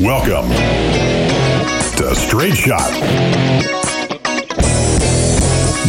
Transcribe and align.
Welcome 0.00 0.48
to 2.00 2.14
Straight 2.14 2.56
Shot. 2.56 2.90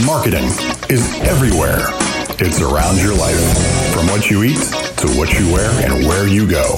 Marketing 0.05 0.43
is 0.91 1.07
everywhere. 1.23 1.87
It 2.35 2.51
surrounds 2.51 3.01
your 3.01 3.15
life, 3.15 3.39
from 3.95 4.07
what 4.07 4.29
you 4.29 4.43
eat 4.43 4.59
to 4.99 5.07
what 5.15 5.31
you 5.39 5.47
wear 5.53 5.71
and 5.87 6.05
where 6.05 6.27
you 6.27 6.45
go. 6.45 6.75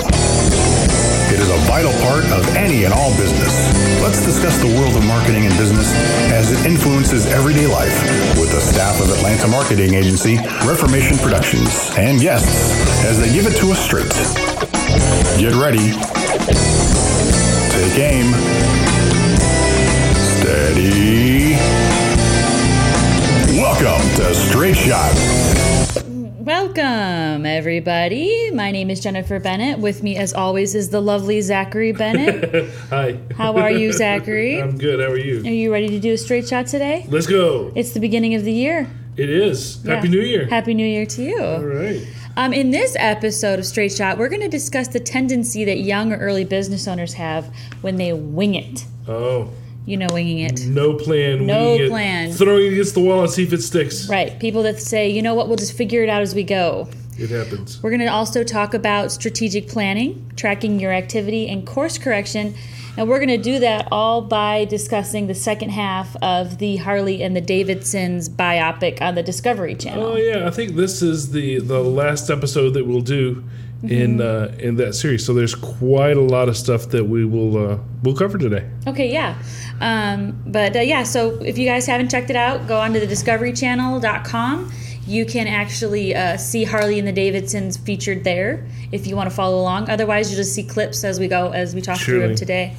It 1.33 1.39
is 1.41 1.49
a 1.49 1.57
vital 1.65 1.91
part 2.05 2.25
of 2.29 2.45
any 2.55 2.85
and 2.85 2.93
all 2.93 3.09
business. 3.17 3.73
Let's 4.03 4.23
discuss 4.23 4.59
the 4.59 4.69
world 4.77 4.95
of 4.95 5.03
marketing 5.05 5.47
and 5.47 5.57
business 5.57 5.91
as 6.29 6.51
it 6.51 6.69
influences 6.69 7.25
everyday 7.25 7.65
life 7.65 8.03
with 8.37 8.51
the 8.51 8.61
staff 8.61 9.01
of 9.01 9.09
Atlanta 9.09 9.47
marketing 9.47 9.95
agency 9.95 10.37
Reformation 10.61 11.17
Productions 11.17 11.89
and 11.97 12.21
guests 12.21 13.03
as 13.03 13.19
they 13.19 13.33
give 13.33 13.47
it 13.47 13.57
to 13.57 13.71
us 13.71 13.81
straight. 13.81 14.13
Get 15.41 15.55
ready. 15.55 17.14
Take 17.75 17.99
aim. 17.99 18.31
Steady. 20.15 21.55
Welcome 23.59 24.01
to 24.15 24.33
Straight 24.33 24.77
Shot. 24.77 25.13
Welcome, 26.39 27.45
everybody. 27.45 28.49
My 28.51 28.71
name 28.71 28.89
is 28.89 29.01
Jennifer 29.01 29.39
Bennett. 29.41 29.79
With 29.79 30.03
me, 30.03 30.15
as 30.15 30.33
always, 30.33 30.73
is 30.73 30.89
the 30.91 31.01
lovely 31.01 31.41
Zachary 31.41 31.91
Bennett. 31.91 32.69
Hi. 32.91 33.19
How 33.35 33.57
are 33.57 33.71
you, 33.71 33.91
Zachary? 33.91 34.61
I'm 34.61 34.77
good. 34.77 35.01
How 35.01 35.07
are 35.07 35.17
you? 35.17 35.41
Are 35.41 35.49
you? 35.53 35.73
ready 35.73 35.89
to 35.89 35.99
do 35.99 36.13
a 36.13 36.17
straight 36.17 36.47
shot 36.47 36.67
today? 36.67 37.05
Let's 37.09 37.27
go. 37.27 37.73
It's 37.75 37.91
the 37.91 37.99
beginning 37.99 38.35
of 38.35 38.45
the 38.45 38.53
year. 38.53 38.87
It 39.17 39.29
is. 39.29 39.83
Happy 39.83 40.07
Yeah. 40.07 40.13
New 40.13 40.21
Year. 40.21 40.45
Happy 40.47 40.73
New 40.73 40.87
Year 40.87 41.05
to 41.07 41.21
you. 41.23 41.41
All 41.43 41.59
right. 41.59 42.05
Um, 42.37 42.51
in 42.51 42.71
this 42.71 42.95
episode 42.99 43.59
of 43.59 43.65
Straight 43.65 43.93
Shot, 43.93 44.17
we're 44.17 44.27
going 44.27 44.41
to 44.41 44.49
discuss 44.49 44.89
the 44.89 44.99
tendency 44.99 45.63
that 45.65 45.79
young 45.79 46.11
or 46.11 46.17
early 46.17 46.43
business 46.43 46.87
owners 46.87 47.13
have 47.13 47.53
when 47.81 47.95
they 47.95 48.11
wing 48.11 48.55
it. 48.55 48.85
Oh, 49.07 49.49
You 49.85 49.95
know, 49.97 50.07
winging 50.11 50.39
it. 50.39 50.65
no 50.65 50.95
plan. 50.95 51.45
No 51.45 51.71
winging 51.71 51.85
it, 51.85 51.89
plan. 51.89 52.31
Throwing 52.33 52.65
it 52.65 52.73
against 52.73 52.93
the 52.95 52.99
wall 52.99 53.21
and 53.21 53.29
see 53.31 53.43
if 53.43 53.53
it 53.53 53.61
sticks. 53.61 54.09
Right. 54.09 54.37
People 54.39 54.63
that 54.63 54.81
say, 54.81 55.09
you 55.09 55.21
know 55.21 55.33
what, 55.33 55.47
we'll 55.47 55.57
just 55.57 55.77
figure 55.77 56.03
it 56.03 56.09
out 56.09 56.21
as 56.21 56.35
we 56.35 56.43
go. 56.43 56.89
It 57.17 57.29
happens. 57.29 57.81
We're 57.81 57.91
going 57.91 58.01
to 58.01 58.07
also 58.07 58.43
talk 58.43 58.73
about 58.73 59.13
strategic 59.13 59.69
planning, 59.69 60.29
tracking 60.35 60.79
your 60.81 60.91
activity, 60.91 61.47
and 61.47 61.65
course 61.65 61.97
correction. 61.97 62.53
And 62.97 63.09
we're 63.09 63.19
going 63.19 63.29
to 63.29 63.37
do 63.37 63.59
that 63.59 63.87
all 63.91 64.21
by 64.21 64.65
discussing 64.65 65.27
the 65.27 65.35
second 65.35 65.69
half 65.69 66.15
of 66.17 66.57
the 66.59 66.77
Harley 66.77 67.21
and 67.23 67.35
the 67.35 67.41
Davidsons 67.41 68.29
biopic 68.29 69.01
on 69.01 69.15
the 69.15 69.23
Discovery 69.23 69.75
Channel. 69.75 70.05
Oh 70.05 70.15
yeah, 70.15 70.47
I 70.47 70.51
think 70.51 70.75
this 70.75 71.01
is 71.01 71.31
the 71.31 71.59
the 71.59 71.81
last 71.81 72.29
episode 72.29 72.73
that 72.75 72.85
we'll 72.85 73.01
do 73.01 73.43
in 73.83 74.17
Mm-hmm. 74.17 74.55
uh, 74.55 74.57
in 74.67 74.75
that 74.77 74.95
series. 74.95 75.25
So 75.25 75.33
there's 75.33 75.53
quite 75.53 76.17
a 76.17 76.21
lot 76.21 76.47
of 76.49 76.55
stuff 76.57 76.89
that 76.89 77.03
we 77.03 77.25
will 77.25 77.71
uh, 77.73 77.77
we'll 78.03 78.15
cover 78.15 78.37
today. 78.37 78.67
Okay, 78.87 79.11
yeah. 79.11 79.35
Um, 79.81 80.41
but 80.47 80.75
uh, 80.75 80.79
yeah, 80.79 81.03
so 81.03 81.31
if 81.43 81.57
you 81.57 81.65
guys 81.67 81.85
haven't 81.85 82.09
checked 82.09 82.29
it 82.29 82.35
out, 82.37 82.65
go 82.67 82.79
on 82.79 82.93
to 82.93 82.99
the 82.99 83.07
discoverychannel.com. 83.07 84.71
You 85.07 85.25
can 85.25 85.47
actually 85.47 86.15
uh, 86.15 86.37
see 86.37 86.63
Harley 86.63 86.97
and 86.97 87.07
the 87.07 87.11
Davidsons 87.11 87.77
featured 87.77 88.23
there 88.23 88.65
if 88.91 89.05
you 89.05 89.15
want 89.15 89.29
to 89.29 89.35
follow 89.35 89.59
along. 89.59 89.89
Otherwise, 89.89 90.31
you'll 90.31 90.37
just 90.37 90.53
see 90.53 90.63
clips 90.63 91.03
as 91.03 91.19
we 91.19 91.27
go, 91.27 91.51
as 91.51 91.75
we 91.75 91.81
talk 91.81 91.99
through 91.99 92.21
them 92.21 92.35
today. 92.35 92.75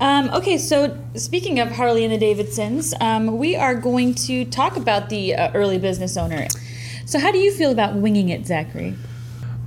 Um, 0.00 0.30
okay, 0.30 0.58
so 0.58 0.98
speaking 1.14 1.60
of 1.60 1.70
Harley 1.70 2.04
and 2.04 2.12
the 2.12 2.18
Davidsons, 2.18 2.94
um, 3.00 3.38
we 3.38 3.54
are 3.54 3.74
going 3.74 4.14
to 4.14 4.44
talk 4.46 4.76
about 4.76 5.10
the 5.10 5.34
uh, 5.34 5.52
early 5.52 5.78
business 5.78 6.16
owner. 6.16 6.48
So, 7.06 7.18
how 7.18 7.30
do 7.30 7.38
you 7.38 7.52
feel 7.52 7.70
about 7.70 7.94
winging 7.94 8.30
it, 8.30 8.46
Zachary? 8.46 8.96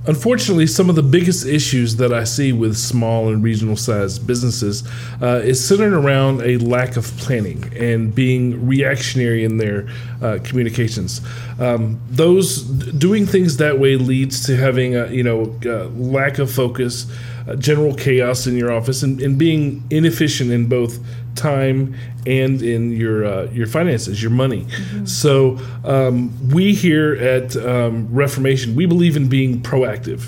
Unfortunately, 0.06 0.66
some 0.66 0.88
of 0.88 0.96
the 0.96 1.02
biggest 1.02 1.44
issues 1.46 1.96
that 1.96 2.12
I 2.12 2.24
see 2.24 2.52
with 2.52 2.76
small 2.76 3.28
and 3.28 3.42
regional 3.42 3.76
sized 3.76 4.26
businesses 4.26 4.88
uh, 5.20 5.42
is 5.44 5.66
centered 5.66 5.92
around 5.92 6.40
a 6.42 6.56
lack 6.58 6.96
of 6.96 7.04
planning 7.18 7.70
and 7.76 8.14
being 8.14 8.66
reactionary 8.66 9.44
in 9.44 9.58
their 9.58 9.88
uh, 10.22 10.38
communications. 10.44 11.20
Um, 11.58 12.00
those 12.08 12.62
doing 12.62 13.26
things 13.26 13.58
that 13.58 13.78
way 13.78 13.96
leads 13.96 14.46
to 14.46 14.56
having 14.56 14.96
a 14.96 15.08
you 15.08 15.22
know 15.22 15.58
uh, 15.66 15.88
lack 15.88 16.38
of 16.38 16.50
focus, 16.50 17.10
uh, 17.46 17.56
general 17.56 17.94
chaos 17.94 18.46
in 18.46 18.56
your 18.56 18.72
office, 18.72 19.02
and, 19.02 19.20
and 19.20 19.36
being 19.36 19.84
inefficient 19.90 20.50
in 20.50 20.68
both 20.68 20.98
time 21.38 21.94
and 22.26 22.60
in 22.60 22.92
your 22.92 23.24
uh, 23.24 23.44
your 23.52 23.66
finances, 23.66 24.22
your 24.22 24.30
money. 24.30 24.66
So 25.04 25.58
um, 25.84 26.30
we 26.50 26.74
here 26.74 27.14
at 27.14 27.56
um, 27.56 28.08
Reformation, 28.12 28.74
we 28.74 28.84
believe 28.84 29.16
in 29.16 29.28
being 29.28 29.62
proactive, 29.62 30.22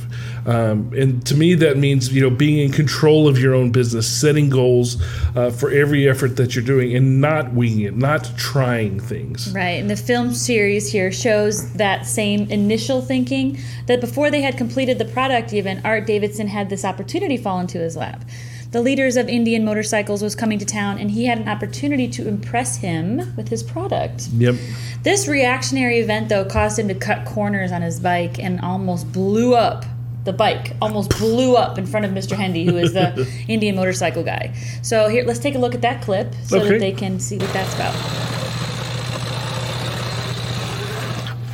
um, 0.46 0.92
and 0.96 1.24
to 1.26 1.34
me 1.34 1.54
that 1.56 1.76
means 1.76 2.12
you 2.12 2.22
know 2.22 2.30
being 2.30 2.58
in 2.58 2.72
control 2.72 3.28
of 3.28 3.38
your 3.38 3.54
own 3.54 3.70
business, 3.70 4.08
setting 4.08 4.48
goals 4.48 5.02
uh, 5.36 5.50
for 5.50 5.70
every 5.70 6.08
effort 6.08 6.36
that 6.36 6.54
you're 6.54 6.64
doing, 6.64 6.96
and 6.96 7.20
not 7.20 7.52
winging 7.52 7.80
it, 7.80 7.96
not 7.96 8.30
trying 8.38 8.98
things. 8.98 9.52
Right, 9.54 9.80
and 9.80 9.90
the 9.90 9.96
film 9.96 10.32
series 10.32 10.90
here 10.90 11.12
shows 11.12 11.72
that 11.74 12.06
same 12.06 12.50
initial 12.50 13.02
thinking 13.02 13.58
that 13.86 14.00
before 14.00 14.30
they 14.30 14.40
had 14.40 14.56
completed 14.56 14.98
the 14.98 15.04
product, 15.04 15.52
even 15.52 15.82
Art 15.84 16.06
Davidson 16.06 16.46
had 16.46 16.70
this 16.70 16.84
opportunity 16.84 17.36
fall 17.36 17.60
into 17.60 17.78
his 17.78 17.96
lap. 17.96 18.24
The 18.72 18.80
leaders 18.80 19.16
of 19.16 19.28
Indian 19.28 19.64
Motorcycles 19.64 20.22
was 20.22 20.36
coming 20.36 20.58
to 20.60 20.64
town, 20.64 20.98
and 20.98 21.10
he 21.10 21.24
had 21.26 21.38
an 21.38 21.48
opportunity 21.48 22.06
to 22.08 22.28
impress 22.28 22.76
him 22.76 23.34
with 23.36 23.48
his 23.48 23.64
product. 23.64 24.28
Yep. 24.36 24.54
This 25.02 25.26
reactionary 25.26 25.98
event, 25.98 26.28
though, 26.28 26.44
caused 26.44 26.78
him 26.78 26.86
to 26.86 26.94
cut 26.94 27.24
corners 27.26 27.72
on 27.72 27.82
his 27.82 27.98
bike 27.98 28.38
and 28.38 28.60
almost 28.60 29.10
blew 29.12 29.54
up. 29.56 29.84
The 30.22 30.32
bike 30.32 30.76
almost 30.80 31.10
blew 31.18 31.56
up 31.56 31.78
in 31.78 31.86
front 31.86 32.06
of 32.06 32.12
Mr. 32.12 32.36
Hendy, 32.36 32.64
who 32.64 32.76
is 32.76 32.92
the 32.92 33.28
Indian 33.48 33.74
motorcycle 33.74 34.22
guy. 34.22 34.54
So 34.82 35.08
here, 35.08 35.24
let's 35.24 35.40
take 35.40 35.56
a 35.56 35.58
look 35.58 35.74
at 35.74 35.80
that 35.82 36.00
clip 36.02 36.32
so 36.44 36.58
Okay. 36.60 36.68
that 36.68 36.78
they 36.78 36.92
can 36.92 37.18
see 37.18 37.38
what 37.38 37.52
that's 37.52 37.74
about. 37.74 37.94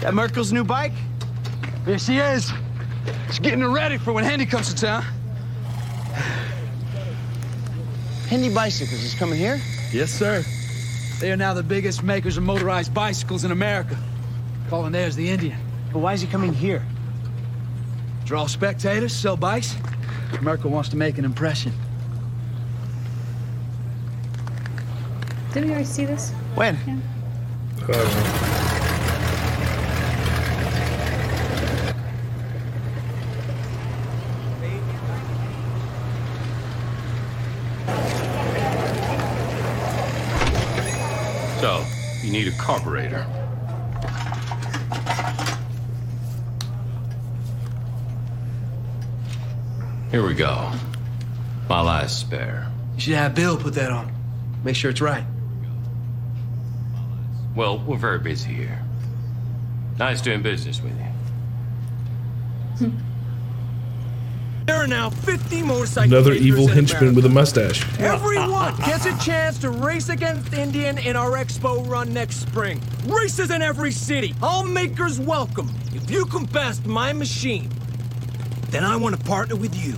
That 0.02 0.12
Merkel's 0.12 0.52
new 0.52 0.64
bike? 0.64 0.92
There 1.86 1.98
she 1.98 2.18
is. 2.18 2.52
She's 3.28 3.38
getting 3.38 3.60
her 3.60 3.70
ready 3.70 3.96
for 3.96 4.12
when 4.12 4.24
Hendy 4.24 4.44
comes 4.44 4.72
to 4.74 4.78
town. 4.78 5.04
Hendy 8.28 8.52
Bicycles 8.52 9.04
is 9.04 9.14
coming 9.14 9.38
here? 9.38 9.60
Yes, 9.92 10.10
sir. 10.10 10.44
They 11.20 11.30
are 11.30 11.36
now 11.36 11.54
the 11.54 11.62
biggest 11.62 12.02
makers 12.02 12.36
of 12.36 12.42
motorized 12.42 12.92
bicycles 12.92 13.44
in 13.44 13.52
America. 13.52 13.96
Calling 14.68 14.90
theirs 14.90 15.14
the 15.14 15.30
Indian. 15.30 15.56
But 15.92 16.00
why 16.00 16.12
is 16.12 16.22
he 16.22 16.26
coming 16.26 16.52
here? 16.52 16.84
Draw 18.24 18.46
spectators, 18.46 19.12
sell 19.12 19.36
bikes. 19.36 19.76
Merkel 20.42 20.72
wants 20.72 20.88
to 20.88 20.96
make 20.96 21.18
an 21.18 21.24
impression. 21.24 21.72
Didn't 25.54 25.68
we 25.68 25.70
already 25.70 25.86
see 25.86 26.04
this? 26.04 26.32
When? 26.56 26.76
So, 41.60 41.82
you 42.22 42.30
need 42.30 42.45
a 42.45 42.45
carburetor. 42.58 43.24
Here 50.10 50.26
we 50.26 50.34
go. 50.34 50.72
My 51.68 51.80
last 51.80 52.20
spare. 52.20 52.70
You 52.94 53.00
should 53.00 53.14
have 53.14 53.34
Bill 53.34 53.56
put 53.56 53.74
that 53.74 53.90
on. 53.90 54.12
Make 54.64 54.76
sure 54.76 54.90
it's 54.90 55.00
right. 55.00 55.24
Well, 57.54 57.78
we're 57.78 57.96
very 57.96 58.18
busy 58.18 58.52
here. 58.52 58.82
Nice 59.98 60.20
doing 60.20 60.42
business 60.42 60.80
with 60.82 60.92
you. 62.80 62.92
There 64.86 64.96
are 64.96 65.10
now 65.10 65.10
50 65.10 65.62
motorcycle 65.62 66.12
Another 66.12 66.32
evil 66.32 66.68
in 66.68 66.86
henchman 66.86 67.16
with 67.16 67.26
a 67.26 67.28
mustache. 67.28 67.84
Everyone 67.98 68.76
gets 68.76 69.04
a 69.04 69.18
chance 69.18 69.58
to 69.58 69.70
race 69.70 70.10
against 70.10 70.52
Indian 70.54 70.96
in 70.98 71.16
our 71.16 71.32
expo 71.32 71.84
run 71.88 72.12
next 72.12 72.36
spring. 72.36 72.80
Races 73.04 73.50
in 73.50 73.62
every 73.62 73.90
city. 73.90 74.32
All 74.40 74.64
makers 74.64 75.18
welcome. 75.18 75.74
If 75.92 76.08
you 76.08 76.24
can 76.26 76.44
best 76.44 76.86
my 76.86 77.12
machine, 77.12 77.68
then 78.70 78.84
I 78.84 78.94
want 78.94 79.18
to 79.18 79.24
partner 79.24 79.56
with 79.56 79.74
you. 79.74 79.94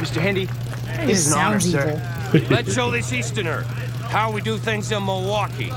Mr. 0.00 0.20
Hendy, 0.20 0.42
It 0.42 1.06
this 1.06 1.26
is 1.26 1.32
an 1.32 1.38
honor, 1.38 1.60
sounds 1.60 1.70
sir. 1.70 2.02
evil. 2.34 2.48
Let's 2.56 2.74
show 2.74 2.90
this 2.90 3.12
Easterner 3.12 3.62
how 4.10 4.32
we 4.32 4.40
do 4.40 4.58
things 4.58 4.90
in 4.90 5.04
Milwaukee. 5.04 5.70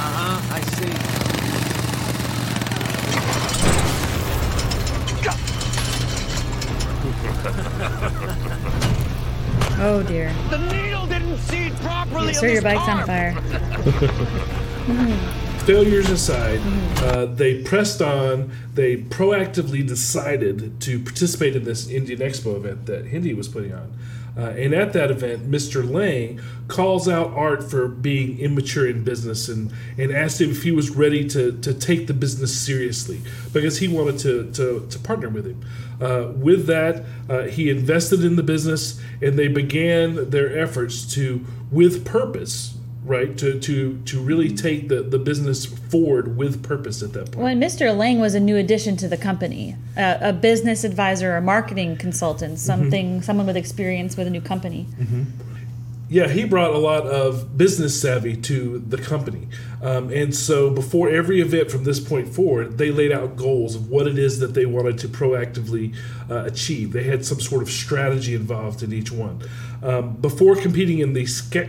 Uh-huh, 0.00 0.54
I 0.54 0.60
see. 0.60 0.92
Oh 9.80 10.02
dear. 10.02 10.32
The 10.50 10.58
needle 10.72 11.06
didn't 11.06 11.38
seed 11.38 11.72
properly. 11.76 12.26
Sir, 12.38 12.48
your 12.48 12.62
bike's 12.62 12.88
on 12.88 13.06
fire. 13.06 13.34
failures 15.68 16.08
aside, 16.08 16.60
uh, 17.02 17.26
they 17.26 17.62
pressed 17.62 18.00
on. 18.00 18.50
They 18.72 18.96
proactively 18.96 19.86
decided 19.86 20.80
to 20.80 20.98
participate 20.98 21.54
in 21.56 21.64
this 21.64 21.90
Indian 21.90 22.20
Expo 22.20 22.56
event 22.56 22.86
that 22.86 23.08
Hendy 23.08 23.34
was 23.34 23.48
putting 23.48 23.74
on. 23.74 23.92
Uh, 24.38 24.50
and 24.50 24.72
at 24.72 24.92
that 24.92 25.10
event, 25.10 25.50
Mr. 25.50 25.88
Lang 25.88 26.40
calls 26.68 27.08
out 27.08 27.32
Art 27.32 27.68
for 27.68 27.88
being 27.88 28.38
immature 28.38 28.86
in 28.86 29.02
business 29.02 29.48
and, 29.48 29.72
and 29.96 30.12
asked 30.12 30.40
him 30.40 30.50
if 30.50 30.62
he 30.62 30.70
was 30.70 30.90
ready 30.90 31.28
to, 31.28 31.58
to 31.60 31.74
take 31.74 32.06
the 32.06 32.14
business 32.14 32.56
seriously 32.56 33.20
because 33.52 33.78
he 33.78 33.88
wanted 33.88 34.18
to, 34.20 34.52
to, 34.52 34.86
to 34.88 34.98
partner 35.00 35.28
with 35.28 35.46
him. 35.46 35.64
Uh, 36.00 36.30
with 36.36 36.66
that, 36.66 37.04
uh, 37.28 37.42
he 37.44 37.68
invested 37.68 38.24
in 38.24 38.36
the 38.36 38.42
business 38.42 39.00
and 39.20 39.36
they 39.36 39.48
began 39.48 40.30
their 40.30 40.56
efforts 40.56 41.12
to, 41.14 41.44
with 41.72 42.04
purpose, 42.04 42.77
right 43.08 43.36
to 43.38 43.58
to 43.58 43.98
to 44.04 44.20
really 44.20 44.54
take 44.54 44.88
the 44.88 45.02
the 45.02 45.18
business 45.18 45.66
forward 45.66 46.36
with 46.36 46.62
purpose 46.62 47.02
at 47.02 47.12
that 47.14 47.32
point. 47.32 47.42
When 47.42 47.60
Mr. 47.60 47.96
Lang 47.96 48.20
was 48.20 48.34
a 48.34 48.40
new 48.40 48.56
addition 48.56 48.96
to 48.98 49.08
the 49.08 49.16
company, 49.16 49.76
uh, 49.96 50.18
a 50.20 50.32
business 50.32 50.84
advisor, 50.84 51.36
a 51.36 51.40
marketing 51.40 51.96
consultant, 51.96 52.58
something, 52.58 53.22
someone 53.22 53.46
with 53.46 53.56
experience 53.56 54.16
with 54.16 54.26
a 54.26 54.30
new 54.30 54.42
company. 54.42 54.86
yeah 56.10 56.28
he 56.28 56.44
brought 56.44 56.74
a 56.74 56.78
lot 56.78 57.06
of 57.06 57.56
business 57.56 58.00
savvy 58.00 58.36
to 58.36 58.78
the 58.78 58.98
company. 58.98 59.48
Um, 59.82 60.10
and 60.10 60.34
so 60.34 60.70
before 60.70 61.08
every 61.08 61.40
event 61.40 61.70
from 61.70 61.84
this 61.84 62.00
point 62.00 62.28
forward 62.28 62.78
they 62.78 62.90
laid 62.90 63.12
out 63.12 63.36
goals 63.36 63.74
of 63.74 63.90
what 63.90 64.06
it 64.06 64.18
is 64.18 64.38
that 64.40 64.54
they 64.54 64.66
wanted 64.66 64.98
to 64.98 65.08
proactively 65.08 65.94
uh, 66.30 66.44
achieve. 66.44 66.92
They 66.92 67.04
had 67.04 67.24
some 67.24 67.40
sort 67.40 67.62
of 67.62 67.70
strategy 67.70 68.34
involved 68.34 68.82
in 68.82 68.92
each 68.92 69.12
one 69.12 69.42
um, 69.82 70.14
before 70.16 70.56
competing 70.56 70.98
in 70.98 71.12
the 71.12 71.24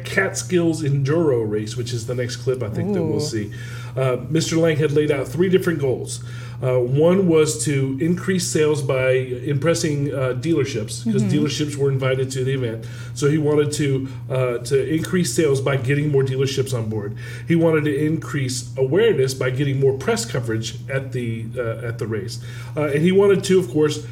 catskills 0.05 0.83
enduro 0.83 1.49
race 1.49 1.75
which 1.75 1.93
is 1.93 2.07
the 2.07 2.15
next 2.15 2.37
clip 2.37 2.63
i 2.63 2.69
think 2.69 2.93
that 2.93 3.03
we'll 3.03 3.19
see 3.19 3.51
uh, 3.95 4.17
mr 4.31 4.57
lang 4.57 4.77
had 4.77 4.91
laid 4.91 5.11
out 5.11 5.27
three 5.27 5.49
different 5.49 5.79
goals 5.79 6.23
uh, 6.61 6.77
one 6.77 7.27
was 7.27 7.63
to 7.63 7.97
increase 8.01 8.45
sales 8.45 8.81
by 8.81 9.11
impressing 9.11 10.13
uh, 10.13 10.33
dealerships 10.33 11.05
because 11.05 11.23
dealerships 11.23 11.75
were 11.77 11.89
invited 11.89 12.29
to 12.31 12.43
the 12.43 12.53
event. 12.53 12.85
So 13.13 13.29
he 13.29 13.37
wanted 13.37 13.71
to 13.73 14.09
uh, 14.29 14.57
to 14.59 14.93
increase 14.93 15.33
sales 15.33 15.61
by 15.61 15.77
getting 15.77 16.11
more 16.11 16.23
dealerships 16.23 16.77
on 16.77 16.89
board. 16.89 17.15
He 17.47 17.55
wanted 17.55 17.85
to 17.85 18.05
increase 18.05 18.75
awareness 18.77 19.33
by 19.33 19.51
getting 19.51 19.79
more 19.79 19.93
press 19.93 20.25
coverage 20.25 20.77
at 20.89 21.13
the 21.13 21.45
uh, 21.57 21.87
at 21.87 21.97
the 21.97 22.07
race, 22.07 22.43
uh, 22.75 22.87
and 22.87 23.03
he 23.03 23.11
wanted 23.11 23.43
to, 23.45 23.59
of 23.59 23.69
course. 23.69 24.05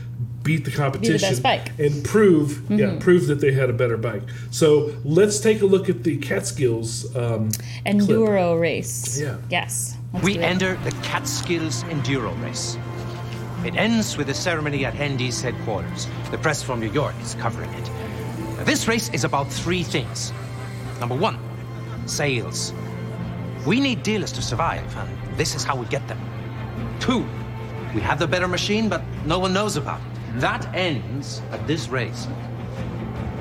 Beat 0.47 0.63
the 0.63 0.71
competition 0.71 1.41
bike. 1.41 1.77
and 1.77 2.03
prove, 2.05 2.71
yeah, 2.71 2.95
prove 3.01 3.27
that 3.27 3.41
they 3.41 3.51
had 3.51 3.69
a 3.69 3.73
better 3.73 3.97
bike. 3.97 4.23
So 4.49 4.95
let's 5.03 5.41
take 5.41 5.61
a 5.61 5.65
look 5.65 5.89
at 5.89 6.03
the 6.03 6.15
Catskills 6.17 7.13
um, 7.17 7.51
clip. 7.51 7.65
Enduro 7.85 8.57
race. 8.57 9.19
Yeah. 9.19 9.37
Yes. 9.49 9.97
let's 10.13 10.23
We 10.25 10.35
do 10.35 10.39
it. 10.39 10.43
enter 10.43 10.75
the 10.85 10.91
Catskills 11.03 11.83
Enduro 11.83 12.33
Race. 12.41 12.77
It 13.65 13.75
ends 13.75 14.15
with 14.17 14.29
a 14.29 14.33
ceremony 14.33 14.85
at 14.85 14.93
Hendy's 14.93 15.41
headquarters. 15.41 16.07
The 16.31 16.37
press 16.37 16.63
from 16.63 16.79
New 16.79 16.91
York 16.91 17.15
is 17.21 17.35
covering 17.35 17.69
it. 17.71 17.89
Now, 18.57 18.63
this 18.63 18.87
race 18.87 19.09
is 19.09 19.25
about 19.25 19.51
three 19.51 19.83
things. 19.83 20.31
Number 21.01 21.15
one, 21.15 21.37
sales. 22.05 22.71
We 23.65 23.81
need 23.81 24.01
dealers 24.01 24.31
to 24.31 24.41
survive, 24.41 24.95
and 24.95 25.37
this 25.37 25.55
is 25.55 25.65
how 25.65 25.75
we 25.75 25.85
get 25.87 26.07
them. 26.07 26.19
Two, 27.01 27.25
we 27.93 27.99
have 27.99 28.17
the 28.19 28.27
better 28.27 28.47
machine, 28.47 28.87
but 28.87 29.01
no 29.25 29.39
one 29.39 29.51
knows 29.51 29.75
about 29.75 29.99
it. 29.99 30.16
That 30.35 30.67
ends 30.75 31.41
at 31.51 31.65
this 31.65 31.89
race. 31.89 32.27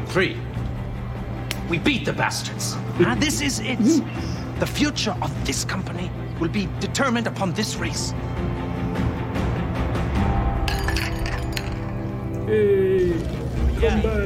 Three, 0.06 0.38
we 1.68 1.78
beat 1.78 2.04
the 2.04 2.12
bastards. 2.12 2.76
And 2.98 3.20
this 3.20 3.40
is 3.40 3.60
it. 3.60 3.78
The 4.60 4.66
future 4.66 5.14
of 5.20 5.46
this 5.46 5.64
company 5.64 6.10
will 6.40 6.48
be 6.48 6.68
determined 6.80 7.26
upon 7.26 7.52
this 7.52 7.76
race. 7.76 8.14
Hey, 12.46 13.12
come 13.80 14.02
by. 14.02 14.16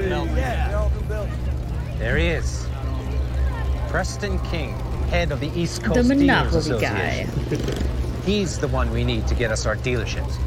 There 1.98 2.16
he 2.16 2.26
is. 2.26 2.66
Preston 3.88 4.38
King, 4.50 4.74
head 5.08 5.32
of 5.32 5.40
the 5.40 5.50
East 5.58 5.82
Coast 5.82 6.08
The 6.08 6.14
Dealers 6.14 6.68
Monopoly 6.68 6.80
guy. 6.80 7.26
He's 8.24 8.58
the 8.58 8.68
one 8.68 8.90
we 8.92 9.02
need 9.02 9.26
to 9.26 9.34
get 9.34 9.50
us 9.50 9.66
our 9.66 9.76
dealerships. 9.76 10.38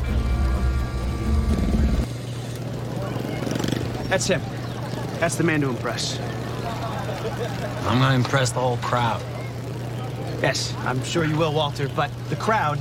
That's 4.13 4.27
him. 4.27 4.41
That's 5.19 5.37
the 5.37 5.43
man 5.43 5.61
to 5.61 5.69
impress. 5.69 6.19
I'm 7.87 7.97
gonna 7.97 8.13
impress 8.13 8.51
the 8.51 8.59
whole 8.59 8.77
crowd. 8.77 9.19
Yes, 10.39 10.71
I'm 10.81 11.03
sure 11.03 11.25
you 11.25 11.35
will, 11.35 11.51
Walter, 11.51 11.89
but 11.95 12.11
the 12.29 12.35
crowd 12.35 12.79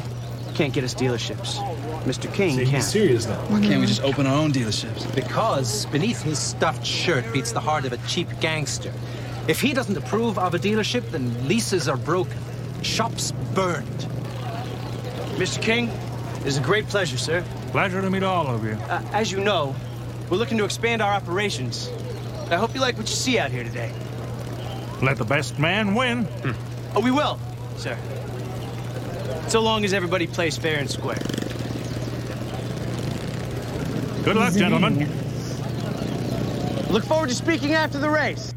can't 0.54 0.74
get 0.74 0.84
us 0.84 0.94
dealerships. 0.94 1.56
Mr. 2.02 2.30
King 2.34 2.58
See, 2.58 2.64
can. 2.64 2.74
he's 2.74 2.86
serious 2.86 3.26
now. 3.26 3.40
Why 3.46 3.62
can't 3.62 3.80
we 3.80 3.86
just 3.86 4.02
open 4.02 4.26
our 4.26 4.36
own 4.36 4.52
dealerships? 4.52 5.14
Because 5.14 5.86
beneath 5.86 6.20
his 6.20 6.38
stuffed 6.38 6.84
shirt 6.84 7.24
beats 7.32 7.50
the 7.52 7.60
heart 7.60 7.86
of 7.86 7.94
a 7.94 7.98
cheap 8.06 8.28
gangster. 8.42 8.92
If 9.48 9.58
he 9.58 9.72
doesn't 9.72 9.96
approve 9.96 10.38
of 10.38 10.52
a 10.52 10.58
dealership, 10.58 11.10
then 11.12 11.48
leases 11.48 11.88
are 11.88 11.96
broken, 11.96 12.36
shops 12.82 13.32
burned. 13.54 13.86
Mr. 15.36 15.62
King, 15.62 15.88
it 15.88 16.46
is 16.46 16.58
a 16.58 16.60
great 16.60 16.88
pleasure, 16.88 17.16
sir. 17.16 17.42
Pleasure 17.68 18.02
to 18.02 18.10
meet 18.10 18.22
all 18.22 18.48
of 18.48 18.66
you. 18.66 18.72
Uh, 18.72 19.02
as 19.14 19.32
you 19.32 19.40
know, 19.40 19.74
we're 20.32 20.38
looking 20.38 20.56
to 20.56 20.64
expand 20.64 21.02
our 21.02 21.12
operations. 21.12 21.90
I 22.50 22.56
hope 22.56 22.74
you 22.74 22.80
like 22.80 22.96
what 22.96 23.06
you 23.06 23.14
see 23.14 23.38
out 23.38 23.50
here 23.50 23.64
today. 23.64 23.92
Let 25.02 25.18
the 25.18 25.26
best 25.26 25.58
man 25.58 25.94
win. 25.94 26.24
Hmm. 26.24 26.96
Oh, 26.96 27.02
we 27.02 27.10
will, 27.10 27.38
sir. 27.76 27.98
So 29.48 29.60
long 29.60 29.84
as 29.84 29.92
everybody 29.92 30.26
plays 30.26 30.56
fair 30.56 30.78
and 30.78 30.90
square. 30.90 31.18
Good 34.24 34.36
luck, 34.36 34.54
gentlemen. 34.54 35.00
Look 36.88 37.04
forward 37.04 37.28
to 37.28 37.34
speaking 37.34 37.74
after 37.74 37.98
the 37.98 38.08
race. 38.08 38.54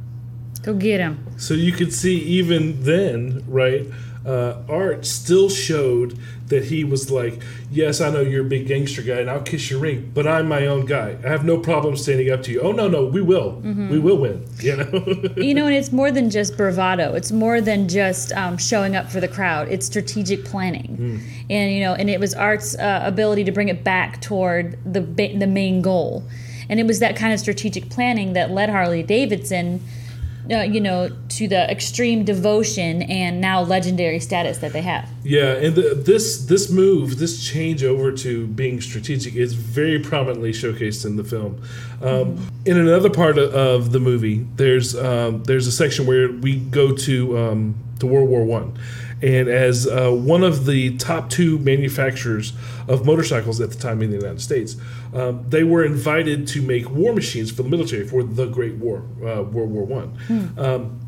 Go 0.62 0.76
get 0.76 1.02
him. 1.02 1.28
So 1.36 1.56
you 1.56 1.74
could 1.74 1.92
see 1.92 2.20
even 2.20 2.84
then, 2.84 3.44
right? 3.50 3.86
Uh, 4.26 4.58
Art 4.68 5.06
still 5.06 5.50
showed 5.50 6.18
that 6.48 6.66
he 6.66 6.84
was 6.84 7.12
like, 7.12 7.42
"Yes, 7.72 8.02
I 8.02 8.10
know 8.10 8.22
you're 8.22 8.46
a 8.46 8.50
big 8.50 8.68
gangster 8.68 9.02
guy, 9.04 9.20
and 9.20 9.30
I'll 9.30 9.42
kiss 9.42 9.70
your 9.70 9.80
ring, 9.80 10.12
but 10.14 10.26
I'm 10.26 10.48
my 10.48 10.66
own 10.66 10.86
guy. 10.86 11.18
I 11.24 11.28
have 11.30 11.46
no 11.46 11.58
problem 11.60 11.96
standing 11.96 12.32
up 12.32 12.42
to 12.44 12.52
you. 12.52 12.62
Oh 12.62 12.72
no, 12.72 12.88
no, 12.88 13.06
we 13.06 13.22
will, 13.22 13.62
we 13.64 14.00
will 14.00 14.18
win. 14.18 14.46
You 14.62 14.78
know." 14.78 15.34
You 15.38 15.54
know, 15.54 15.68
and 15.68 15.76
it's 15.76 15.92
more 15.92 16.12
than 16.12 16.30
just 16.32 16.58
bravado. 16.58 17.14
It's 17.14 17.32
more 17.32 17.62
than 17.62 17.88
just 17.88 18.32
um, 18.34 18.58
showing 18.58 18.96
up 18.96 19.12
for 19.12 19.20
the 19.20 19.28
crowd. 19.28 19.68
It's 19.70 19.86
strategic 19.86 20.44
planning, 20.46 21.22
and 21.50 21.72
you 21.72 21.82
know, 21.82 21.94
and 21.94 22.10
it 22.10 22.20
was 22.20 22.34
Art's 22.34 22.76
uh, 22.78 23.02
ability 23.06 23.44
to 23.44 23.52
bring 23.52 23.70
it 23.70 23.84
back 23.84 24.22
toward 24.22 24.78
the 24.92 25.02
ba- 25.02 25.38
the 25.38 25.48
main 25.48 25.82
goal, 25.84 26.24
and 26.70 26.80
it 26.80 26.88
was 26.88 27.00
that 27.00 27.16
kind 27.16 27.32
of 27.34 27.40
strategic 27.40 27.90
planning 27.92 28.34
that 28.34 28.50
led 28.50 28.70
Harley 28.70 29.04
Davidson, 29.04 29.82
uh, 30.52 30.62
you 30.62 30.80
know, 30.80 31.10
to 31.30 31.48
the 31.48 31.70
extreme 31.70 32.24
devotion 32.24 33.02
and 33.04 33.42
now 33.42 33.62
legendary 33.62 34.20
status 34.20 34.60
that 34.60 34.74
they 34.74 34.82
have. 34.82 35.10
Yeah, 35.24 35.54
and 35.54 35.76
the, 35.76 35.96
this 35.96 36.46
this 36.46 36.70
move, 36.70 37.18
this 37.18 37.44
change 37.44 37.84
over 37.84 38.12
to 38.12 38.48
being 38.48 38.82
strategic 38.82 39.36
is 39.36 39.54
very 39.54 40.00
prominently 40.00 40.52
showcased 40.52 41.06
in 41.06 41.16
the 41.16 41.24
film. 41.24 41.62
Um, 42.02 42.48
in 42.66 42.78
another 42.78 43.10
part 43.10 43.38
of, 43.38 43.54
of 43.54 43.92
the 43.92 44.00
movie, 44.00 44.46
there's 44.56 44.96
um, 44.96 45.44
there's 45.44 45.68
a 45.68 45.72
section 45.72 46.06
where 46.06 46.32
we 46.32 46.58
go 46.58 46.96
to 46.96 47.38
um, 47.38 47.76
to 48.00 48.08
World 48.08 48.30
War 48.30 48.46
One, 48.46 48.78
and 49.22 49.48
as 49.48 49.88
uh, 49.88 50.12
one 50.12 50.44
of 50.44 50.66
the 50.66 50.98
top 50.98 51.30
two 51.30 51.58
manufacturers 51.60 52.54
of 52.88 53.06
motorcycles 53.06 53.60
at 53.60 53.72
the 53.72 53.78
time 53.78 54.02
in 54.02 54.12
the 54.12 54.18
United 54.18 54.42
States, 54.42 54.76
um, 55.16 55.46
they 55.50 55.64
were 55.64 55.84
invited 55.86 56.48
to 56.50 56.62
make 56.62 56.90
war 56.90 57.14
machines 57.14 57.50
for 57.52 57.64
the 57.64 57.70
military 57.70 58.06
for 58.08 58.22
the 58.24 58.46
Great 58.48 58.76
War, 58.76 59.04
uh, 59.22 59.44
World 59.44 59.72
War 59.72 59.84
One. 59.86 60.18
Um, 60.58 61.00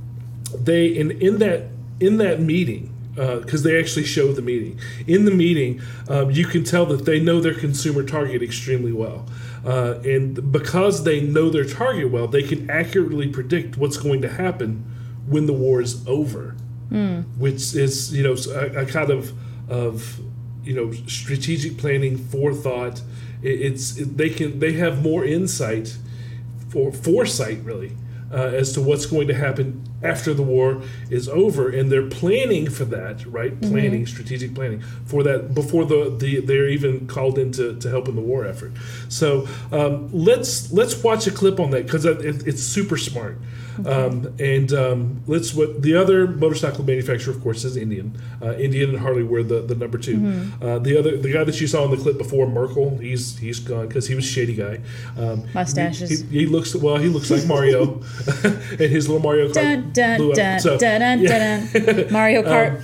they 0.53 0.87
in 0.87 1.11
in 1.11 1.39
that 1.39 1.67
in 1.99 2.17
that 2.17 2.39
meeting 2.39 2.93
because 3.15 3.63
they 3.63 3.79
actually 3.79 4.05
show 4.05 4.31
the 4.31 4.43
meeting. 4.43 4.79
In 5.07 5.25
the 5.25 5.31
meeting, 5.31 5.81
um, 6.07 6.29
you 6.29 6.45
can 6.45 6.63
tell 6.63 6.85
that 6.85 7.05
they 7.05 7.19
know 7.19 7.41
their 7.41 7.55
consumer 7.55 8.03
target 8.03 8.43
extremely 8.43 8.91
well. 8.91 9.25
Uh, 9.65 9.99
and 10.05 10.51
because 10.51 11.03
they 11.03 11.19
know 11.19 11.49
their 11.49 11.65
target 11.65 12.11
well, 12.11 12.27
they 12.27 12.43
can 12.43 12.69
accurately 12.69 13.27
predict 13.27 13.75
what's 13.75 13.97
going 13.97 14.21
to 14.21 14.29
happen 14.29 14.85
when 15.27 15.47
the 15.47 15.53
war 15.53 15.81
is 15.81 16.07
over, 16.07 16.55
which 17.37 17.73
is 17.75 18.13
you 18.15 18.23
know 18.23 18.35
a, 18.53 18.83
a 18.83 18.85
kind 18.85 19.09
of 19.09 19.33
of 19.67 20.19
you 20.63 20.73
know 20.73 20.91
strategic 21.07 21.77
planning, 21.77 22.17
forethought. 22.17 23.01
It, 23.41 23.62
it's 23.62 23.98
it, 23.98 24.17
they 24.17 24.29
can 24.29 24.60
they 24.60 24.74
have 24.74 25.01
more 25.01 25.25
insight 25.25 25.98
for 26.70 26.91
foresight 26.91 27.60
really 27.63 27.94
uh, 28.32 28.36
as 28.36 28.74
to 28.74 28.82
what's 28.82 29.06
going 29.06 29.27
to 29.27 29.34
happen 29.34 29.84
after 30.03 30.34
the 30.34 30.44
war 30.44 30.82
is 31.10 31.27
over, 31.27 31.70
and 31.70 31.91
they're 31.91 32.08
planning 32.08 32.70
for 32.70 32.86
that, 32.86 33.25
right? 33.25 33.60
Planning, 33.62 34.06
strategic 34.06 34.53
planning 34.53 34.82
for 35.06 35.24
that 35.24 35.56
before 35.56 35.86
the, 35.86 36.15
the 36.20 36.41
they're 36.41 36.67
even 36.67 37.08
called 37.08 37.39
in 37.39 37.51
to, 37.53 37.75
to 37.79 37.89
help 37.89 38.08
in 38.08 38.15
the 38.15 38.22
war 38.22 38.46
effort. 38.46 38.74
So 39.10 39.48
um, 39.72 40.10
let's 40.12 40.72
let's 40.72 41.01
watch 41.03 41.25
a 41.25 41.32
clip 41.32 41.60
on 41.60 41.72
that 41.72 41.86
because 41.86 42.06
it, 42.06 42.48
it's 42.48 42.62
super 42.62 42.98
smart. 42.98 43.38
Um, 43.86 44.34
and 44.39 44.74
um, 44.74 45.22
let's 45.27 45.53
what 45.53 45.81
the 45.81 45.96
other 45.96 46.27
motorcycle 46.27 46.84
manufacturer, 46.84 47.34
of 47.34 47.41
course, 47.43 47.63
is 47.63 47.77
Indian. 47.77 48.19
Uh, 48.41 48.53
Indian 48.55 48.89
and 48.91 49.00
Harley 49.00 49.24
were 49.24 49.43
the, 49.43 49.62
the 49.62 49.75
number 49.75 49.98
2 49.98 50.13
Uh, 50.62 50.79
the 50.79 50.98
other 50.98 51.17
the 51.17 51.31
guy 51.31 51.43
that 51.43 51.60
you 51.62 51.67
saw 51.67 51.86
in 51.86 51.91
the 51.91 51.98
clip 51.98 52.17
before, 52.17 52.48
Merkel, 52.48 52.98
he's 52.98 53.38
he's 53.38 53.60
gone 53.60 53.88
because 53.88 54.07
he 54.07 54.15
was 54.15 54.25
a 54.25 54.27
shady 54.27 54.55
guy. 54.55 54.79
Um, 55.17 55.43
Mustaches. 55.53 56.10
He, 56.10 56.15
he, 56.27 56.39
he 56.39 56.46
looks 56.46 56.75
well. 56.75 56.98
He 56.98 57.07
looks 57.10 57.29
like 57.29 57.46
Mario, 57.46 58.01
and 58.43 58.79
his 58.79 59.07
little 59.07 59.22
Mario 59.22 59.50
Kart 59.50 59.53
Dun, 59.53 59.91
dun, 59.91 60.34
dun, 60.34 60.60
So, 60.60 60.77
dun, 60.77 61.01
dun, 61.01 61.22
yeah. 61.24 62.07
Mario 62.12 62.41
Kart. 62.43 62.84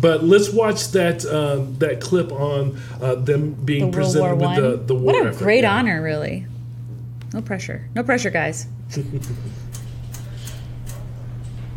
But 0.00 0.24
let's 0.24 0.50
watch 0.50 0.88
that 0.88 1.24
um, 1.26 1.76
that 1.78 2.00
clip 2.00 2.32
on 2.32 2.78
uh, 3.00 3.14
them 3.14 3.52
being 3.52 3.90
the 3.90 3.96
presented 3.96 4.36
with 4.36 4.56
the, 4.56 4.76
the 4.86 4.94
war 4.94 5.12
what 5.12 5.26
a 5.26 5.28
effort. 5.28 5.38
great 5.38 5.62
Yeah. 5.62 5.76
honor, 5.76 6.02
really. 6.02 6.46
No 7.32 7.42
pressure. 7.42 7.88
No 7.94 8.02
pressure, 8.02 8.30
guys. 8.30 8.66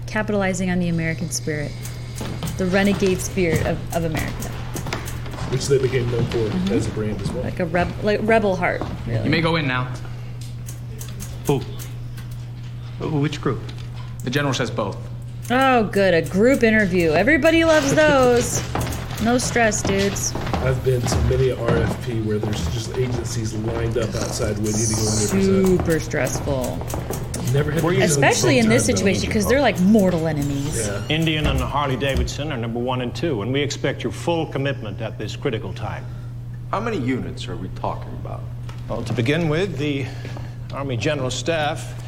Capitalizing 0.08 0.70
on 0.72 0.80
the 0.80 0.88
American 0.90 1.30
spirit, 1.30 1.72
the 2.58 2.66
renegade 2.66 3.20
spirit 3.20 3.66
of, 3.68 3.78
of 3.96 4.06
America, 4.06 4.50
which 5.52 5.68
they 5.68 5.78
became 5.78 6.10
known 6.12 6.26
for 6.26 6.38
Mm-hmm. 6.38 6.74
as 6.74 6.88
a 6.88 6.92
brand 6.92 7.22
as 7.22 7.32
well. 7.32 7.44
like 7.44 7.60
a 7.60 7.66
reb, 7.66 7.92
like 8.04 8.20
rebel 8.24 8.56
heart. 8.56 8.82
Really. 9.06 9.24
You 9.26 9.30
may 9.30 9.42
go 9.42 9.56
in 9.58 9.68
now. 9.68 9.92
Who? 11.48 11.60
Which 13.20 13.42
group? 13.42 13.62
The 14.24 14.30
general 14.30 14.54
says 14.54 14.72
both. 14.72 14.98
Oh, 15.52 15.84
good, 15.86 16.14
a 16.14 16.22
group 16.22 16.64
interview. 16.64 17.12
Everybody 17.12 17.64
loves 17.64 17.94
those. 17.94 18.62
No 19.24 19.38
stress, 19.38 19.82
dudes. 19.82 20.36
I've 20.36 20.84
been 20.84 21.02
to 21.02 21.16
many 21.24 21.50
RFP 21.50 22.26
where 22.26 22.40
there's 22.40 22.66
just 22.74 22.96
agencies 22.98 23.54
lined 23.54 23.98
up 23.98 24.10
outside 24.16 24.58
waiting 24.60 24.86
to 24.88 24.96
go 24.96 25.02
in 25.02 25.66
there. 25.66 25.78
Super 25.78 26.00
stressful, 26.00 26.78
Never 27.54 27.72
had 27.72 27.84
especially 28.02 28.60
in 28.60 28.68
this 28.68 28.86
situation 28.86 29.28
because 29.28 29.48
they're 29.48 29.62
like 29.62 29.80
mortal 29.80 30.28
enemies. 30.28 30.88
Yeah. 30.88 31.08
Indian 31.08 31.48
and 31.48 31.60
Harley 31.60 31.96
Davidson 31.96 32.52
are 32.52 32.58
number 32.58 32.80
one 32.80 33.02
and 33.02 33.16
two, 33.16 33.42
and 33.42 33.54
we 33.54 33.62
expect 33.62 34.04
your 34.04 34.12
full 34.12 34.46
commitment 34.48 35.02
at 35.02 35.18
this 35.18 35.36
critical 35.36 35.74
time. 35.74 36.06
How 36.72 36.80
many 36.82 36.98
units 36.98 37.48
are 37.48 37.56
we 37.56 37.70
talking 37.70 38.12
about? 38.14 38.42
Well, 38.90 39.04
to 39.04 39.14
begin 39.14 39.48
with, 39.48 39.78
the 39.78 40.06
Army 40.74 40.98
General 40.98 41.30
Staff 41.30 42.04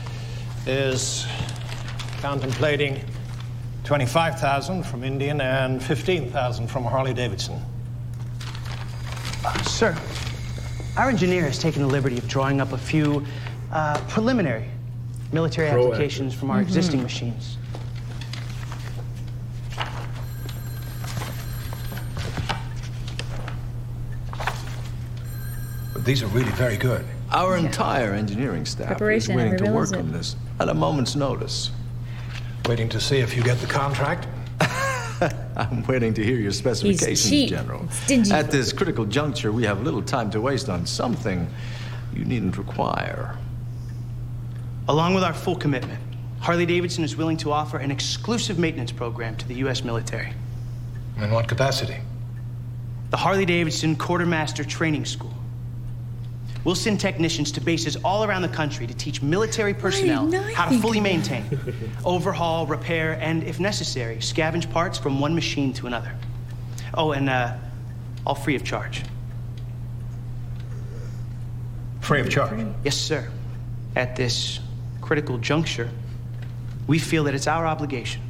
is 0.68 1.26
contemplating 2.22 3.02
25,000 3.86 4.84
from 4.84 5.04
Indian 5.04 5.40
and 5.40 5.82
15,000 5.82 6.68
from 6.68 6.84
Harley 6.84 7.14
Davidson. 7.14 7.62
Uh, 9.46 9.62
sir, 9.64 9.98
our 10.98 11.10
engineer 11.10 11.44
has 11.44 11.58
taken 11.60 11.82
the 11.82 11.88
liberty 11.88 12.18
of 12.18 12.28
drawing 12.28 12.60
up 12.60 12.74
a 12.74 12.78
few 12.78 13.26
uh, 13.72 14.00
preliminary 14.10 14.66
military 15.32 15.70
Proactive. 15.70 15.86
applications 15.86 16.34
from 16.34 16.52
our 16.52 16.58
mm-hmm. 16.58 16.68
existing 16.68 17.04
machines. 17.04 17.58
But 25.94 26.06
these 26.06 26.24
are 26.24 26.28
really 26.28 26.52
very 26.52 26.78
good. 26.78 27.06
Our 27.32 27.58
entire 27.58 28.14
engineering 28.14 28.66
staff 28.66 28.88
Preparation, 28.88 29.32
is 29.32 29.36
willing 29.36 29.58
to 29.58 29.64
everyone 29.66 29.76
work 29.76 29.92
loves 29.92 30.08
on 30.08 30.12
this 30.12 30.36
at 30.60 30.70
a 30.70 30.74
moment's 30.74 31.16
notice. 31.16 31.72
Waiting 32.68 32.90
to 32.90 33.00
see 33.00 33.20
if 33.20 33.36
you 33.36 33.44
get 33.44 33.60
the 33.60 33.68
contract? 33.68 34.28
I'm 35.58 35.84
waiting 35.84 36.14
to 36.14 36.24
hear 36.24 36.38
your 36.38 36.52
specifications, 36.52 37.30
cheap. 37.30 37.50
General. 37.50 37.88
Stingy. 37.90 38.32
At 38.32 38.50
this 38.50 38.72
critical 38.72 39.06
juncture, 39.06 39.52
we 39.52 39.64
have 39.66 39.84
little 39.84 40.02
time 40.02 40.32
to 40.32 40.42
waste 40.42 40.70
on 40.70 40.86
something 40.86 41.48
you 42.16 42.26
needn't 42.26 42.58
require. 42.58 43.38
Along 44.90 45.14
with 45.14 45.24
our 45.24 45.36
full 45.36 45.56
commitment, 45.56 46.00
Harley 46.40 46.66
Davidson 46.66 47.04
is 47.04 47.16
willing 47.16 47.38
to 47.38 47.52
offer 47.52 47.78
an 47.78 47.92
exclusive 47.92 48.58
maintenance 48.58 48.92
program 48.92 49.36
to 49.36 49.48
the 49.48 49.54
U.S. 49.56 49.84
military. 49.84 50.34
In 51.18 51.30
what 51.30 51.48
capacity? 51.48 51.98
The 53.12 53.18
Harley 53.18 53.46
Davidson 53.46 53.96
Quartermaster 53.96 54.64
Training 54.64 55.06
School. 55.06 55.34
We'll 56.64 56.74
send 56.74 57.00
technicians 57.00 57.52
to 57.52 57.62
bases 57.62 57.98
all 57.98 58.24
around 58.24 58.42
the 58.42 58.50
country 58.50 58.88
to 58.88 58.94
teach 58.96 59.22
military 59.22 59.76
personnel 59.76 60.32
how 60.56 60.70
to 60.70 60.80
fully 60.80 61.00
maintain, 61.00 61.46
overhaul, 62.04 62.66
repair, 62.66 63.14
and, 63.22 63.44
if 63.44 63.60
necessary, 63.60 64.16
scavenge 64.18 64.72
parts 64.72 64.98
from 64.98 65.20
one 65.20 65.36
machine 65.36 65.72
to 65.74 65.86
another. 65.86 66.12
Oh, 66.96 67.12
and 67.12 67.30
uh, 67.30 67.56
all 68.26 68.34
free 68.34 68.56
of 68.56 68.64
charge. 68.64 69.04
Free 72.02 72.22
of 72.22 72.30
charge. 72.32 72.66
Yes, 72.84 72.98
sir. 72.98 73.30
At 73.96 74.16
this 74.16 74.60
critical 75.02 75.38
juncture, 75.38 75.90
we 76.88 77.00
feel 77.00 77.26
that 77.26 77.36
it's 77.36 77.48
our 77.48 77.66
obligation. 77.66 78.22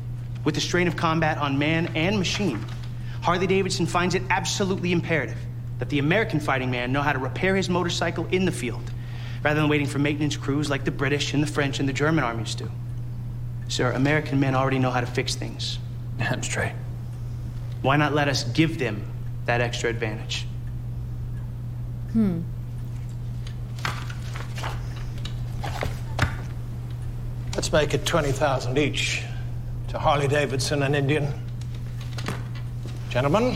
With 0.43 0.55
the 0.55 0.61
strain 0.61 0.87
of 0.87 0.95
combat 0.95 1.37
on 1.37 1.59
man 1.59 1.91
and 1.95 2.17
machine, 2.17 2.63
Harley 3.21 3.47
Davidson 3.47 3.85
finds 3.85 4.15
it 4.15 4.23
absolutely 4.29 4.91
imperative 4.91 5.37
that 5.79 5.89
the 5.89 5.99
American 5.99 6.39
fighting 6.39 6.69
man 6.71 6.91
know 6.91 7.01
how 7.01 7.13
to 7.13 7.19
repair 7.19 7.55
his 7.55 7.69
motorcycle 7.69 8.25
in 8.31 8.45
the 8.45 8.51
field, 8.51 8.91
rather 9.43 9.59
than 9.59 9.69
waiting 9.69 9.87
for 9.87 9.99
maintenance 9.99 10.35
crews 10.37 10.69
like 10.69 10.85
the 10.85 10.91
British 10.91 11.33
and 11.33 11.41
the 11.41 11.47
French 11.47 11.79
and 11.79 11.87
the 11.87 11.93
German 11.93 12.23
armies 12.23 12.55
do. 12.55 12.69
Sir, 13.69 13.91
American 13.91 14.39
men 14.39 14.55
already 14.55 14.79
know 14.79 14.91
how 14.91 14.99
to 14.99 15.07
fix 15.07 15.35
things. 15.35 15.79
Damn 16.17 16.43
straight. 16.43 16.73
Why 17.81 17.95
not 17.95 18.13
let 18.13 18.27
us 18.27 18.43
give 18.43 18.77
them 18.77 19.05
that 19.45 19.61
extra 19.61 19.89
advantage? 19.89 20.45
Hmm. 22.11 22.41
Let's 27.59 27.73
make 27.73 27.93
it 27.93 28.05
20,000 28.05 28.77
each 28.77 29.21
to 29.89 29.99
Harley 29.99 30.29
Davidson 30.29 30.83
and 30.83 30.95
Indian. 30.95 31.27
Gentlemen, 33.09 33.53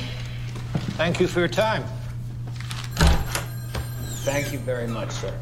thank 0.97 1.21
you 1.21 1.27
for 1.27 1.39
your 1.39 1.47
time. 1.47 1.85
Thank 4.25 4.51
you 4.51 4.59
very 4.59 4.87
much, 4.87 5.11
sir. 5.11 5.33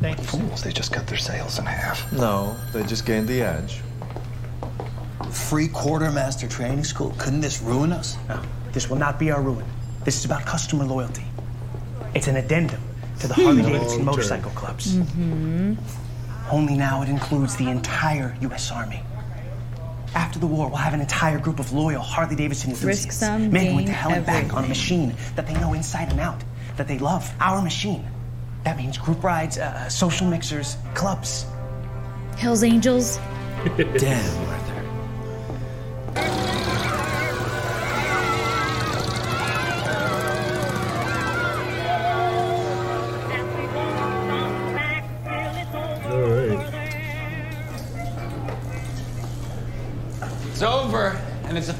Thank 0.00 0.18
you, 0.18 0.24
sir. 0.24 0.38
They 0.64 0.72
just 0.72 0.92
cut 0.92 1.06
their 1.06 1.18
sales 1.18 1.60
in 1.60 1.66
half. 1.66 2.12
No, 2.12 2.56
they 2.72 2.82
just 2.82 3.06
gained 3.06 3.28
the 3.28 3.42
edge. 3.42 3.80
Free 5.30 5.68
quartermaster 5.68 6.48
training 6.48 6.82
school. 6.82 7.14
Couldn't 7.16 7.42
this 7.42 7.62
ruin 7.62 7.92
us? 7.92 8.16
No, 8.28 8.42
this 8.72 8.90
will 8.90 8.98
not 8.98 9.20
be 9.20 9.30
our 9.30 9.40
ruin. 9.40 9.64
This 10.02 10.18
is 10.18 10.24
about 10.24 10.44
customer 10.44 10.84
loyalty. 10.84 11.26
It's 12.12 12.26
an 12.26 12.34
addendum 12.34 12.82
to 13.20 13.28
the 13.28 13.34
Harley 13.34 13.62
Davidson 13.62 14.04
motorcycle 14.04 14.50
clubs. 14.50 14.96
Mm-hmm. 14.96 15.74
Only 16.50 16.74
now 16.74 17.02
it 17.02 17.08
includes 17.08 17.56
the 17.56 17.68
entire 17.70 18.36
U.S. 18.42 18.70
Army. 18.70 19.02
After 20.14 20.38
the 20.38 20.46
war, 20.46 20.68
we'll 20.68 20.76
have 20.76 20.94
an 20.94 21.00
entire 21.00 21.38
group 21.38 21.58
of 21.58 21.72
loyal 21.72 22.00
Harley 22.00 22.36
Davidson 22.36 22.70
enthusiasts. 22.70 23.18
some, 23.20 23.50
men 23.50 23.66
who 23.66 23.74
went 23.76 23.86
to 23.88 23.92
hell 23.92 24.12
and 24.12 24.24
back 24.24 24.54
on 24.54 24.64
a 24.64 24.68
machine 24.68 25.14
that 25.34 25.46
they 25.46 25.54
know 25.54 25.72
inside 25.72 26.10
and 26.10 26.20
out, 26.20 26.44
that 26.76 26.86
they 26.86 26.98
love, 26.98 27.32
our 27.40 27.60
machine. 27.60 28.06
That 28.64 28.76
means 28.76 28.96
group 28.96 29.24
rides, 29.24 29.58
uh, 29.58 29.88
social 29.88 30.26
mixers, 30.26 30.76
clubs. 30.94 31.46
Hell's 32.36 32.62
Angels. 32.62 33.16
Damn, 33.76 34.63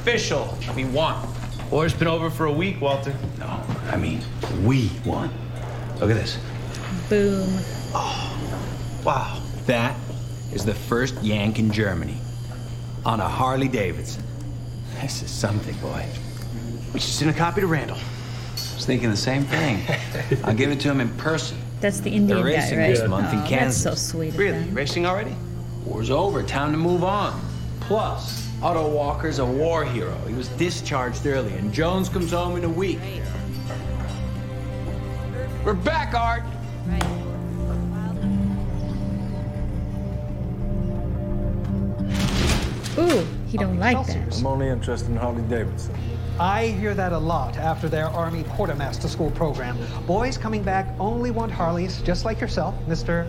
official. 0.09 0.55
We 0.77 0.85
won. 0.85 1.17
War's 1.71 1.95
been 1.95 2.09
over 2.09 2.29
for 2.29 2.45
a 2.45 2.53
week, 2.53 2.79
Walter. 2.79 3.15
No, 3.39 3.47
I 3.91 3.97
mean, 3.97 4.21
we 4.63 4.91
won. 5.07 5.31
Look 5.99 6.11
at 6.11 6.17
this. 6.17 6.37
Boom. 7.09 7.49
Oh, 7.95 9.01
wow. 9.03 9.41
That 9.65 9.97
is 10.53 10.63
the 10.67 10.75
first 10.75 11.15
Yank 11.23 11.59
in 11.59 11.73
Germany 11.73 12.19
on 13.07 13.21
a 13.21 13.27
Harley 13.29 13.67
Davidson. 13.67 14.23
This 15.01 15.23
is 15.23 15.31
something, 15.31 15.75
boy. 15.79 16.05
We 16.93 17.01
should 17.01 17.15
send 17.15 17.31
a 17.31 17.35
copy 17.35 17.63
to 17.63 17.67
Randall. 17.67 17.97
I 17.97 18.75
was 18.77 18.85
thinking 18.85 19.09
the 19.09 19.17
same 19.17 19.45
thing. 19.45 19.83
I'll 20.45 20.55
give 20.55 20.71
it 20.71 20.81
to 20.81 20.91
him 20.91 21.01
in 21.01 21.09
person. 21.17 21.57
That's 21.81 22.01
the 22.01 22.11
Indian 22.11 22.43
They're 22.43 22.53
guy, 22.53 22.61
racing 22.63 22.79
right? 22.79 22.95
this 22.95 23.09
month 23.09 23.33
in 23.33 23.39
Oh, 23.39 23.41
That's 23.41 23.49
Kansas. 23.51 23.83
so 23.83 23.95
sweet. 23.95 24.29
of 24.35 24.39
Really? 24.39 24.59
them. 24.65 24.75
Racing 24.75 25.07
already? 25.07 25.35
War's 25.87 26.11
over. 26.11 26.43
Time 26.43 26.73
to 26.73 26.79
move 26.79 27.03
on. 27.05 27.41
Plus, 27.81 28.44
Otto 28.65 28.89
Walker's 28.89 29.41
a 29.41 29.45
war 29.45 29.85
hero. 29.85 30.17
He 30.27 30.33
was 30.33 30.49
discharged 30.49 31.27
early, 31.27 31.53
and 31.53 31.71
Jones 31.71 32.09
comes 32.09 32.31
home 32.31 32.57
in 32.57 32.65
a 32.65 32.69
week. 32.69 32.99
We're 35.63 35.75
back, 35.75 36.15
Art. 36.15 36.43
Ooh, 42.97 43.27
he 43.49 43.59
don't 43.59 43.79
like 43.79 44.07
that. 44.07 44.39
I'm 44.39 44.47
only 44.47 44.69
interested 44.69 45.11
in 45.11 45.17
Harley 45.17 45.43
Davidson. 45.43 45.95
I 46.41 46.69
hear 46.69 46.95
that 46.95 47.13
a 47.13 47.19
lot 47.19 47.59
after 47.59 47.91
their 47.91 48.07
Army 48.07 48.45
Quartermaster 48.45 49.09
School 49.09 49.31
program. 49.33 49.77
Boys 50.07 50.39
coming 50.39 50.63
back 50.63 50.87
only 50.99 51.31
want 51.31 51.53
Harleys, 51.53 52.01
just 52.01 52.25
like 52.25 52.41
yourself, 52.41 52.75
Mr. 52.89 53.27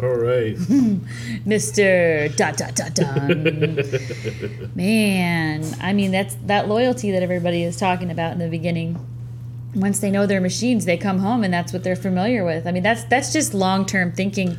All 0.00 0.14
right. 0.14 0.54
Mr. 1.44 2.34
Dot 2.36 2.56
dot 2.56 2.76
dot 2.76 2.94
dun. 2.94 4.70
Man, 4.76 5.64
I 5.80 5.92
mean 5.92 6.12
that's 6.12 6.36
that 6.46 6.68
loyalty 6.68 7.10
that 7.10 7.22
everybody 7.22 7.64
is 7.64 7.76
talking 7.76 8.10
about 8.10 8.32
in 8.32 8.38
the 8.38 8.48
beginning. 8.48 9.04
Once 9.74 9.98
they 9.98 10.10
know 10.10 10.24
their 10.24 10.40
machines, 10.40 10.84
they 10.84 10.96
come 10.96 11.18
home 11.18 11.42
and 11.42 11.52
that's 11.52 11.72
what 11.72 11.82
they're 11.82 11.96
familiar 11.96 12.44
with. 12.44 12.66
I 12.66 12.70
mean 12.70 12.84
that's 12.84 13.02
that's 13.04 13.32
just 13.32 13.54
long 13.54 13.86
term 13.86 14.12
thinking. 14.12 14.56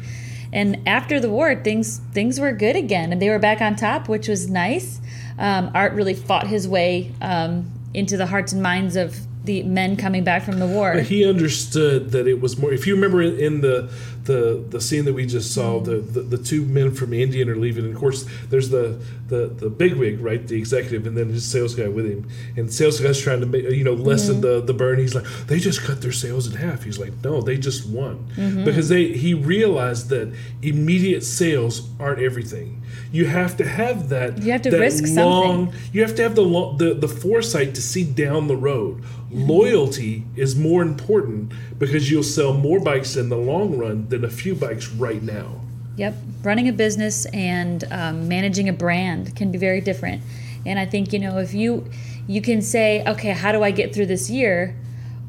And 0.52 0.86
after 0.86 1.22
the 1.22 1.30
war, 1.30 1.56
things 1.56 2.02
things 2.12 2.38
were 2.40 2.52
good 2.52 2.76
again, 2.76 3.14
and 3.14 3.22
they 3.22 3.30
were 3.30 3.40
back 3.40 3.62
on 3.62 3.78
top, 3.78 4.10
which 4.10 4.28
was 4.28 4.50
nice. 4.50 5.00
Um, 5.38 5.72
Art 5.74 5.94
really 5.94 6.16
fought 6.16 6.48
his 6.48 6.68
way 6.68 7.14
um, 7.22 7.72
into 7.94 8.18
the 8.18 8.26
hearts 8.26 8.52
and 8.52 8.62
minds 8.62 8.98
of 8.98 9.16
the 9.50 9.64
men 9.64 9.96
coming 9.98 10.24
back 10.24 10.44
from 10.44 10.60
the 10.60 10.68
war. 10.68 10.94
But 10.94 11.04
he 11.04 11.26
understood 11.26 12.12
that 12.12 12.28
it 12.28 12.40
was 12.40 12.58
more. 12.58 12.72
If 12.72 12.86
you 12.86 12.94
remember 12.96 13.22
in, 13.22 13.40
in 13.40 13.62
the 13.62 13.90
the 14.26 14.64
the 14.70 14.80
scene 14.80 15.06
that 15.06 15.14
we 15.14 15.26
just 15.26 15.54
saw, 15.56 15.80
the, 15.80 15.96
the 16.16 16.22
the 16.22 16.38
two 16.38 16.62
men 16.66 16.94
from 16.94 17.14
Indian 17.14 17.50
are 17.50 17.56
leaving, 17.56 17.86
and 17.86 17.94
of 17.96 18.00
course 18.00 18.26
there's 18.52 18.70
the 18.70 18.86
the 19.28 19.42
the 19.64 19.70
bigwig, 19.70 20.20
right, 20.22 20.48
the 20.48 20.56
executive, 20.64 21.08
and 21.08 21.18
then 21.18 21.30
his 21.30 21.44
sales 21.54 21.74
guy 21.74 21.88
with 21.88 22.06
him, 22.06 22.22
and 22.58 22.72
sales 22.72 23.00
guy's 23.00 23.20
trying 23.20 23.40
to 23.40 23.48
make 23.48 23.64
you 23.80 23.84
know 23.84 23.94
lessen 23.94 24.36
Mhm. 24.38 24.42
the 24.42 24.62
the 24.70 24.74
burn. 24.74 25.00
He's 25.00 25.16
like, 25.16 25.26
they 25.48 25.58
just 25.60 25.82
cut 25.82 26.02
their 26.02 26.12
sales 26.24 26.46
in 26.48 26.54
half. 26.66 26.84
He's 26.84 27.00
like, 27.00 27.14
no, 27.24 27.42
they 27.42 27.58
just 27.58 27.82
won 27.90 28.16
Mhm. 28.38 28.66
because 28.66 28.88
they 28.90 29.06
he 29.26 29.34
realized 29.34 30.10
that 30.10 30.28
immediate 30.62 31.24
sales 31.24 31.74
aren't 32.00 32.22
everything. 32.30 32.70
You 33.12 33.26
have 33.26 33.58
to 33.58 33.66
have 33.66 34.10
that. 34.10 34.30
You 34.44 34.52
have 34.52 34.62
to 34.64 34.72
risk 34.78 35.04
long, 35.16 35.74
You 35.94 36.02
have 36.06 36.16
to 36.18 36.24
have 36.24 36.36
the, 36.36 36.46
the 36.78 36.90
the 36.94 37.08
foresight 37.08 37.74
to 37.76 37.82
see 37.82 38.04
down 38.04 38.42
the 38.48 38.56
road. 38.72 38.94
Loyalty 39.32 40.24
is 40.36 40.56
more 40.56 40.82
important 40.82 41.54
because 41.78 42.10
you'll 42.10 42.24
sell 42.24 42.54
more 42.54 42.80
bikes 42.80 43.16
in 43.16 43.30
the 43.30 43.38
long 43.38 43.78
run 43.78 44.08
than 44.10 44.26
a 44.26 44.30
few 44.30 44.56
bikes 44.56 44.90
right 44.90 45.22
now. 45.22 45.62
Yep, 45.98 46.16
running 46.44 46.68
a 46.68 46.74
business 46.74 47.26
and 47.28 47.84
um, 47.92 48.28
managing 48.28 48.70
a 48.70 48.74
brand 48.74 49.36
can 49.36 49.52
be 49.52 49.58
very 49.58 49.82
different. 49.82 50.24
And 50.66 50.80
I 50.80 50.86
think 50.86 51.14
you 51.14 51.20
know 51.20 51.38
if 51.38 51.54
you 51.54 51.90
you 52.28 52.42
can 52.42 52.62
say, 52.62 53.04
okay, 53.06 53.32
how 53.32 53.52
do 53.52 53.64
I 53.64 53.72
get 53.72 53.94
through 53.94 54.06
this 54.06 54.30
year, 54.30 54.76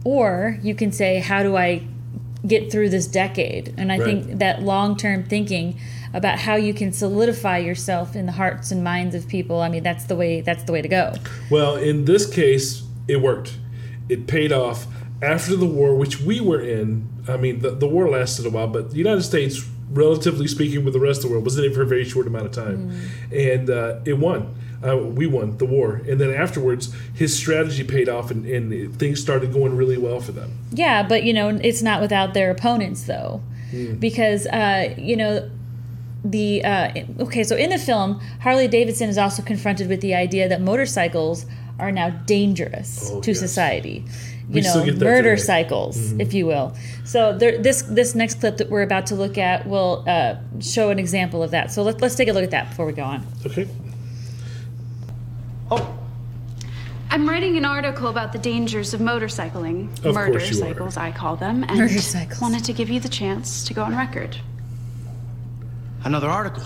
or 0.04 0.58
you 0.62 0.74
can 0.74 0.92
say, 0.92 1.18
how 1.18 1.42
do 1.42 1.56
I 1.56 1.82
get 2.46 2.70
through 2.70 2.90
this 2.90 3.06
decade? 3.06 3.74
And 3.76 3.90
I 3.90 3.98
Right. 3.98 4.04
think 4.24 4.38
that 4.38 4.62
long 4.62 4.96
term 4.96 5.24
thinking 5.24 5.78
about 6.12 6.38
how 6.38 6.56
you 6.56 6.74
can 6.74 6.92
solidify 6.92 7.58
yourself 7.58 8.16
in 8.16 8.26
the 8.26 8.32
hearts 8.32 8.70
and 8.70 8.82
minds 8.82 9.14
of 9.14 9.28
people. 9.28 9.60
I 9.60 9.68
mean, 9.68 9.82
that's 9.82 10.04
the 10.04 10.16
way 10.16 10.40
that's 10.40 10.62
the 10.64 10.72
way 10.72 10.82
to 10.82 10.88
go. 10.88 11.14
Well, 11.50 11.76
in 11.76 12.04
this 12.06 12.26
case, 12.26 12.82
it 13.08 13.20
worked. 13.20 13.56
It 14.10 14.26
paid 14.26 14.52
off 14.52 14.86
after 15.22 15.54
the 15.56 15.66
war, 15.66 15.94
which 15.94 16.20
we 16.20 16.40
were 16.40 16.60
in. 16.60 17.08
I 17.28 17.36
mean, 17.36 17.60
the, 17.60 17.70
the 17.70 17.86
war 17.86 18.08
lasted 18.08 18.46
a 18.46 18.50
while, 18.50 18.66
but 18.66 18.90
the 18.90 18.96
United 18.96 19.22
States, 19.22 19.64
relatively 19.90 20.48
speaking, 20.48 20.84
with 20.84 20.94
the 20.94 21.00
rest 21.00 21.18
of 21.18 21.24
the 21.24 21.30
world, 21.32 21.44
was 21.44 21.58
in 21.58 21.64
it 21.64 21.74
for 21.74 21.82
a 21.82 21.86
very 21.86 22.04
short 22.04 22.26
amount 22.26 22.46
of 22.46 22.52
time, 22.52 22.78
and 23.32 23.70
uh, 23.70 24.00
it 24.04 24.14
won. 24.18 24.54
Uh, 24.82 24.96
we 24.96 25.26
won 25.26 25.58
the 25.58 25.66
war, 25.66 26.00
and 26.08 26.18
then 26.18 26.32
afterwards, 26.32 26.90
his 27.14 27.36
strategy 27.36 27.84
paid 27.84 28.08
off, 28.08 28.30
and, 28.30 28.46
and 28.46 28.98
things 28.98 29.20
started 29.20 29.52
going 29.52 29.76
really 29.76 29.98
well 29.98 30.20
for 30.20 30.32
them. 30.32 30.50
Yeah, 30.72 31.02
but 31.06 31.22
you 31.24 31.34
know, 31.34 31.48
it's 31.62 31.82
not 31.82 32.00
without 32.00 32.32
their 32.34 32.50
opponents 32.50 33.04
though, 33.04 33.42
Mm. 33.72 34.00
because 34.00 34.46
uh, 34.48 34.94
you 34.98 35.16
know 35.16 35.48
the 36.24 36.64
uh, 36.64 36.92
okay. 37.20 37.44
So 37.44 37.56
in 37.56 37.70
the 37.70 37.78
film, 37.78 38.20
Harley 38.40 38.66
Davidson 38.68 39.08
is 39.08 39.16
also 39.18 39.42
confronted 39.42 39.88
with 39.88 40.00
the 40.00 40.14
idea 40.14 40.48
that 40.48 40.60
motorcycles 40.60 41.46
are 41.80 41.90
now 41.92 42.10
dangerous 42.26 43.10
Oh, 43.12 43.20
to 43.22 43.30
yes. 43.32 43.40
society. 43.40 44.04
You 44.52 44.62
still 44.62 44.84
know, 44.86 44.92
murder 44.94 45.36
today. 45.36 45.42
cycles, 45.42 45.96
Mhm. 46.12 46.20
if 46.22 46.34
you 46.34 46.44
will. 46.46 46.74
So 47.04 47.36
there, 47.38 47.56
this 47.58 47.82
this 47.82 48.14
next 48.16 48.40
clip 48.40 48.56
that 48.58 48.68
we're 48.68 48.82
about 48.82 49.06
to 49.06 49.14
look 49.14 49.38
at 49.38 49.66
will 49.66 50.04
uh, 50.08 50.34
show 50.60 50.90
an 50.90 50.98
example 50.98 51.42
of 51.42 51.50
that. 51.52 51.70
So 51.72 51.82
let, 51.84 52.00
let's 52.02 52.16
take 52.16 52.28
a 52.28 52.32
look 52.32 52.42
at 52.44 52.50
that 52.50 52.70
before 52.70 52.86
we 52.86 52.92
go 52.92 53.04
on. 53.04 53.24
Okay. 53.46 53.68
Oh. 55.70 55.96
I'm 57.12 57.28
writing 57.28 57.56
an 57.56 57.64
article 57.64 58.08
about 58.08 58.32
the 58.32 58.38
dangers 58.38 58.92
of 58.94 59.00
motorcycling. 59.00 59.88
Of 60.04 60.14
murder 60.14 60.32
course 60.38 60.50
you 60.50 60.62
are. 60.64 60.68
cycles, 60.68 60.96
I 60.96 61.10
call 61.12 61.36
them. 61.36 61.64
And 61.68 61.78
Murder 61.78 61.98
cycles. 62.00 62.40
wanted 62.40 62.64
to 62.64 62.72
give 62.72 62.88
you 62.90 63.00
the 63.00 63.08
chance 63.08 63.64
to 63.64 63.74
go 63.74 63.82
on 63.82 63.96
record. 63.96 64.36
Another 66.04 66.28
article. 66.28 66.62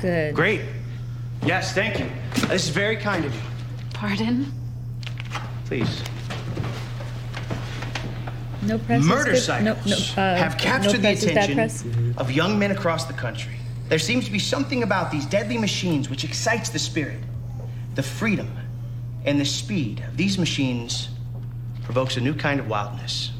Good. 0.00 0.34
Great. 0.34 0.60
Yes, 1.44 1.72
thank 1.72 1.98
you. 1.98 2.06
This 2.48 2.64
is 2.64 2.68
very 2.70 2.96
kind 2.96 3.24
of 3.24 3.34
you. 3.34 3.40
Pardon? 4.00 4.50
Please. 5.66 6.02
No 8.62 8.78
press. 8.78 9.02
is 9.02 9.06
Murder 9.06 9.32
good? 9.32 9.42
cycles 9.42 9.86
No, 9.86 9.96
no, 10.16 10.22
uh, 10.22 10.36
have 10.38 10.56
captured 10.56 10.86
no 10.86 10.92
the 10.92 10.98
press 11.00 11.22
is 11.22 11.32
bad 11.34 11.50
attention 11.50 12.14
of 12.16 12.30
young 12.30 12.58
men 12.58 12.70
across 12.70 13.04
the 13.04 13.12
country. 13.12 13.56
There 13.90 13.98
seems 13.98 14.24
to 14.24 14.32
be 14.32 14.38
something 14.38 14.82
about 14.84 15.10
these 15.10 15.26
deadly 15.26 15.58
machines 15.58 16.08
which 16.08 16.24
excites 16.24 16.70
the 16.70 16.78
spirit. 16.78 17.20
The 17.94 18.02
freedom 18.02 18.50
and 19.26 19.38
the 19.38 19.44
speed 19.44 20.02
of 20.08 20.16
these 20.16 20.38
machines 20.38 21.10
provokes 21.82 22.16
a 22.16 22.22
new 22.22 22.32
kind 22.32 22.58
of 22.58 22.68
wildness. 22.68 23.32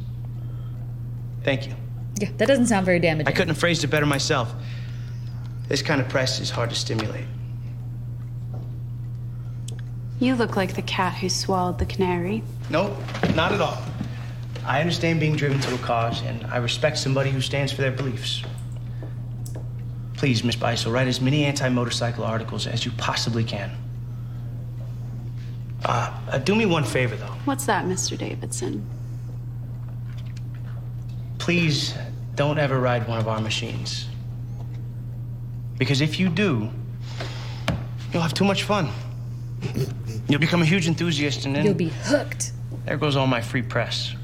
Thank 1.43 1.69
you. 1.69 1.75
Yeah, 2.21 2.29
that 2.37 2.49
doesn't 2.49 2.67
sound 2.67 2.85
very 2.85 2.99
damaging. 2.99 3.29
I 3.29 3.33
couldn't 3.33 3.49
have 3.49 3.59
phrased 3.59 3.83
it 3.83 3.87
better 3.87 4.05
myself. 4.05 4.53
This 5.69 5.81
kind 5.81 6.03
of 6.03 6.09
press 6.11 6.39
is 6.39 6.51
hard 6.51 6.69
to 6.69 6.77
stimulate. 6.77 7.25
You 10.21 10.35
look 10.35 10.55
like 10.55 10.75
the 10.75 10.83
cat 10.83 11.15
who 11.15 11.31
swallowed 11.31 11.79
the 11.79 11.87
canary. 11.87 12.43
Nope, 12.69 12.95
not 13.35 13.53
at 13.53 13.61
all. 13.63 13.83
I 14.67 14.81
understand 14.81 15.19
being 15.19 15.35
driven 15.35 15.59
to 15.61 15.75
a 15.75 15.79
cause, 15.79 16.21
and 16.23 16.45
I 16.45 16.59
respect 16.59 16.99
somebody 16.99 17.31
who 17.31 17.41
stands 17.41 17.73
for 17.73 17.81
their 17.81 17.91
beliefs. 17.91 18.43
Please, 20.19 20.45
Miss 20.45 20.57
Beisel, 20.57 20.93
write 20.93 21.09
as 21.09 21.23
many 21.23 21.47
anti-motorcycle 21.47 22.23
articles 22.23 22.67
as 22.67 22.85
you 22.85 22.93
possibly 22.99 23.43
can. 23.43 23.71
Uh, 25.87 26.15
uh, 26.29 26.39
do 26.39 26.55
me 26.55 26.67
one 26.67 26.85
favor, 26.85 27.17
though. 27.17 27.35
What's 27.47 27.65
that, 27.65 27.87
Mr. 27.87 28.19
Davidson? 28.19 28.87
Please 31.39 31.95
don't 32.35 32.59
ever 32.59 32.79
ride 32.79 33.09
one 33.09 33.19
of 33.19 33.27
our 33.27 33.41
machines. 33.41 34.07
Because 35.79 36.03
if 36.03 36.21
you 36.21 36.29
do, 36.29 36.69
you'll 38.13 38.21
have 38.21 38.35
too 38.35 38.45
much 38.45 38.65
fun. 38.65 38.91
You'll 40.31 40.41
become 40.41 40.63
a 40.63 40.67
huge 40.67 40.87
enthusiast, 40.89 41.45
and 41.45 41.55
then 41.57 41.65
You'll 41.65 41.75
be 41.75 41.89
hooked. 42.05 42.53
there 42.87 42.97
goes 42.97 43.17
all 43.17 43.27
my 43.27 43.41
free 43.41 43.63
press. 43.63 44.15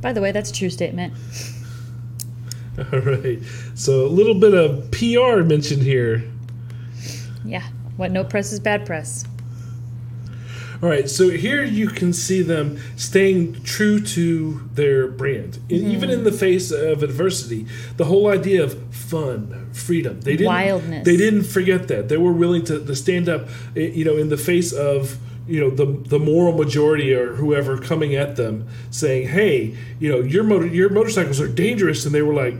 By 0.00 0.12
the 0.12 0.20
way, 0.20 0.32
that's 0.32 0.50
a 0.50 0.52
true 0.52 0.70
statement. 0.70 1.14
All 2.92 3.00
right. 3.00 3.40
So 3.74 4.06
a 4.06 4.08
little 4.08 4.34
bit 4.34 4.54
of 4.54 4.90
PR 4.92 5.42
mentioned 5.42 5.82
here. 5.82 6.22
Yeah. 7.44 7.64
What 7.96 8.12
no 8.12 8.22
press 8.22 8.52
is 8.52 8.60
bad 8.60 8.86
press. 8.86 9.24
All 10.80 10.88
right, 10.88 11.10
so 11.10 11.28
here 11.30 11.64
you 11.64 11.88
can 11.88 12.12
see 12.12 12.40
them 12.40 12.78
staying 12.94 13.60
true 13.64 13.98
to 14.00 14.60
their 14.74 15.08
brand, 15.08 15.58
and 15.68 15.80
Mhm. 15.82 15.90
even 15.92 16.08
in 16.10 16.22
the 16.22 16.30
face 16.30 16.70
of 16.70 17.02
adversity. 17.02 17.66
The 17.96 18.04
whole 18.04 18.28
idea 18.28 18.62
of 18.62 18.76
fun, 18.94 19.66
freedom, 19.72 20.20
they 20.20 20.36
didn't 20.36 20.46
Wildness. 20.46 21.04
They 21.04 21.16
didn't 21.16 21.42
forget 21.44 21.88
that. 21.88 22.08
They 22.08 22.16
were 22.16 22.32
willing 22.32 22.64
to, 22.66 22.78
to 22.78 22.94
stand 22.94 23.28
up, 23.28 23.48
eh, 23.76 23.90
you 23.92 24.04
know, 24.04 24.16
in 24.16 24.28
the 24.28 24.36
face 24.36 24.72
of 24.72 25.16
you 25.48 25.60
know 25.60 25.70
the 25.70 25.86
the 26.08 26.18
moral 26.18 26.52
majority 26.52 27.14
or 27.14 27.34
whoever 27.34 27.78
coming 27.78 28.14
at 28.14 28.36
them, 28.36 28.68
saying, 28.90 29.28
"Hey, 29.28 29.76
you 29.98 30.10
know, 30.10 30.20
your 30.20 30.44
motor 30.44 30.66
your 30.66 30.90
motorcycles 30.90 31.40
are 31.40 31.48
dangerous," 31.48 32.04
and 32.04 32.14
they 32.14 32.22
were 32.22 32.34
like. 32.34 32.54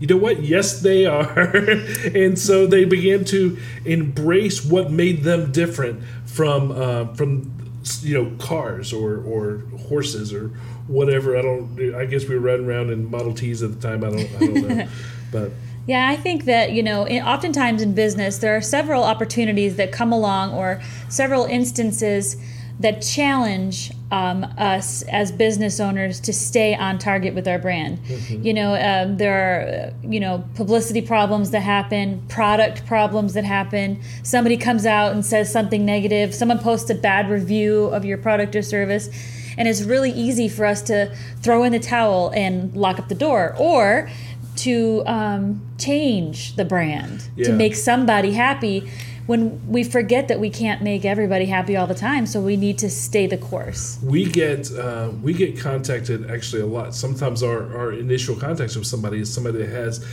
You 0.00 0.08
know 0.08 0.16
what? 0.16 0.42
Yes, 0.42 0.80
they 0.80 1.06
are. 1.06 1.38
and 2.14 2.36
so 2.36 2.66
they 2.66 2.84
began 2.84 3.24
to 3.26 3.56
embrace 3.84 4.62
what 4.62 4.90
made 4.90 5.22
them 5.22 5.52
different 5.52 6.02
from 6.26 6.72
uh, 6.72 7.14
from 7.14 7.54
you 8.02 8.14
know 8.14 8.36
cars 8.36 8.92
or 8.92 9.18
or 9.18 9.58
horses 9.88 10.32
or 10.32 10.48
whatever. 10.88 11.38
I 11.38 11.42
don't. 11.42 11.94
I 11.94 12.06
guess 12.06 12.24
we 12.26 12.34
were 12.34 12.40
riding 12.40 12.66
around 12.66 12.90
in 12.90 13.08
Model 13.10 13.34
Ts 13.34 13.62
at 13.62 13.80
the 13.80 13.88
time. 13.88 14.04
I 14.04 14.10
don't. 14.10 14.20
I 14.20 14.38
don't 14.38 14.68
know. 14.68 14.88
but 15.32 15.52
Yeah, 15.86 16.08
I 16.08 16.16
think 16.16 16.44
that, 16.46 16.72
you 16.72 16.82
know, 16.82 17.04
in, 17.04 17.22
oftentimes 17.22 17.82
in 17.82 17.94
business, 17.94 18.38
there 18.38 18.56
are 18.56 18.62
several 18.62 19.04
opportunities 19.04 19.76
that 19.76 19.92
come 19.92 20.12
along 20.12 20.54
or 20.54 20.80
several 21.08 21.44
instances 21.44 22.36
that 22.80 23.02
challenge 23.02 23.92
um, 24.10 24.44
us 24.58 25.02
as 25.02 25.30
business 25.30 25.78
owners 25.78 26.20
to 26.20 26.32
stay 26.32 26.74
on 26.74 26.98
target 26.98 27.34
with 27.34 27.46
our 27.46 27.58
brand. 27.58 27.98
Mhm. 28.04 28.44
You 28.44 28.54
know, 28.54 28.74
um, 28.74 29.16
there 29.16 29.34
are, 29.34 30.08
you 30.08 30.20
know, 30.20 30.44
publicity 30.54 31.00
problems 31.00 31.50
that 31.50 31.60
happen, 31.60 32.22
product 32.28 32.84
problems 32.86 33.34
that 33.34 33.44
happen. 33.44 34.00
Somebody 34.22 34.56
comes 34.56 34.86
out 34.86 35.12
and 35.12 35.24
says 35.24 35.52
something 35.52 35.84
negative, 35.84 36.34
someone 36.34 36.58
posts 36.58 36.90
a 36.90 36.94
bad 36.94 37.28
review 37.28 37.86
of 37.86 38.04
your 38.04 38.18
product 38.18 38.56
or 38.56 38.62
service. 38.62 39.08
And 39.56 39.68
it's 39.68 39.82
really 39.82 40.10
easy 40.10 40.48
for 40.48 40.66
us 40.66 40.82
to 40.82 41.14
throw 41.40 41.62
in 41.62 41.72
the 41.72 41.78
towel 41.78 42.32
and 42.34 42.74
lock 42.76 42.98
up 42.98 43.08
the 43.08 43.14
door. 43.14 43.54
Or 43.56 44.10
to 44.56 45.02
um, 45.06 45.60
change 45.78 46.56
the 46.56 46.64
brand 46.64 47.28
to 47.42 47.52
make 47.52 47.74
somebody 47.74 48.32
happy 48.32 48.90
when 49.26 49.66
we 49.66 49.82
forget 49.82 50.28
that 50.28 50.38
we 50.38 50.50
can't 50.50 50.82
make 50.82 51.04
everybody 51.04 51.46
happy 51.46 51.76
all 51.76 51.86
the 51.86 51.94
time 51.94 52.26
so 52.26 52.40
we 52.40 52.56
need 52.56 52.76
to 52.76 52.90
stay 52.90 53.26
the 53.26 53.38
course 53.38 53.98
we 54.02 54.24
get 54.24 54.70
uh, 54.72 55.10
we 55.22 55.32
get 55.32 55.58
contacted 55.58 56.30
actually 56.30 56.62
a 56.62 56.66
lot. 56.66 56.94
Sometimes 56.94 57.42
our, 57.42 57.76
our 57.76 57.92
initial 57.92 58.36
contact 58.36 58.76
with 58.76 58.86
somebody 58.86 59.20
is 59.20 59.32
somebody 59.32 59.58
that 59.58 59.68
has 59.68 60.04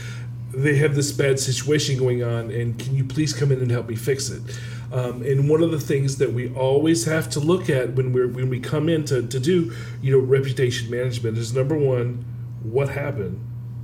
they 0.54 0.76
have 0.76 0.94
this 0.94 1.12
bad 1.12 1.40
situation 1.40 1.98
going 1.98 2.22
on, 2.22 2.50
and 2.50 2.78
can 2.78 2.94
you 2.94 3.04
please 3.04 3.32
come 3.32 3.52
in 3.52 3.60
and 3.60 3.70
help 3.70 3.88
me 3.88 3.96
fix 3.96 4.28
it? 4.28 4.42
Um, 4.92 5.22
and 5.22 5.48
one 5.48 5.62
of 5.62 5.70
the 5.70 5.80
things 5.80 6.18
that 6.18 6.34
we 6.34 6.54
always 6.54 7.06
have 7.06 7.30
to 7.30 7.40
look 7.40 7.70
at 7.70 7.94
when 7.94 8.12
we're 8.12 8.28
when 8.28 8.50
we 8.50 8.60
come 8.60 8.88
in 8.88 9.04
to, 9.06 9.26
to 9.26 9.40
do 9.40 9.72
you 10.02 10.12
know 10.12 10.18
reputation 10.18 10.90
management 10.90 11.38
is 11.38 11.54
number 11.54 11.76
one, 11.76 12.24
what 12.62 12.90
happened? 12.90 13.40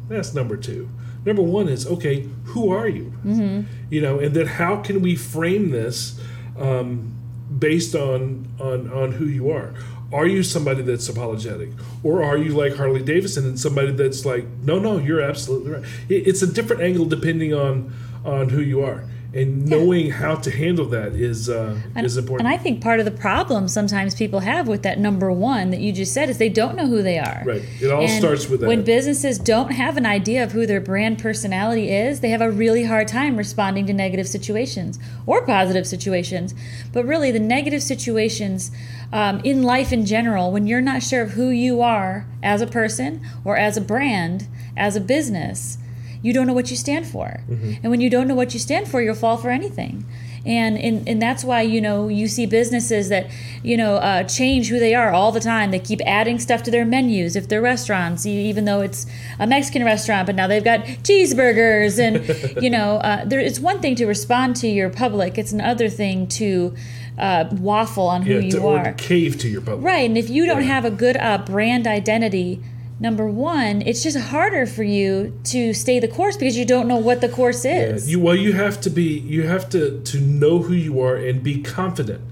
That's 0.08 0.34
number 0.34 0.56
two. 0.56 0.88
Number 1.24 1.42
one 1.42 1.68
is 1.68 1.86
okay, 1.86 2.26
who 2.44 2.70
are 2.70 2.88
you? 2.88 3.12
mm-hmm. 3.24 3.62
you 3.90 4.00
know 4.00 4.18
and 4.18 4.34
then 4.34 4.46
how 4.46 4.76
can 4.82 5.02
we 5.02 5.14
frame 5.16 5.70
this 5.70 6.18
um, 6.58 7.14
based 7.58 7.94
on 7.94 8.48
on 8.60 8.90
on 8.92 9.12
who 9.12 9.24
you 9.26 9.50
are 9.50 9.74
are 10.12 10.26
you 10.26 10.42
somebody 10.42 10.82
that's 10.82 11.08
apologetic 11.08 11.68
or 12.02 12.22
are 12.22 12.36
you 12.38 12.50
like 12.54 12.74
harley 12.76 13.02
davidson 13.02 13.44
and 13.46 13.58
somebody 13.60 13.92
that's 13.92 14.24
like 14.24 14.46
no 14.62 14.78
no 14.78 14.98
you're 14.98 15.20
absolutely 15.20 15.70
right 15.72 15.84
It- 16.08 16.26
it's 16.26 16.42
a 16.42 16.46
different 16.46 16.82
angle 16.82 17.04
depending 17.04 17.52
on 17.54 17.92
on 18.24 18.48
who 18.48 18.60
you 18.60 18.82
are 18.82 19.04
and 19.34 19.66
knowing 19.66 20.10
how 20.10 20.34
to 20.36 20.50
handle 20.50 20.86
that 20.86 21.12
is 21.12 21.50
uh, 21.50 21.78
And, 21.94 22.06
is 22.06 22.16
important 22.16 22.46
and 22.46 22.54
I 22.54 22.56
think 22.56 22.82
part 22.82 22.98
of 22.98 23.04
the 23.04 23.10
problem 23.10 23.68
sometimes 23.68 24.14
people 24.14 24.40
have 24.40 24.66
with 24.66 24.82
that 24.84 24.98
number 24.98 25.30
one 25.30 25.70
that 25.70 25.80
you 25.80 25.92
just 25.92 26.14
said 26.14 26.30
is 26.30 26.38
they 26.38 26.48
don't 26.48 26.76
know 26.76 26.86
who 26.86 27.02
they 27.02 27.18
are. 27.18 27.42
right 27.44 27.62
it 27.80 27.90
all 27.90 28.00
And 28.00 28.10
starts 28.10 28.48
with 28.48 28.60
that 28.60 28.66
When 28.66 28.84
businesses 28.84 29.38
don't 29.38 29.72
have 29.72 29.98
an 29.98 30.06
idea 30.06 30.42
of 30.42 30.52
who 30.52 30.66
their 30.66 30.80
brand 30.80 31.18
personality 31.18 31.90
is, 31.90 32.20
they 32.20 32.30
have 32.30 32.40
a 32.40 32.50
really 32.50 32.84
hard 32.84 33.06
time 33.06 33.36
responding 33.36 33.86
to 33.86 33.92
negative 33.92 34.26
situations 34.26 34.98
or 35.26 35.44
positive 35.44 35.86
situations. 35.86 36.54
But 36.92 37.04
really, 37.04 37.30
the 37.30 37.40
negative 37.40 37.82
situations 37.82 38.70
um, 39.12 39.40
in 39.44 39.62
life 39.62 39.92
in 39.92 40.06
general, 40.06 40.52
when 40.52 40.66
you're 40.66 40.80
not 40.80 41.02
sure 41.02 41.22
of 41.22 41.32
who 41.32 41.50
you 41.50 41.82
are 41.82 42.26
as 42.42 42.62
a 42.62 42.66
person 42.66 43.20
or 43.44 43.56
as 43.56 43.76
a 43.76 43.80
brand, 43.80 44.46
as 44.76 44.96
a 44.96 45.00
business, 45.00 45.78
you 46.22 46.32
don't 46.32 46.46
know 46.46 46.52
what 46.52 46.70
you 46.70 46.76
stand 46.76 47.06
for. 47.06 47.40
Mhm. 47.50 47.78
And 47.82 47.90
when 47.90 48.00
you 48.00 48.10
don't 48.10 48.26
know 48.28 48.34
what 48.34 48.52
you 48.54 48.60
stand 48.60 48.88
for, 48.88 49.00
you'll 49.00 49.14
fall 49.14 49.36
for 49.36 49.50
anything. 49.50 50.04
And, 50.46 50.78
and 50.78 51.06
and 51.08 51.20
that's 51.20 51.44
why 51.44 51.62
you 51.62 51.80
know 51.80 52.08
you 52.08 52.26
see 52.28 52.46
businesses 52.46 53.08
that 53.10 53.26
you 53.62 53.76
know 53.76 53.96
uh, 53.96 54.22
change 54.22 54.68
who 54.68 54.78
they 54.78 54.94
are 54.94 55.10
all 55.12 55.32
the 55.32 55.40
time. 55.40 55.72
They 55.72 55.78
keep 55.80 56.00
adding 56.06 56.38
stuff 56.38 56.62
to 56.62 56.70
their 56.70 56.84
menus. 56.86 57.36
If 57.36 57.48
they're 57.48 57.60
restaurants, 57.60 58.24
even 58.24 58.64
though 58.64 58.80
it's 58.80 59.04
a 59.38 59.46
Mexican 59.46 59.84
restaurant, 59.84 60.26
but 60.26 60.36
now 60.36 60.46
they've 60.46 60.64
got 60.64 60.80
cheeseburgers 61.02 61.98
and 61.98 62.62
you 62.62 62.70
know 62.70 62.96
uh, 62.98 63.24
there, 63.24 63.40
it's 63.40 63.58
one 63.60 63.80
thing 63.80 63.94
to 63.96 64.06
respond 64.06 64.56
to 64.56 64.68
your 64.68 64.88
public. 64.90 65.38
It's 65.38 65.52
another 65.52 65.88
thing 65.88 66.26
to 66.28 66.74
uh, 67.18 67.46
waffle 67.52 68.06
on 68.06 68.22
who 68.22 68.34
yeah, 68.34 68.40
you 68.40 68.50
to, 68.52 68.60
or 68.60 68.78
are. 68.78 68.92
cave 68.92 69.38
to 69.40 69.48
your 69.48 69.60
public 69.60 69.84
Right, 69.84 70.08
and 70.08 70.16
if 70.16 70.30
you 70.30 70.46
don't 70.46 70.62
have 70.62 70.84
a 70.84 70.90
good 70.90 71.16
uh, 71.16 71.38
brand 71.38 71.86
identity, 71.86 72.62
number 73.00 73.26
one, 73.26 73.82
it's 73.82 74.02
just 74.02 74.18
harder 74.18 74.66
for 74.66 74.82
you 74.82 75.38
to 75.44 75.72
stay 75.72 75.98
the 75.98 76.08
course 76.08 76.36
because 76.36 76.56
you 76.56 76.64
don't 76.64 76.88
know 76.88 76.96
what 76.96 77.20
the 77.20 77.28
course 77.28 77.64
is. 77.64 78.10
You 78.10 78.20
well, 78.20 78.36
you 78.36 78.52
have 78.52 78.80
to 78.82 78.90
be 78.90 79.18
you 79.18 79.46
have 79.46 79.68
to 79.70 80.00
to 80.02 80.20
know 80.20 80.58
who 80.60 80.74
you 80.74 81.00
are 81.02 81.16
and 81.16 81.42
be 81.42 81.62
confident 81.62 82.22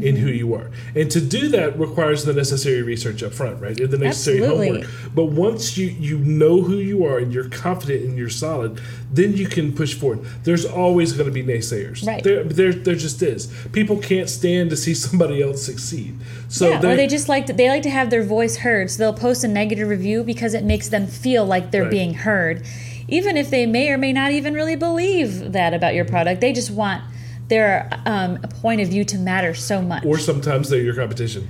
in 0.00 0.14
Mm-hmm. 0.14 0.26
who 0.26 0.30
you 0.32 0.54
are. 0.54 0.70
And 0.94 1.10
to 1.10 1.20
do 1.20 1.48
that 1.48 1.78
requires 1.78 2.24
the 2.24 2.32
necessary 2.34 2.82
research 2.82 3.22
up 3.22 3.32
front, 3.32 3.62
right? 3.62 3.74
The 3.76 3.96
necessary 3.96 4.42
Absolutely. 4.42 4.68
homework. 4.82 4.90
But 5.14 5.24
once 5.26 5.78
you 5.78 5.86
you 5.86 6.18
know 6.18 6.60
who 6.60 6.76
you 6.76 7.04
are 7.06 7.18
and 7.18 7.32
you're 7.32 7.48
confident 7.48 8.04
and 8.04 8.18
you're 8.18 8.28
solid, 8.28 8.78
then 9.10 9.34
you 9.36 9.46
can 9.46 9.72
push 9.72 9.94
forward. 9.94 10.20
There's 10.44 10.66
always 10.66 11.12
going 11.14 11.26
to 11.26 11.32
be 11.32 11.42
naysayers. 11.42 12.06
Right. 12.06 12.22
There, 12.22 12.44
there 12.44 12.72
there 12.72 12.94
just 12.94 13.22
is. 13.22 13.46
People 13.72 13.96
can't 13.96 14.28
stand 14.28 14.68
to 14.70 14.76
see 14.76 14.92
somebody 14.94 15.42
else 15.42 15.62
succeed. 15.62 16.18
So 16.48 16.68
yeah, 16.68 16.78
or 16.78 16.94
they 16.94 17.06
just 17.06 17.28
like 17.28 17.46
to, 17.46 17.52
they 17.54 17.68
like 17.68 17.82
to 17.84 17.90
have 17.90 18.10
their 18.10 18.22
voice 18.22 18.56
heard, 18.58 18.90
so 18.90 18.98
they'll 18.98 19.12
post 19.18 19.44
a 19.44 19.48
negative 19.48 19.88
review 19.88 20.22
because 20.24 20.52
it 20.54 20.62
makes 20.64 20.88
them 20.90 21.06
feel 21.06 21.44
like 21.46 21.70
they're 21.70 21.82
Right. 21.82 21.90
being 21.90 22.14
heard, 22.14 22.64
even 23.08 23.36
if 23.36 23.48
they 23.50 23.64
may 23.66 23.88
or 23.90 23.96
may 23.98 24.12
not 24.12 24.30
even 24.32 24.52
really 24.54 24.76
believe 24.76 25.52
that 25.52 25.72
about 25.72 25.94
your 25.94 26.04
product. 26.04 26.40
They 26.40 26.52
just 26.52 26.70
want 26.70 27.02
their 27.48 27.88
um, 28.06 28.38
point 28.60 28.80
of 28.80 28.88
view 28.88 29.04
to 29.04 29.18
matter 29.18 29.54
so 29.54 29.80
much. 29.82 30.04
or 30.04 30.18
sometimes 30.18 30.68
they're 30.68 30.80
your 30.82 30.94
competition. 30.94 31.48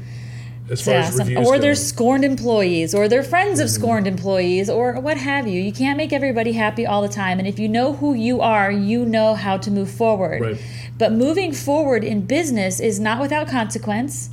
As 0.69 0.83
far 0.83 0.95
Yeah, 0.95 1.01
as 1.07 1.15
some- 1.17 1.37
or 1.39 1.55
go. 1.55 1.59
they're 1.59 1.75
scorned 1.77 2.25
employees, 2.25 2.93
or 2.93 3.07
they're 3.09 3.23
friends 3.23 3.61
of 3.61 3.71
scorned 3.71 4.07
employees, 4.09 4.69
or 4.69 4.99
what 5.01 5.17
have 5.17 5.47
you. 5.47 5.61
You 5.63 5.73
can't 5.73 5.97
make 5.97 6.13
everybody 6.13 6.53
happy 6.53 6.85
all 6.85 7.03
the 7.03 7.09
time. 7.09 7.39
And 7.39 7.47
if 7.47 7.59
you 7.61 7.69
know 7.69 7.93
who 7.93 8.15
you 8.15 8.41
are, 8.41 8.71
you 8.73 9.05
know 9.05 9.35
how 9.35 9.59
to 9.59 9.71
move 9.71 9.89
forward. 9.91 10.41
Right. 10.43 10.57
But 10.99 11.13
moving 11.13 11.53
forward 11.53 12.03
in 12.03 12.23
business 12.23 12.81
is 12.81 12.99
not 12.99 13.21
without 13.21 13.47
consequence. 13.49 14.31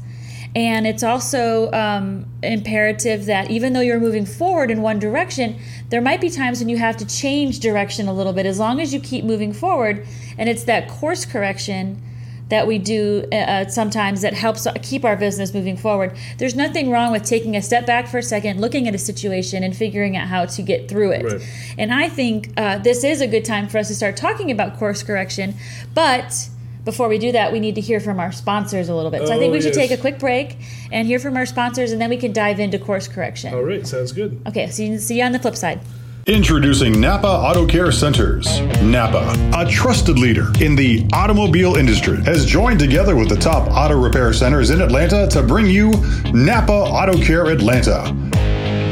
And 0.55 0.85
it's 0.85 1.03
also 1.03 1.71
um, 1.71 2.25
imperative 2.43 3.25
that 3.25 3.49
even 3.49 3.73
though 3.73 3.81
you're 3.81 3.99
moving 3.99 4.25
forward 4.25 4.69
in 4.71 4.81
one 4.81 4.99
direction, 4.99 5.55
there 5.93 6.01
might 6.01 6.19
be 6.19 6.31
times 6.31 6.59
when 6.59 6.69
you 6.69 6.77
have 6.77 6.97
to 6.97 7.05
change 7.05 7.59
direction 7.59 8.07
a 8.07 8.13
little 8.13 8.33
bit 8.33 8.47
as 8.47 8.57
long 8.57 8.81
as 8.81 8.95
you 8.95 8.99
keep 8.99 9.23
moving 9.23 9.53
forward. 9.53 10.03
And 10.39 10.49
it's 10.49 10.63
that 10.63 10.89
course 10.89 11.23
correction 11.23 12.01
that 12.49 12.65
we 12.65 12.79
do 12.79 13.27
uh, 13.31 13.35
uh, 13.35 13.67
sometimes 13.67 14.21
that 14.21 14.33
helps 14.33 14.65
keep 14.81 15.05
our 15.05 15.15
business 15.15 15.53
moving 15.53 15.77
forward. 15.77 16.17
There's 16.39 16.55
nothing 16.55 16.89
wrong 16.89 17.11
with 17.11 17.23
taking 17.23 17.55
a 17.55 17.61
step 17.61 17.85
back 17.85 18.07
for 18.07 18.17
a 18.17 18.23
second, 18.23 18.59
looking 18.59 18.87
at 18.87 18.95
a 18.95 18.97
situation, 18.97 19.63
and 19.63 19.77
figuring 19.77 20.17
out 20.17 20.27
how 20.27 20.45
to 20.45 20.63
get 20.63 20.89
through 20.89 21.11
it. 21.11 21.25
Right. 21.25 21.75
And 21.77 21.93
I 21.93 22.09
think 22.09 22.51
uh, 22.57 22.79
this 22.79 23.03
is 23.03 23.21
a 23.21 23.27
good 23.27 23.45
time 23.45 23.67
for 23.67 23.77
us 23.77 23.87
to 23.89 23.95
start 23.95 24.17
talking 24.17 24.49
about 24.49 24.79
course 24.79 25.03
correction. 25.03 25.53
But 25.93 26.49
before 26.85 27.07
we 27.07 27.17
do 27.17 27.31
that, 27.31 27.51
we 27.51 27.59
need 27.59 27.75
to 27.75 27.81
hear 27.81 27.99
from 27.99 28.19
our 28.19 28.31
sponsors 28.31 28.89
a 28.89 28.95
little 28.95 29.11
bit. 29.11 29.25
So 29.27 29.33
I 29.33 29.37
think 29.37 29.51
Oh, 29.51 29.53
we 29.53 29.61
should 29.61 29.75
yes. 29.75 29.87
take 29.87 29.91
a 29.91 29.97
quick 30.01 30.19
break 30.19 30.57
and 30.91 31.07
hear 31.07 31.19
from 31.19 31.37
our 31.37 31.45
sponsors, 31.45 31.91
and 31.91 32.01
then 32.01 32.09
we 32.09 32.17
can 32.17 32.33
dive 32.33 32.59
into 32.59 32.77
course 32.79 33.07
correction. 33.07 33.53
All 33.53 33.63
right, 33.63 33.85
sounds 33.87 34.11
good. 34.11 34.41
Okay, 34.47 34.67
so 34.69 34.83
you, 34.83 34.97
see 34.99 35.17
you 35.19 35.23
on 35.23 35.31
the 35.31 35.39
flip 35.39 35.55
side. 35.55 35.79
Introducing 36.25 37.01
Napa 37.01 37.27
Auto 37.27 37.67
Care 37.67 37.91
Centers. 37.91 38.61
Napa, 38.81 39.35
a 39.53 39.69
trusted 39.69 40.17
leader 40.17 40.47
in 40.61 40.73
the 40.73 41.05
automobile 41.11 41.75
industry, 41.75 42.23
has 42.23 42.45
joined 42.45 42.79
together 42.79 43.13
with 43.17 43.27
the 43.27 43.35
top 43.35 43.67
auto 43.69 44.01
repair 44.01 44.31
centers 44.31 44.69
in 44.69 44.79
Atlanta 44.81 45.27
to 45.27 45.43
bring 45.43 45.65
you 45.65 45.91
Napa 46.33 46.71
Auto 46.71 47.21
Care 47.21 47.47
Atlanta. 47.47 48.15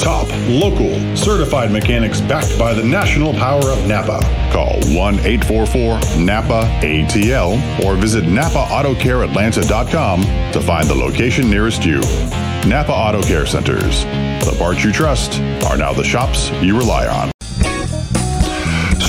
Top, 0.02 0.28
local, 0.48 1.16
certified 1.16 1.72
mechanics 1.72 2.20
backed 2.22 2.58
by 2.58 2.74
the 2.74 2.84
national 2.84 3.34
power 3.34 3.70
of 3.70 3.88
Napa. 3.88 4.20
Call 4.52 4.80
1 4.96 5.20
844 5.20 6.00
NAPA 6.20 6.64
ATL 6.82 7.86
or 7.86 7.96
visit 7.96 8.24
NapaAutoCareAtlanta.com 8.24 10.22
to 10.54 10.60
find 10.60 10.88
the 10.88 10.96
location 10.96 11.52
nearest 11.52 11.86
you. 11.86 12.00
Napa 12.68 12.92
Auto 12.92 13.22
Care 13.22 13.46
Centers. 13.46 14.04
The 14.44 14.56
parts 14.58 14.84
you 14.84 14.92
trust 14.92 15.40
are 15.66 15.78
now 15.78 15.94
the 15.94 16.04
shops 16.04 16.50
you 16.64 16.76
rely 16.76 17.06
on. 17.06 17.30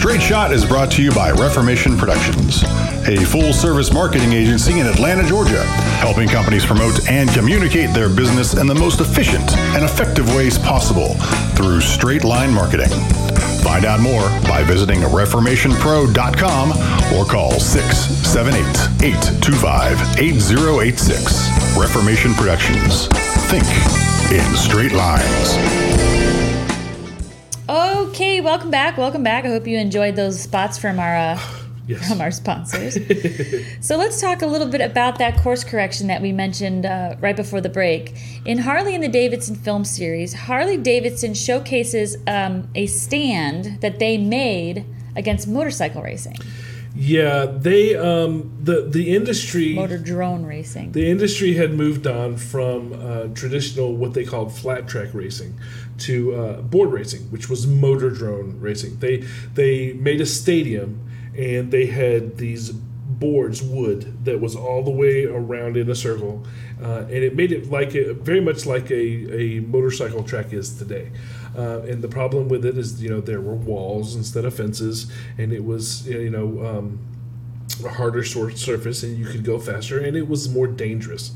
Straight 0.03 0.21
Shot 0.21 0.53
is 0.53 0.65
brought 0.65 0.91
to 0.93 1.03
you 1.03 1.12
by 1.12 1.31
Reformation 1.31 1.97
Productions, 1.97 2.65
a 3.07 3.25
full 3.25 3.53
service 3.53 3.93
marketing 3.93 4.33
agency 4.33 4.81
in 4.81 4.87
Atlanta, 4.88 5.23
Georgia, 5.23 5.62
helping 6.03 6.29
companies 6.29 6.67
promote 6.67 7.09
and 7.09 7.31
communicate 7.31 7.95
their 7.95 8.09
business 8.09 8.55
in 8.55 8.67
the 8.67 8.75
most 8.75 9.01
efficient 9.01 9.57
and 9.57 9.85
effective 9.85 10.27
ways 10.35 10.59
possible 10.59 11.15
through 11.55 11.81
straight 11.81 12.25
line 12.25 12.53
marketing. 12.53 12.91
Find 13.62 13.85
out 13.85 14.01
more 14.01 14.29
by 14.51 14.65
visiting 14.65 15.03
reformationpro.com 15.03 16.73
or 17.15 17.25
call 17.25 17.53
678 17.61 19.07
825 19.07 20.19
8086. 20.19 21.79
Reformation 21.79 22.35
Productions. 22.35 23.07
Think 23.47 23.69
in 24.33 24.57
straight 24.57 24.91
lines. 24.91 26.12
Okay, 28.12 28.42
welcome 28.42 28.70
back. 28.70 28.98
Welcome 28.98 29.22
back. 29.22 29.46
I 29.46 29.48
hope 29.48 29.66
you 29.66 29.79
enjoyed 29.79 30.16
those 30.16 30.38
spots 30.38 30.77
from 30.77 30.98
our 30.98 31.16
uh, 31.16 31.38
Yes. 31.87 32.07
from 32.07 32.20
our 32.20 32.31
sponsors. 32.31 32.98
so 33.81 33.96
let's 33.96 34.20
talk 34.20 34.42
a 34.42 34.46
little 34.46 34.68
bit 34.68 34.83
about 34.83 35.18
that 35.18 35.38
course 35.38 35.64
correction 35.64 36.09
that 36.09 36.20
we 36.20 36.31
mentioned 36.31 36.85
uh, 36.85 37.16
right 37.20 37.35
before 37.35 37.62
the 37.62 37.70
break. 37.70 38.14
In 38.44 38.59
Harley 38.59 38.94
and 38.94 39.03
the 39.03 39.09
Davidson 39.09 39.57
film 39.57 39.87
series, 39.87 40.35
Harley 40.35 40.77
Davidson 40.77 41.33
showcases 41.33 42.18
um, 42.27 42.68
a 42.75 42.85
stand 42.87 43.81
that 43.81 43.98
they 43.98 44.18
made 44.18 44.85
against 45.16 45.48
motorcycle 45.48 46.03
racing, 46.03 46.37
Yeah, 46.94 47.46
they 47.46 47.96
um 47.96 48.53
the 48.62 48.83
the 48.88 49.14
industry 49.16 49.75
motordrome 49.75 50.46
racing. 50.46 50.92
the 50.92 51.11
industry 51.11 51.55
had 51.55 51.72
moved 51.72 52.07
on 52.07 52.37
from 52.37 52.92
uh, 52.92 53.29
traditional 53.35 53.94
what 53.96 54.12
they 54.12 54.25
called 54.25 54.53
flat 54.55 54.87
track 54.87 55.09
racing 55.14 55.59
to 56.07 56.35
uh, 56.35 56.61
board 56.62 56.91
racing, 56.93 57.23
which 57.31 57.49
was 57.49 57.67
motordrome 57.67 58.61
racing. 58.61 58.99
They 58.99 59.25
they 59.55 59.93
made 59.95 60.21
a 60.21 60.27
stadium 60.27 60.88
and 61.37 61.71
they 61.71 61.87
had 61.87 62.38
these 62.38 62.73
boards 62.73 63.62
wood 63.62 64.25
that 64.25 64.41
was 64.41 64.55
all 64.57 64.83
the 64.83 64.91
way 64.91 65.25
around 65.25 65.77
in 65.77 65.88
a 65.91 65.95
circle 65.95 66.45
uh, 66.83 67.01
and 67.15 67.23
it 67.29 67.37
made 67.37 67.53
it 67.53 67.71
like 67.71 67.95
a, 67.95 68.15
very 68.15 68.41
much 68.41 68.65
like 68.67 68.91
a, 68.91 69.05
a 69.41 69.61
motorcycle 69.61 70.23
track 70.25 70.53
is 70.53 70.69
today 70.79 71.11
Uh, 71.57 71.81
and 71.91 72.01
the 72.03 72.09
problem 72.09 72.49
with 72.49 72.65
it 72.65 72.79
is, 72.79 73.03
you 73.03 73.11
know, 73.11 73.21
there 73.21 73.41
were 73.41 73.55
walls 73.55 74.17
instead 74.17 74.45
of 74.47 74.55
fences, 74.55 75.12
and 75.37 75.53
it 75.53 75.62
was, 75.73 76.09
you 76.09 76.31
know, 76.31 76.65
um, 76.65 76.99
a 77.85 77.91
harder 77.91 78.25
sort 78.25 78.57
surface, 78.57 79.03
and 79.03 79.19
you 79.19 79.27
could 79.27 79.45
go 79.45 79.59
faster, 79.59 79.99
and 79.99 80.17
it 80.17 80.27
was 80.29 80.49
more 80.49 80.67
dangerous. 80.67 81.33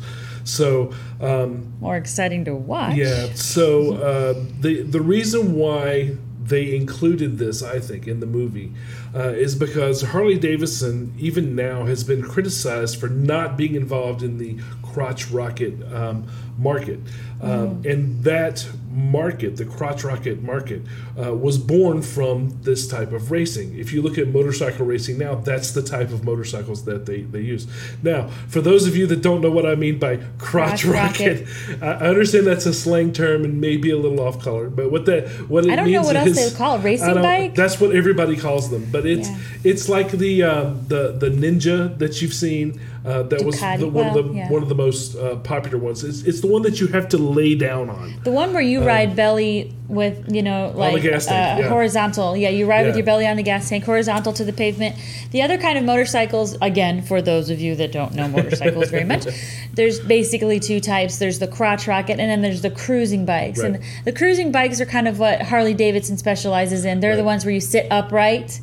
So, 0.47 0.93
um, 1.21 1.75
More 1.81 1.97
exciting 1.97 2.45
to 2.47 2.55
watch. 2.55 2.95
yeah. 2.97 3.33
So 3.35 3.95
uh, 3.95 4.35
the 4.61 4.83
the 4.83 5.01
reason 5.01 5.55
why 5.55 6.17
they 6.43 6.77
included 6.77 7.39
this, 7.39 7.63
I 7.63 7.81
think, 7.81 8.07
in 8.07 8.21
the 8.21 8.27
movie, 8.27 8.73
uh, 9.15 9.31
is 9.31 9.57
because 9.57 10.03
Harley 10.03 10.39
Davidson, 10.39 11.13
even 11.19 11.57
now, 11.57 11.87
has 11.87 12.05
been 12.05 12.23
criticized 12.23 13.01
for 13.01 13.09
not 13.09 13.57
being 13.57 13.75
involved 13.75 14.23
in 14.23 14.39
the 14.39 14.57
crotch 14.97 15.31
rocket 15.31 15.75
um, 15.93 16.27
market, 16.57 16.99
um, 17.43 17.83
and 17.85 18.25
that 18.25 18.67
market, 18.91 19.57
the 19.59 19.65
crotch 19.67 20.03
rocket 20.05 20.43
market, 20.43 20.81
uh, 21.23 21.35
was 21.35 21.59
born 21.59 22.01
from 22.01 22.59
this 22.63 22.89
type 22.89 23.13
of 23.13 23.31
racing. 23.31 23.79
If 23.79 23.93
you 23.93 24.01
look 24.01 24.17
at 24.17 24.29
motorcycle 24.29 24.87
racing 24.87 25.19
now, 25.19 25.35
that's 25.35 25.73
the 25.73 25.83
type 25.83 26.13
of 26.13 26.25
motorcycles 26.25 26.87
that 26.87 27.05
they, 27.05 27.21
they 27.21 27.43
use. 27.43 27.67
Now, 28.03 28.29
for 28.49 28.63
those 28.63 28.87
of 28.89 28.97
you 28.97 29.07
that 29.09 29.21
don't 29.21 29.43
know 29.43 29.51
what 29.51 29.67
I 29.67 29.75
mean 29.75 29.99
by 29.99 30.17
crotch, 30.39 30.81
Crotch 30.81 30.85
rocket, 30.87 31.47
I 31.83 31.87
I 32.07 32.09
understand 32.09 32.47
that's 32.47 32.65
a 32.65 32.73
slang 32.73 33.13
term 33.13 33.45
and 33.45 33.61
maybe 33.61 33.91
a 33.91 33.99
little 33.99 34.21
off 34.27 34.41
color, 34.41 34.71
but 34.71 34.91
what 34.91 35.05
that 35.05 35.29
what 35.51 35.67
it 35.67 35.73
I 35.73 35.77
don't 35.77 35.93
know 35.93 36.01
what 36.03 36.17
else 36.17 36.35
they 36.35 36.57
call 36.57 36.79
it. 36.79 36.83
Racing 36.85 37.15
bike? 37.17 37.55
That's 37.55 37.79
what 37.81 37.95
everybody 37.95 38.37
calls 38.37 38.71
them, 38.71 38.89
but 38.91 39.05
it's 39.05 39.29
Yeah. 39.29 39.39
it's 39.71 39.91
like 39.91 40.11
the 40.13 40.43
um, 40.43 40.87
the 40.89 41.13
the 41.23 41.29
Ninja 41.29 41.99
that 41.99 42.23
you've 42.23 42.33
seen. 42.47 42.81
Uh, 43.07 43.23
that 43.23 43.45
was 43.45 43.61
the, 43.61 43.87
one 43.87 43.93
well, 43.93 44.19
of 44.19 44.27
the 44.27 44.35
yeah. 44.35 44.51
one 44.51 44.63
of 44.63 44.69
the 44.69 44.75
most 44.75 45.15
uh, 45.15 45.37
popular 45.37 45.79
ones. 45.79 46.03
It's, 46.03 46.23
it's 46.23 46.41
the 46.41 46.49
one 46.49 46.63
that 46.63 46.81
you 46.81 46.89
have 46.89 47.09
to 47.11 47.19
lay 47.19 47.55
down 47.55 47.89
on. 47.89 48.19
The 48.25 48.33
one 48.33 48.53
where 48.53 48.61
you 48.61 48.81
Um, 48.81 48.87
ride 48.87 49.15
belly 49.15 49.73
with, 49.87 50.25
you 50.29 50.43
know, 50.43 50.73
the 50.73 50.79
like 50.79 51.03
gas 51.03 51.27
tank, 51.27 51.59
uh, 51.59 51.63
yeah. 51.63 51.69
horizontal. 51.69 52.37
Yeah, 52.37 52.49
you 52.49 52.67
ride 52.67 52.85
with 52.85 52.97
your 52.97 53.05
belly 53.05 53.25
on 53.29 53.37
the 53.37 53.45
gas 53.45 53.69
tank, 53.69 53.85
horizontal 53.85 54.33
to 54.33 54.45
the 54.45 54.53
pavement. 54.53 54.97
The 55.31 55.41
other 55.41 55.57
kind 55.57 55.79
of 55.79 55.85
motorcycles, 55.85 56.57
again, 56.61 57.01
for 57.01 57.23
those 57.23 57.49
of 57.49 57.61
you 57.61 57.77
that 57.77 57.93
don't 57.93 58.13
know 58.15 58.27
motorcycles 58.27 58.91
very 58.91 59.05
much, 59.05 59.27
there's 59.75 60.01
basically 60.01 60.59
two 60.59 60.81
types. 60.81 61.19
There's 61.19 61.39
the 61.39 61.47
crotch 61.47 61.87
rocket, 61.87 62.19
and 62.19 62.29
then 62.29 62.43
there's 62.43 62.63
the 62.63 62.71
cruising 62.71 63.25
bikes. 63.25 63.61
And 63.61 63.81
the 64.05 64.13
cruising 64.13 64.51
bikes 64.51 64.81
are 64.81 64.87
kind 64.87 65.07
of 65.07 65.21
what 65.21 65.43
Harley 65.43 65.75
Davidson 65.75 66.19
specializes 66.19 66.85
in. 66.85 66.99
They're 66.99 67.15
the 67.15 67.23
ones 67.23 67.45
where 67.45 67.55
you 67.55 67.61
sit 67.61 67.87
upright. 67.89 68.61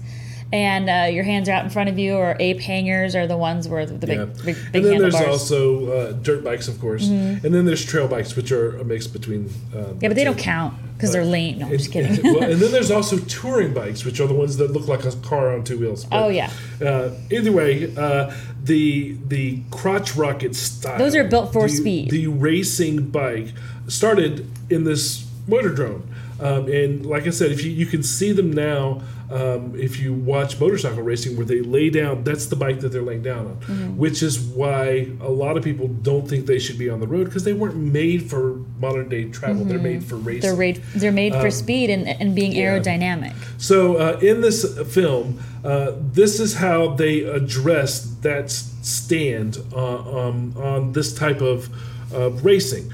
And 0.54 0.88
uh, 0.88 1.08
your 1.12 1.24
hands 1.24 1.50
are 1.50 1.54
out 1.54 1.64
in 1.64 1.72
front 1.72 1.90
of 1.90 1.98
you, 1.98 2.14
or 2.14 2.38
ape 2.40 2.60
hangers 2.60 3.16
are 3.16 3.26
the 3.26 3.36
ones 3.36 3.68
where 3.68 3.88
the 3.88 4.06
big, 4.06 4.20
Yeah. 4.20 4.26
big, 4.26 4.56
big 4.72 4.76
and 4.76 4.86
then 4.86 5.00
there's 5.00 5.16
also 5.16 5.92
uh, 5.92 6.12
dirt 6.12 6.44
bikes, 6.44 6.68
of 6.68 6.80
course, 6.80 7.06
Mhm. 7.08 7.44
and 7.44 7.56
then 7.56 7.66
there's 7.66 7.84
trail 7.84 8.08
bikes, 8.08 8.36
which 8.36 8.52
are 8.52 8.78
a 8.78 8.84
mix 8.86 9.08
between. 9.08 9.50
Uh, 9.76 9.94
yeah, 10.00 10.10
but 10.10 10.14
they 10.16 10.24
don't 10.24 10.38
count 10.38 10.76
because 10.96 11.12
they're 11.12 11.26
lean. 11.26 11.58
No, 11.58 11.66
I'm 11.66 11.72
just 11.72 11.92
kidding. 11.92 12.22
well, 12.36 12.44
and 12.44 12.62
then 12.62 12.72
there's 12.72 12.92
also 12.98 13.18
touring 13.18 13.74
bikes, 13.74 14.06
which 14.06 14.20
are 14.20 14.28
the 14.28 14.36
ones 14.36 14.58
that 14.58 14.72
look 14.72 14.88
like 14.88 15.04
a 15.06 15.12
car 15.28 15.56
on 15.56 15.64
two 15.64 15.80
wheels. 15.80 16.06
Oh, 16.12 16.30
yeah. 16.30 16.52
Uh, 16.80 17.10
either 17.32 17.52
way, 17.52 17.92
uh, 17.98 18.32
the 18.64 19.16
the 19.28 19.58
crotch 19.72 20.16
rocket 20.16 20.56
style. 20.56 21.00
Those 21.00 21.16
are 21.16 21.24
built 21.24 21.52
for 21.52 21.64
the- 21.68 21.74
speed. 21.74 22.12
The 22.12 22.28
racing 22.28 23.08
bike 23.10 23.48
started 23.88 24.46
in 24.70 24.84
this 24.84 25.26
motordrome, 25.50 26.04
um, 26.40 26.68
and 26.72 27.04
like 27.08 27.26
I 27.26 27.32
said, 27.32 27.52
if 27.52 27.64
you 27.64 27.72
you 27.72 27.88
can 27.88 28.04
see 28.04 28.32
them 28.34 28.54
now. 28.54 29.02
Um, 29.32 29.74
if 29.76 30.00
you 30.00 30.14
watch 30.14 30.60
motorcycle 30.60 31.02
racing, 31.02 31.36
where 31.38 31.46
they 31.46 31.62
lay 31.62 31.90
down, 31.90 32.24
that's 32.24 32.46
the 32.48 32.56
bike 32.56 32.82
that 32.82 32.90
they're 32.90 33.02
laying 33.02 33.24
down 33.24 33.48
on, 33.48 33.58
Mhm. 33.68 33.96
which 33.96 34.22
is 34.22 34.40
why 34.40 35.08
a 35.22 35.32
lot 35.32 35.58
of 35.58 35.64
people 35.64 35.88
don't 35.88 36.28
think 36.28 36.46
they 36.46 36.60
should 36.60 36.78
be 36.78 36.90
on 36.90 37.00
the 37.00 37.08
road 37.08 37.26
because 37.26 37.44
they 37.44 37.54
weren't 37.54 37.78
made 37.78 38.24
for 38.30 38.58
modern 38.80 39.10
day 39.10 39.26
travel. 39.26 39.66
They're 39.66 39.80
Mhm. 39.80 39.84
made 39.84 40.04
for 40.04 40.18
racing. 40.18 40.42
They're 40.42 40.56
made, 40.58 40.82
they're 40.96 41.12
made 41.12 41.34
for 41.34 41.46
Um, 41.46 41.52
speed 41.52 41.90
and, 41.90 42.08
and 42.08 42.36
being 42.36 42.52
yeah. 42.52 42.78
aerodynamic. 42.78 43.34
So 43.58 43.96
uh, 43.96 44.20
in 44.22 44.42
this 44.42 44.66
film, 44.90 45.40
uh, 45.64 45.92
this 46.14 46.40
is 46.40 46.56
how 46.56 46.94
they 46.94 47.22
address 47.24 48.08
that 48.22 48.52
stand 48.52 49.58
uh, 49.76 50.28
um, 50.28 50.54
on 50.58 50.92
this 50.94 51.14
type 51.14 51.42
of 51.42 51.70
uh, 52.14 52.30
racing. 52.44 52.92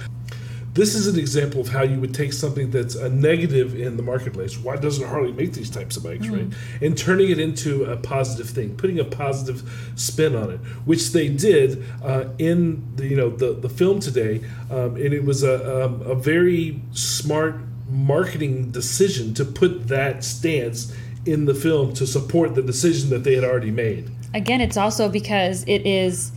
This 0.80 0.96
is 0.96 1.08
an 1.08 1.20
example 1.20 1.60
of 1.60 1.68
how 1.68 1.84
you 1.84 2.00
would 2.00 2.14
take 2.14 2.32
something 2.32 2.72
that's 2.72 2.96
a 2.96 3.10
negative 3.10 3.78
in 3.78 3.98
the 3.98 4.02
marketplace. 4.02 4.58
Why 4.58 4.78
doesn't 4.78 5.06
Harley 5.06 5.34
make 5.34 5.52
these 5.52 5.70
types 5.70 5.98
of 5.98 6.04
bikes, 6.04 6.30
right? 6.30 6.48
And 6.82 6.98
turning 6.98 7.30
it 7.32 7.38
into 7.38 7.84
a 7.84 7.98
positive 7.98 8.50
thing, 8.50 8.78
putting 8.78 8.98
a 8.98 9.04
positive 9.04 9.92
spin 9.98 10.38
on 10.38 10.52
it, 10.52 10.60
which 10.86 11.12
they 11.12 11.28
did 11.28 11.84
uh, 12.02 12.30
in 12.38 12.96
the 12.96 13.06
you 13.06 13.18
know 13.18 13.30
the 13.30 13.52
the 13.52 13.68
film 13.68 14.00
today, 14.00 14.40
um, 14.72 14.96
and 14.96 15.14
it 15.14 15.26
was 15.26 15.44
a 15.44 15.84
um, 15.84 16.02
a 16.04 16.16
very 16.16 16.82
smart 16.94 17.56
marketing 17.90 18.72
decision 18.72 19.34
to 19.34 19.44
put 19.44 19.90
that 19.90 20.24
stance 20.24 20.96
in 21.26 21.44
the 21.44 21.54
film 21.54 21.94
to 21.96 22.08
support 22.08 22.56
the 22.56 22.62
decision 22.62 23.10
that 23.10 23.26
they 23.26 23.36
had 23.36 23.44
already 23.44 23.72
made. 23.72 24.10
Again, 24.34 24.62
it's 24.62 24.78
also 24.78 25.10
because 25.10 25.66
it 25.68 25.86
is 25.86 26.32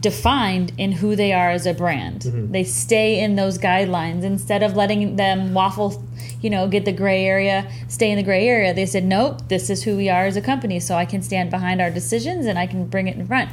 defined 0.00 0.72
in 0.78 0.92
who 0.92 1.14
they 1.14 1.32
are 1.32 1.50
as 1.50 1.66
a 1.66 1.74
brand. 1.74 2.22
Mhm. 2.22 2.52
They 2.52 2.64
stay 2.64 3.20
in 3.20 3.36
those 3.36 3.58
guidelines 3.58 4.22
instead 4.22 4.62
of 4.62 4.74
letting 4.76 5.16
them 5.16 5.52
waffle, 5.52 6.02
you 6.40 6.48
know, 6.50 6.66
get 6.68 6.84
the 6.84 6.92
gray 6.92 7.24
area, 7.26 7.66
stay 7.88 8.10
in 8.10 8.16
the 8.16 8.22
gray 8.22 8.48
area. 8.48 8.72
They 8.72 8.86
said, 8.86 9.04
nope, 9.04 9.48
this 9.48 9.68
is 9.68 9.82
who 9.82 9.96
we 9.96 10.08
are 10.08 10.24
as 10.24 10.36
a 10.36 10.40
company, 10.40 10.80
so 10.80 10.94
I 10.94 11.04
can 11.04 11.20
stand 11.22 11.50
behind 11.50 11.80
our 11.80 11.90
decisions 11.90 12.46
and 12.46 12.58
I 12.58 12.66
can 12.66 12.86
bring 12.86 13.08
it 13.08 13.16
in 13.16 13.26
front. 13.26 13.50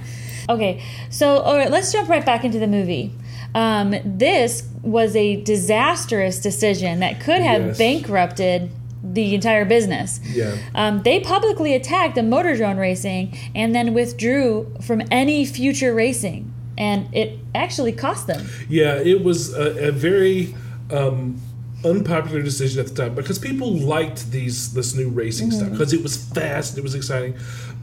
Okay, 0.49 0.81
so 1.09 1.39
all 1.39 1.57
right, 1.57 1.69
let's 1.69 1.91
jump 1.91 2.07
right 2.07 2.25
back 2.25 2.45
into 2.45 2.59
the 2.59 2.67
movie. 2.67 3.11
Um, 3.53 3.95
this 4.05 4.63
was 4.83 5.15
a 5.15 5.41
disastrous 5.41 6.39
decision 6.39 6.99
that 7.01 7.19
could 7.19 7.41
have 7.41 7.65
Yes. 7.67 7.77
bankrupted 7.77 8.69
the 9.03 9.35
entire 9.35 9.65
business. 9.65 10.19
Yeah. 10.23 10.57
Um, 10.75 11.03
they 11.03 11.19
publicly 11.19 11.73
attacked 11.75 12.15
the 12.15 12.21
motordrome 12.21 12.77
racing 12.77 13.37
and 13.55 13.73
then 13.75 13.93
withdrew 13.93 14.73
from 14.81 15.01
any 15.11 15.45
future 15.45 15.93
racing. 15.93 16.53
And 16.77 17.07
it 17.13 17.39
actually 17.55 17.91
cost 17.91 18.27
them. 18.27 18.47
Yeah, 18.69 18.95
it 18.95 19.23
was 19.23 19.53
a, 19.55 19.87
a 19.87 19.91
very 19.91 20.53
um, 20.91 21.41
unpopular 21.83 22.41
decision 22.41 22.79
at 22.79 22.87
the 22.87 22.93
time 22.95 23.15
because 23.15 23.39
people 23.39 23.71
liked 23.77 24.31
these 24.31 24.73
this 24.73 24.95
new 24.95 25.09
racing 25.09 25.51
stuff 25.51 25.69
Mhm. 25.69 25.71
because 25.71 25.93
it 25.93 26.03
was 26.03 26.17
fast, 26.17 26.77
it 26.77 26.83
was 26.83 26.95
exciting. 26.95 27.35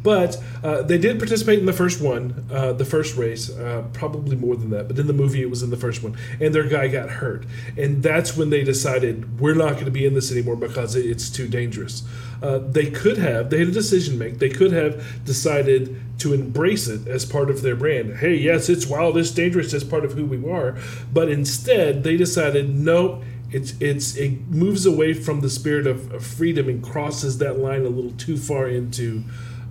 But 0.05 0.37
uh, 0.63 0.83
they 0.83 0.99
did 0.99 1.19
participate 1.19 1.59
in 1.59 1.65
the 1.65 1.73
first 1.73 2.03
one, 2.03 2.47
uh, 2.53 2.75
the 2.75 2.85
first 2.85 3.17
race, 3.17 3.49
uh, 3.51 3.85
probably 3.95 4.37
more 4.37 4.55
than 4.55 4.69
that. 4.69 4.87
But 4.87 4.99
in 4.99 5.07
the 5.07 5.15
movie, 5.15 5.41
it 5.41 5.49
was 5.49 5.63
in 5.63 5.71
the 5.71 5.79
first 5.79 6.03
one, 6.03 6.15
and 6.41 6.55
their 6.55 6.69
guy 6.69 6.89
got 6.89 7.09
hurt, 7.09 7.47
and 7.79 8.03
that's 8.03 8.37
when 8.37 8.51
they 8.51 8.63
decided 8.63 9.41
we're 9.41 9.55
not 9.55 9.73
going 9.73 9.87
to 9.87 9.91
be 9.91 10.05
in 10.05 10.13
this 10.13 10.31
anymore 10.31 10.57
because 10.57 10.95
it's 10.95 11.31
too 11.31 11.49
dangerous. 11.49 12.03
Uh, 12.43 12.59
they 12.59 12.91
could 12.91 13.17
have, 13.17 13.49
they 13.49 13.59
had 13.61 13.69
a 13.69 13.73
decision 13.73 14.13
to 14.13 14.21
make. 14.21 14.39
They 14.39 14.51
could 14.51 14.73
have 14.73 15.25
decided 15.25 15.99
to 16.19 16.35
embrace 16.35 16.87
it 16.87 17.09
as 17.09 17.25
part 17.25 17.49
of 17.49 17.63
their 17.63 17.75
brand. 17.75 18.19
Hey, 18.19 18.35
yes, 18.35 18.69
it's 18.69 18.87
wild, 18.87 19.17
it's 19.17 19.31
dangerous, 19.31 19.73
it's 19.73 19.85
part 19.85 20.05
of 20.05 20.13
who 20.13 20.27
we 20.27 20.51
are. 20.51 20.77
But 21.15 21.31
instead, 21.31 22.05
they 22.05 22.19
decided, 22.19 22.69
no 22.69 23.23
it's 23.51 23.75
it's 23.81 24.17
it 24.17 24.49
moves 24.49 24.85
away 24.85 25.15
from 25.15 25.41
the 25.41 25.49
spirit 25.49 25.87
of, 25.87 26.13
of 26.13 26.27
freedom 26.27 26.69
and 26.69 26.83
crosses 26.83 27.39
that 27.39 27.57
line 27.57 27.87
a 27.87 27.89
little 27.89 28.11
too 28.13 28.37
far 28.37 28.67
into 28.69 29.23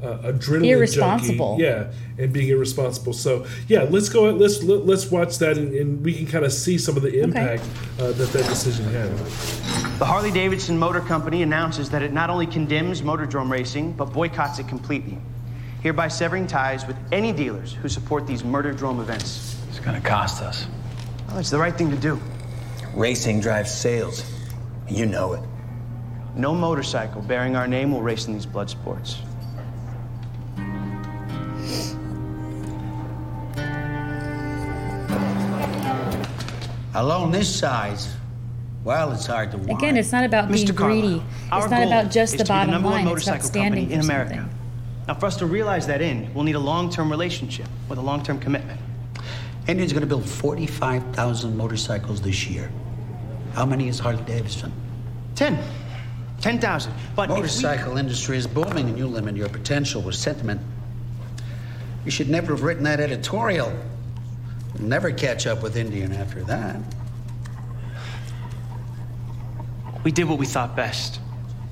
uh, 0.04 0.32
adrenaline 0.34 0.68
Irresponsible. 0.68 1.58
junkie. 1.58 1.64
Yeah, 1.64 2.24
and 2.24 2.34
being 2.34 2.50
irresponsible. 2.50 3.14
So 3.14 3.46
yeah, 3.68 3.84
let's 3.84 4.10
go. 4.10 4.30
Let's 4.32 4.62
let, 4.64 4.86
let's 4.86 5.10
watch 5.10 5.38
that, 5.40 5.58
and, 5.58 5.74
and 5.74 6.04
we 6.04 6.14
can 6.14 6.28
kind 6.28 6.46
of 6.46 6.52
see 6.52 6.78
some 6.78 6.98
of 6.98 7.04
the 7.04 7.22
impact 7.22 7.64
uh, 8.00 8.12
that 8.12 8.30
that 8.30 8.46
decision 8.46 8.86
had. 8.86 9.10
The 10.00 10.06
Harley 10.06 10.32
Davidson 10.32 10.78
Motor 10.78 11.02
Company 11.02 11.44
announces 11.44 11.90
that 11.92 12.02
it 12.02 12.12
not 12.12 12.30
only 12.30 12.46
condemns 12.46 13.02
motordrome 13.02 13.50
racing, 13.50 13.94
but 13.94 14.12
boycotts 14.12 14.60
it 14.60 14.68
completely, 14.68 15.18
hereby 15.82 16.10
severing 16.10 16.48
ties 16.48 16.86
with 16.86 16.98
any 17.12 17.32
dealers 17.32 17.74
who 17.74 17.88
support 17.88 18.28
these 18.28 18.44
murder 18.44 18.74
drone 18.74 19.00
events. 19.00 19.58
It's 19.70 19.80
gonna 19.80 20.02
cost 20.02 20.44
us. 20.44 20.68
Well, 21.30 21.40
it's 21.40 21.50
the 21.50 21.60
right 21.60 21.76
thing 21.76 21.90
to 21.92 21.98
do. 21.98 22.20
Racing 22.94 23.40
drives 23.40 23.72
sales. 23.72 24.24
You 24.90 25.06
know 25.06 25.34
it. 25.34 25.42
No 26.36 26.54
motorcycle 26.54 27.22
bearing 27.22 27.56
our 27.56 27.68
name 27.68 27.92
will 27.92 28.02
race 28.02 28.28
in 28.28 28.34
these 28.34 28.46
blood 28.46 28.70
sports. 28.70 29.20
Alone 36.96 37.32
this 37.32 37.54
size, 37.54 38.14
well, 38.84 39.12
it's 39.14 39.26
hard 39.26 39.52
to 39.52 39.58
watch. 39.58 39.70
Again, 39.72 39.98
it's 39.98 40.12
not 40.12 40.26
about 40.26 40.52
being 40.52 40.66
Mr. 40.68 40.76
Carla, 40.76 41.02
greedy. 41.02 41.24
It's 41.52 41.70
not 41.70 41.84
about 41.84 42.12
just 42.12 42.34
the 42.34 42.38
to 42.40 42.44
be 42.44 42.48
bottom 42.50 42.72
number 42.72 42.90
one 42.90 43.06
line. 43.06 43.18
It's 43.18 43.28
about 43.28 43.42
standing 43.44 43.86
company 43.86 43.94
in 43.94 44.00
America. 44.02 44.36
something. 44.36 44.60
Now, 45.08 45.14
for 45.16 45.26
us 45.26 45.36
to 45.38 45.46
realize 45.46 45.88
that 45.88 46.02
end, 46.02 46.34
we'll 46.36 46.44
need 46.44 46.56
a 46.56 46.60
long-term 46.60 47.10
relationship 47.10 47.68
with 47.90 47.98
a 47.98 48.02
long-term 48.02 48.40
commitment. 48.40 48.80
Indian's 49.68 49.94
gonna 49.94 50.06
build 50.06 50.26
45,000 50.26 51.58
motorcycles 51.58 52.22
this 52.22 52.48
year. 52.48 52.70
How 53.54 53.66
many 53.66 53.88
is 53.88 54.00
Harley 54.00 54.24
Davidson? 54.24 54.72
Ten. 55.36 55.58
10,000. 56.42 56.94
But 57.16 57.30
if 57.30 57.30
we- 57.30 57.36
motorcycle 57.42 57.98
industry 57.98 58.38
is 58.38 58.46
booming 58.48 58.90
and 58.90 58.98
you 58.98 59.08
limit 59.08 59.36
your 59.36 59.50
potential 59.50 60.02
with 60.02 60.16
sentiment. 60.16 60.60
You 62.04 62.12
should 62.12 62.30
never 62.30 62.54
have 62.54 62.64
written 62.64 62.84
that 62.84 63.00
editorial. 63.00 63.72
Never 64.80 65.12
catch 65.12 65.48
up 65.48 65.62
with 65.62 65.78
Indian 65.78 66.14
after 66.14 66.44
that. 66.46 66.78
We 70.04 70.12
did 70.12 70.26
what 70.26 70.38
we 70.38 70.46
thought 70.46 70.76
best. 70.76 71.20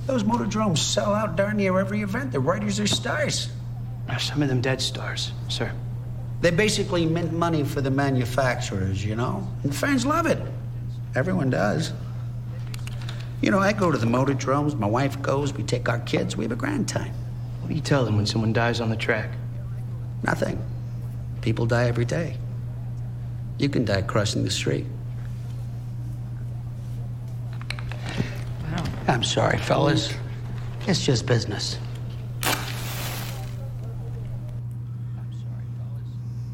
Those 0.07 0.23
motordromes 0.23 0.77
sell 0.77 1.13
out 1.13 1.35
darn 1.35 1.57
near 1.57 1.79
every 1.79 2.01
event. 2.01 2.31
The 2.31 2.39
writers 2.39 2.79
are 2.79 2.87
stars. 2.87 3.49
Some 4.19 4.41
of 4.41 4.49
them 4.49 4.61
dead 4.61 4.81
stars, 4.81 5.31
sir. 5.47 5.71
They 6.41 6.51
basically 6.51 7.05
mint 7.05 7.31
money 7.33 7.63
for 7.63 7.81
the 7.81 7.91
manufacturers, 7.91 9.05
you 9.05 9.15
know? 9.15 9.47
And 9.63 9.75
fans 9.75 10.05
love 10.05 10.25
it. 10.25 10.39
Everyone 11.15 11.49
does. 11.49 11.93
You 13.41 13.51
know, 13.51 13.59
I 13.59 13.73
go 13.73 13.91
to 13.91 13.97
the 13.97 14.05
motordromes, 14.07 14.77
my 14.77 14.87
wife 14.87 15.21
goes, 15.21 15.53
we 15.53 15.63
take 15.63 15.89
our 15.89 15.99
kids, 15.99 16.37
we 16.37 16.43
have 16.45 16.51
a 16.51 16.55
grand 16.55 16.87
time. 16.87 17.13
What 17.59 17.69
do 17.69 17.75
you 17.75 17.81
tell 17.81 18.05
them 18.05 18.15
when 18.15 18.25
someone 18.25 18.53
dies 18.53 18.81
on 18.81 18.89
the 18.89 18.95
track? 18.95 19.29
Nothing. 20.23 20.63
People 21.41 21.65
die 21.65 21.87
every 21.87 22.05
day. 22.05 22.37
You 23.62 23.69
can 23.69 23.86
die 23.86 24.02
crossing 24.02 24.43
the 24.43 24.50
street. 24.50 24.88
I'm 29.08 29.24
sorry, 29.24 29.60
fellas. 29.60 30.12
It's 30.88 31.06
just 31.06 31.28
business. 31.28 31.78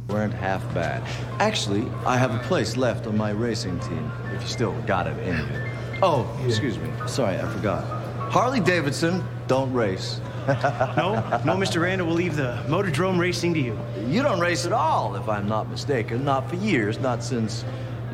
Weren't 0.10 0.34
half 0.34 0.62
bad. 0.74 1.02
Actually, 1.40 1.90
I 2.06 2.18
have 2.18 2.36
a 2.36 2.40
place 2.40 2.76
left 2.76 3.08
on 3.08 3.16
my 3.16 3.30
racing 3.30 3.80
team, 3.80 4.12
if 4.36 4.42
you 4.42 4.48
still 4.50 4.74
got 4.82 5.08
it 5.08 5.18
in 5.20 5.38
you. 5.38 5.72
Oh, 6.02 6.30
excuse 6.46 6.78
me. 6.78 6.90
Sorry, 7.08 7.38
I 7.38 7.48
forgot. 7.54 7.86
Harley 8.34 8.60
Davidson, 8.60 9.24
don't 9.48 9.72
race. 9.72 10.20
No, 10.48 11.16
no, 11.44 11.58
Mr. 11.58 11.82
Randall, 11.82 12.08
we'll 12.08 12.16
leave 12.16 12.38
the 12.38 12.64
motordrome 12.68 13.20
racing 13.20 13.54
to 13.56 13.60
you. 13.60 13.78
You 14.08 14.24
don't 14.24 14.40
race 14.40 14.66
at 14.66 14.72
all, 14.72 15.16
if 15.16 15.28
I'm 15.28 15.48
not 15.48 15.70
mistaken. 15.70 16.24
Not 16.24 16.50
for 16.50 16.56
years, 16.56 17.00
not 17.00 17.22
since 17.22 17.66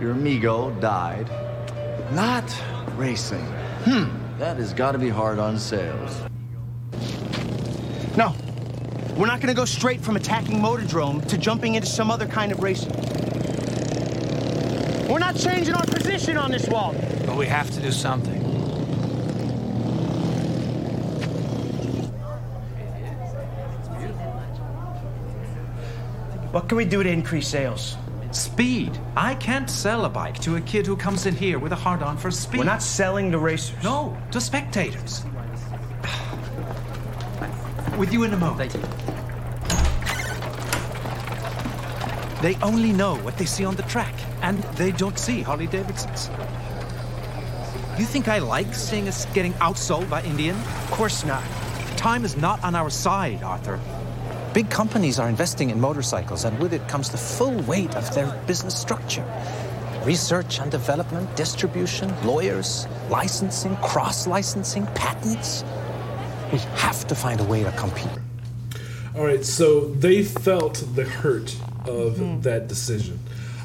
your 0.01 0.11
amigo 0.11 0.71
died. 0.79 1.29
Not 2.11 2.43
racing. 2.95 3.45
Hmm, 3.85 4.05
that 4.39 4.57
has 4.57 4.73
got 4.73 4.93
to 4.93 4.97
be 4.97 5.09
hard 5.09 5.37
on 5.37 5.59
sales. 5.59 6.21
No, 8.17 8.33
we're 9.15 9.27
not 9.27 9.39
gonna 9.39 9.53
go 9.53 9.65
straight 9.65 10.01
from 10.01 10.15
attacking 10.15 10.59
motordrome 10.59 11.23
to 11.27 11.37
jumping 11.37 11.75
into 11.75 11.87
some 11.87 12.09
other 12.09 12.25
kind 12.25 12.51
of 12.51 12.63
racing. 12.63 12.91
We're 15.07 15.19
not 15.19 15.35
changing 15.35 15.75
our 15.75 15.85
position 15.85 16.37
on 16.37 16.49
this 16.49 16.67
wall. 16.67 16.95
But 17.27 17.37
we 17.37 17.45
have 17.45 17.69
to 17.71 17.79
do 17.79 17.91
something. 17.91 18.42
What 26.53 26.69
can 26.69 26.77
we 26.77 26.85
do 26.85 27.01
to 27.01 27.09
increase 27.09 27.47
sales? 27.47 27.97
Speed. 28.29 28.95
I 29.17 29.33
can't 29.33 29.67
sell 29.67 30.05
a 30.05 30.09
bike 30.09 30.37
to 30.41 30.55
a 30.55 30.61
kid 30.61 30.85
who 30.85 30.95
comes 30.95 31.25
in 31.25 31.35
here 31.35 31.57
with 31.57 31.71
a 31.71 31.75
hard 31.75 32.03
on 32.03 32.15
for 32.15 32.29
speed. 32.29 32.59
We're 32.59 32.65
not 32.65 32.83
selling 32.83 33.31
to 33.31 33.39
racers. 33.39 33.83
No, 33.83 34.15
to 34.29 34.39
spectators. 34.39 35.25
With 37.97 38.13
you 38.13 38.21
in 38.21 38.33
a 38.33 38.37
moment. 38.37 38.71
They 42.43 42.55
only 42.61 42.93
know 42.93 43.15
what 43.23 43.35
they 43.39 43.45
see 43.45 43.65
on 43.65 43.75
the 43.75 43.81
track, 43.83 44.13
and 44.43 44.59
they 44.77 44.91
don't 44.91 45.17
see 45.17 45.41
Harley 45.41 45.65
Davidsons. 45.65 46.29
You 47.97 48.05
think 48.05 48.27
I 48.27 48.37
like 48.37 48.75
seeing 48.75 49.07
us 49.07 49.25
getting 49.33 49.53
outsold 49.53 50.07
by 50.07 50.21
Indian? 50.21 50.55
Of 50.55 50.91
course 50.91 51.25
not. 51.25 51.43
Time 51.97 52.23
is 52.23 52.37
not 52.37 52.63
on 52.63 52.75
our 52.75 52.91
side, 52.91 53.41
Arthur. 53.41 53.79
Big 54.53 54.69
companies 54.69 55.17
are 55.17 55.27
investing 55.27 55.71
in 55.71 55.81
motorcycles, 55.81 56.45
and 56.45 56.59
with 56.59 56.73
it 56.73 56.87
comes 56.87 57.09
the 57.09 57.17
full 57.17 57.59
weight 57.63 57.95
of 57.95 58.13
their 58.13 58.27
business 58.45 58.79
structure. 58.79 59.25
Research 60.05 60.59
and 60.59 60.69
development, 60.69 61.35
distribution, 61.35 62.13
lawyers, 62.23 62.85
licensing, 63.09 63.75
cross 63.77 64.27
licensing, 64.27 64.85
patents. 64.93 65.63
We 66.51 66.59
have 66.75 67.07
to 67.07 67.15
find 67.15 67.39
a 67.39 67.43
way 67.45 67.63
to 67.63 67.71
compete. 67.71 68.07
All 69.15 69.25
right, 69.25 69.43
so 69.43 69.85
they 69.85 70.23
felt 70.23 70.83
the 70.93 71.05
hurt 71.05 71.55
of 71.87 72.43
that 72.43 72.67
decision, 72.67 73.19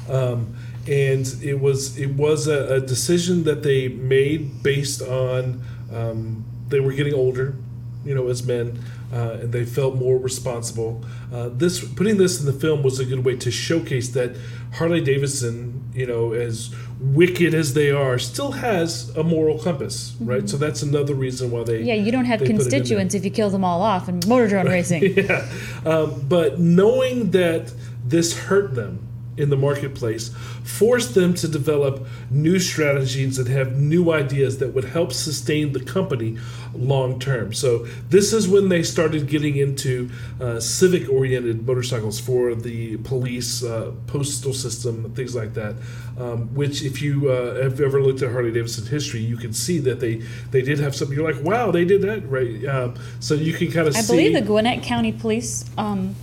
um, 0.09 0.55
and 0.87 1.27
it 1.43 1.59
was 1.59 1.99
it 1.99 2.15
was 2.15 2.47
a, 2.47 2.77
a 2.77 2.79
decision 2.79 3.43
that 3.43 3.61
they 3.61 3.89
made 3.89 4.63
based 4.63 5.03
on 5.03 5.61
um, 5.93 6.45
they 6.67 6.79
were 6.79 6.93
getting 6.93 7.13
older, 7.13 7.55
you 8.03 8.15
know, 8.15 8.27
as 8.27 8.43
men, 8.43 8.79
uh, 9.11 9.39
and 9.41 9.51
they 9.51 9.65
felt 9.65 9.95
more 9.95 10.17
responsible. 10.17 11.03
Uh, 11.33 11.49
this 11.49 11.83
putting 11.83 12.17
this 12.17 12.39
in 12.39 12.45
the 12.45 12.53
film 12.53 12.83
was 12.83 12.99
a 12.99 13.05
good 13.05 13.25
way 13.25 13.35
to 13.37 13.49
showcase 13.51 14.09
that 14.09 14.35
Harley 14.73 15.01
Davidson, 15.01 15.89
you 15.93 16.05
know, 16.05 16.33
as 16.33 16.73
wicked 16.99 17.53
as 17.53 17.73
they 17.73 17.89
are, 17.91 18.19
still 18.19 18.51
has 18.51 19.09
a 19.15 19.23
moral 19.23 19.57
compass, 19.57 20.15
right? 20.19 20.47
So 20.49 20.57
that's 20.57 20.81
another 20.83 21.15
reason 21.15 21.49
why 21.49 21.63
they 21.63 21.81
Yeah, 21.81 21.95
you 21.95 22.11
don't 22.11 22.25
have 22.25 22.39
they 22.39 22.45
put 22.45 22.49
it 22.51 22.53
in 22.53 22.57
there. 22.57 22.69
constituents 22.79 23.15
if 23.15 23.25
you 23.25 23.31
kill 23.31 23.49
them 23.49 23.63
all 23.63 23.81
off 23.81 24.07
in 24.09 24.19
motordrome 24.21 24.65
racing. 24.69 25.03
yeah. 25.17 25.49
Um, 25.85 26.23
but 26.27 26.59
knowing 26.59 27.31
that 27.31 27.73
this 28.05 28.37
hurt 28.37 28.75
them 28.75 29.07
in 29.39 29.49
the 29.49 29.57
marketplace 29.57 30.29
forced 30.63 31.15
them 31.15 31.33
to 31.33 31.47
develop 31.47 32.05
new 32.29 32.59
strategies 32.59 33.39
and 33.39 33.47
have 33.47 33.77
new 33.77 34.11
ideas 34.11 34.57
that 34.59 34.73
would 34.73 34.83
help 34.83 35.13
sustain 35.13 35.71
the 35.73 35.79
company 35.79 36.37
long 36.73 37.19
term. 37.19 37.53
So 37.53 37.87
this 38.09 38.33
is 38.33 38.47
when 38.47 38.69
they 38.69 38.83
started 38.83 39.27
getting 39.27 39.57
into 39.57 40.09
uh, 40.39 40.59
civic 40.59 41.09
oriented 41.09 41.65
motorcycles 41.65 42.19
for 42.19 42.53
the 42.53 42.97
police, 42.97 43.63
uh, 43.63 43.91
postal 44.07 44.53
system, 44.53 45.13
things 45.13 45.35
like 45.35 45.53
that. 45.53 45.75
Um, 46.17 46.53
which, 46.53 46.83
if 46.83 47.01
you 47.01 47.31
uh, 47.31 47.63
have 47.63 47.79
ever 47.79 48.01
looked 48.01 48.21
at 48.21 48.31
Harley 48.31 48.51
Davidson 48.51 48.85
history, 48.85 49.21
you 49.21 49.37
can 49.37 49.53
see 49.53 49.79
that 49.79 50.01
they 50.01 50.15
they 50.51 50.61
did 50.61 50.79
have 50.79 50.93
something. 50.93 51.15
You're 51.15 51.31
like, 51.31 51.41
wow, 51.43 51.71
they 51.71 51.85
did 51.85 52.01
that 52.01 52.29
right. 52.29 52.65
Um, 52.65 52.95
so 53.21 53.35
you 53.35 53.53
can 53.53 53.71
kind 53.71 53.87
of 53.87 53.95
I 53.95 54.01
see. 54.01 54.13
I 54.13 54.17
believe 54.17 54.33
the 54.33 54.41
Gwinnett 54.41 54.83
County 54.83 55.13
Police 55.13 55.63
um, 55.77 56.15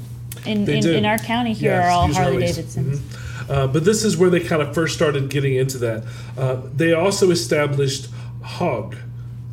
in, 0.47 0.69
in, 0.69 0.89
in 0.89 1.05
our 1.07 1.19
county 1.19 1.53
here 1.53 1.73
Yes, 1.73 1.85
are 1.85 1.91
all 1.91 2.13
Harley. 2.13 2.47
Davidsons. 2.47 3.01
Mhm. 3.01 3.51
Uh, 3.51 3.67
but 3.69 3.85
this 3.85 4.05
is 4.05 4.17
where 4.17 4.31
they 4.31 4.41
kind 4.41 4.61
of 4.61 4.75
first 4.75 4.95
started 4.95 5.29
getting 5.31 5.55
into 5.55 5.79
that. 5.79 6.05
Uh, 6.37 6.61
they 6.75 6.93
also 6.93 7.31
established 7.31 8.09
HOG. 8.43 8.97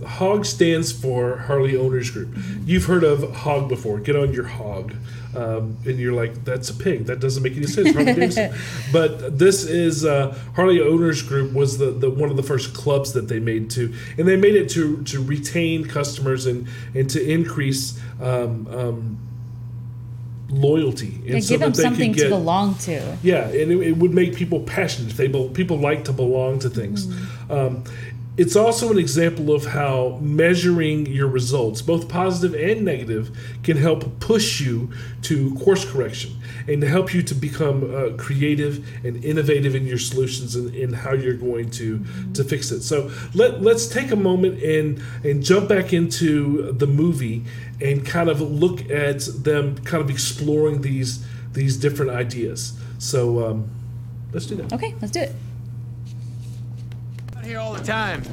HOG 0.03 0.45
stands 0.45 0.91
for 0.91 1.37
Harley 1.37 1.77
Owners 1.77 2.09
Group. 2.09 2.29
Mm-hmm. 2.29 2.63
You've 2.67 2.85
heard 2.85 3.03
of 3.03 3.31
HOG 3.35 3.69
before. 3.69 3.99
Get 3.99 4.15
on 4.15 4.33
your 4.33 4.45
HOG. 4.45 4.95
Um, 5.35 5.77
and 5.85 5.97
you're 5.97 6.13
like, 6.13 6.43
that's 6.43 6.69
a 6.69 6.73
pig. 6.75 7.05
That 7.05 7.19
doesn't 7.19 7.41
make 7.41 7.55
any 7.55 7.65
sense. 7.65 7.95
But 8.91 9.39
this 9.39 9.63
is 9.63 10.05
uh, 10.05 10.37
Harley 10.55 10.79
Owners 10.81 11.21
Group 11.23 11.53
was 11.53 11.77
the, 11.79 11.91
the 11.91 12.09
one 12.09 12.29
of 12.29 12.35
the 12.37 12.43
first 12.43 12.73
clubs 12.75 13.13
that 13.13 13.27
they 13.27 13.39
made 13.39 13.69
to, 13.71 13.93
and 14.17 14.27
they 14.27 14.35
made 14.35 14.55
it 14.55 14.69
to 14.71 15.03
to 15.05 15.23
retain 15.23 15.85
customers 15.85 16.45
and 16.45 16.67
and 16.93 17.09
to 17.09 17.19
increase 17.31 17.99
um, 18.21 18.67
um, 18.67 19.17
loyalty. 20.53 21.07
And 21.15 21.25
Yeah, 21.25 21.39
so 21.39 21.49
give 21.49 21.59
them 21.61 21.71
that 21.71 21.77
they 21.77 21.83
could 21.83 21.89
something 21.97 22.13
to 22.15 22.29
belong 22.29 22.75
to. 22.75 23.17
yeah, 23.23 23.47
and 23.47 23.71
it, 23.71 23.77
it 23.87 23.97
would 23.97 24.13
make 24.13 24.35
people 24.35 24.59
passionate. 24.61 25.13
They 25.17 25.27
bel- 25.27 25.49
people 25.49 25.77
like 25.77 26.05
to 26.05 26.13
belong 26.13 26.59
to 26.59 26.69
things. 26.69 27.07
Um, 27.49 27.83
it's 28.35 28.55
also 28.55 28.91
an 28.91 28.97
example 28.97 29.53
of 29.53 29.65
how 29.65 30.17
measuring 30.19 31.05
your 31.05 31.27
results, 31.27 31.83
both 31.83 32.09
positive 32.09 32.59
and 32.59 32.83
negative, 32.83 33.37
can 33.61 33.77
help 33.77 34.19
push 34.19 34.59
you 34.59 34.91
to 35.23 35.53
course 35.55 35.89
correction 35.89 36.31
and 36.67 36.81
to 36.81 36.87
help 36.87 37.13
you 37.13 37.21
to 37.21 37.35
become 37.35 37.93
uh, 37.93 38.17
creative 38.17 38.87
and 39.05 39.23
innovative 39.23 39.75
in 39.75 39.85
your 39.85 39.99
solutions 39.99 40.55
and 40.55 40.73
in 40.73 40.93
how 40.93 41.13
you're 41.13 41.35
going 41.35 41.69
to 41.71 42.03
to 42.33 42.43
fix 42.43 42.71
it. 42.71 42.81
So 42.81 43.11
let 43.35 43.61
let's 43.61 43.87
take 43.87 44.11
a 44.11 44.15
moment 44.15 44.63
and 44.63 44.99
and 45.23 45.43
jump 45.43 45.69
back 45.69 45.93
into 45.93 46.71
the 46.71 46.87
movie 46.87 47.43
and 47.81 48.03
kind 48.03 48.29
of 48.29 48.41
look 48.41 48.89
at 48.89 49.21
them 49.43 49.77
kind 49.79 50.03
of 50.03 50.09
exploring 50.09 50.81
these 50.81 51.23
these 51.51 51.77
different 51.77 52.11
ideas. 52.11 52.73
So 52.97 53.45
um, 53.45 53.69
let's 54.31 54.47
do 54.47 54.55
that. 54.55 54.73
Okay, 54.73 54.95
let's 55.01 55.11
do 55.11 55.19
it. 55.19 55.35
Out 57.43 57.49
here 57.49 57.59
all 57.59 57.73
the 57.73 57.83
time, 57.83 58.23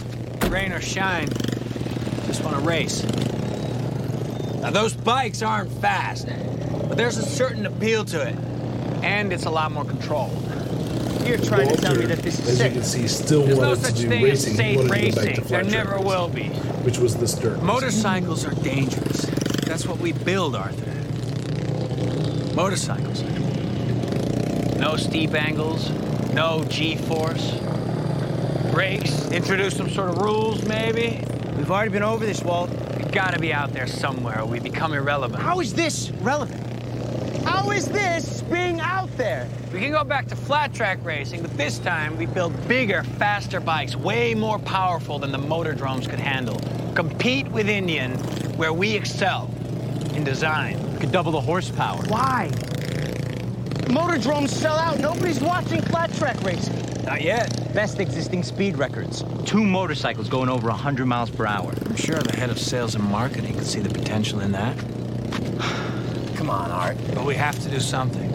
rain 0.51 0.71
or 0.71 0.81
shine. 0.81 1.29
Just 2.29 2.45
want 2.45 2.57
to 2.57 2.63
race. 2.63 3.03
Now, 4.63 4.71
those 4.71 4.95
bikes 4.95 5.43
aren't 5.43 5.73
fast, 5.81 6.29
but 6.87 6.97
there's 6.97 7.17
a 7.17 7.25
certain 7.25 7.67
appeal 7.67 8.05
to 8.05 8.29
it, 8.29 8.37
and 9.03 9.33
it's 9.33 9.47
a 9.47 9.51
lot 9.51 9.73
more 9.73 9.85
controlled. 9.85 10.41
You're 11.25 11.39
trying 11.39 11.71
to 11.71 11.77
tell 11.77 11.97
me 11.97 12.07
that 12.07 12.19
this 12.19 12.39
is 12.39 12.51
as 12.51 12.59
sick. 12.59 12.73
you 12.73 12.81
can 12.83 12.89
see, 12.89 13.09
still 13.09 13.43
There's 13.43 13.59
no 13.59 13.75
such 13.75 13.97
to 13.97 14.03
do 14.03 14.09
thing 14.11 14.25
as 14.27 14.47
racing. 14.47 14.51
He 14.53 14.57
safe 14.57 14.77
wanted 14.77 14.89
to 14.89 15.11
go 15.11 15.17
back 15.17 15.25
racing. 15.25 15.49
There 15.49 15.65
never 15.65 15.99
will 15.99 16.29
be. 16.29 16.45
which 16.85 16.99
was 16.99 17.17
the 17.17 17.41
dirt. 17.41 17.61
Motorcycles 17.65 18.47
are 18.47 18.55
dangerous. 18.63 19.23
That's 19.67 19.89
what 19.89 19.99
we 19.99 20.13
build, 20.13 20.55
Arthur. 20.55 20.87
Motorcycles. 22.55 23.25
No 24.79 24.95
steep 24.95 25.35
angles, 25.35 25.91
no 26.33 26.65
G-force. 26.69 27.70
Brakes, 28.73 29.29
introduce 29.33 29.77
some 29.77 29.91
sort 29.91 30.11
of 30.11 30.19
rules, 30.19 30.63
maybe. 30.65 31.21
We've 31.57 31.71
already 31.71 31.91
been 31.91 32.05
over 32.05 32.25
this, 32.25 32.41
Walt. 32.43 32.71
We 32.97 33.05
gotta 33.11 33.41
be 33.41 33.53
out 33.53 33.73
there 33.73 33.89
somewhere 33.89 34.41
or 34.43 34.47
we 34.47 34.61
become 34.61 34.93
irrelevant. 34.93 35.43
How 35.43 35.59
is 35.59 35.75
this 35.75 36.11
relevant? 36.21 36.63
How 37.45 37.73
is 37.73 37.87
this 37.89 38.43
being 38.43 38.79
out 38.79 39.15
there? 39.17 39.49
We 39.73 39.81
can 39.81 39.91
go 39.91 40.05
back 40.05 40.29
to 40.29 40.37
flat 40.37 40.73
track 40.73 40.99
racing, 41.03 41.43
but 41.43 41.57
this 41.57 41.81
time 41.81 42.17
we 42.17 42.27
build 42.27 42.69
bigger, 42.69 43.03
faster 43.03 43.59
bikes, 43.59 43.97
way 43.97 44.35
more 44.35 44.61
powerful 44.61 45.19
than 45.19 45.33
the 45.33 45.39
motordromes 45.39 46.09
could 46.09 46.21
handle. 46.21 46.61
Compete 46.95 47.49
with 47.49 47.69
Indian 47.69 48.13
where 48.57 48.73
we 48.73 48.95
excel 48.95 49.51
in 50.15 50.23
design. 50.23 50.93
We 50.93 51.01
could 51.01 51.13
double 51.13 51.33
the 51.33 51.41
horsepower. 51.41 52.03
Why? 52.05 52.51
Motordromes 53.89 54.51
sell 54.51 54.77
out. 54.77 55.01
Nobody's 55.01 55.41
watching 55.41 55.83
flat 55.83 56.13
track 56.15 56.41
racing. 56.43 56.90
Not 57.11 57.23
yet. 57.23 57.75
Best 57.75 57.99
existing 57.99 58.45
speed 58.45 58.79
records. 58.79 59.25
Two 59.45 59.65
motorcycles 59.65 60.29
going 60.29 60.49
over 60.49 60.69
100 60.69 61.07
miles 61.07 61.29
per 61.29 61.45
hour. 61.45 61.75
I'm 61.87 61.97
sure 61.97 62.15
the 62.15 62.37
head 62.37 62.51
of 62.51 62.59
sales 62.61 62.95
and 62.95 63.03
marketing 63.03 63.55
could 63.55 63.67
see 63.67 63.81
the 63.81 63.89
potential 63.89 64.39
in 64.39 64.53
that. 64.53 64.79
Come 66.37 66.49
on, 66.49 66.71
Art. 66.71 66.97
But 67.13 67.27
we 67.27 67.35
have 67.35 67.59
to 67.65 67.69
do 67.69 67.81
something. 67.81 68.31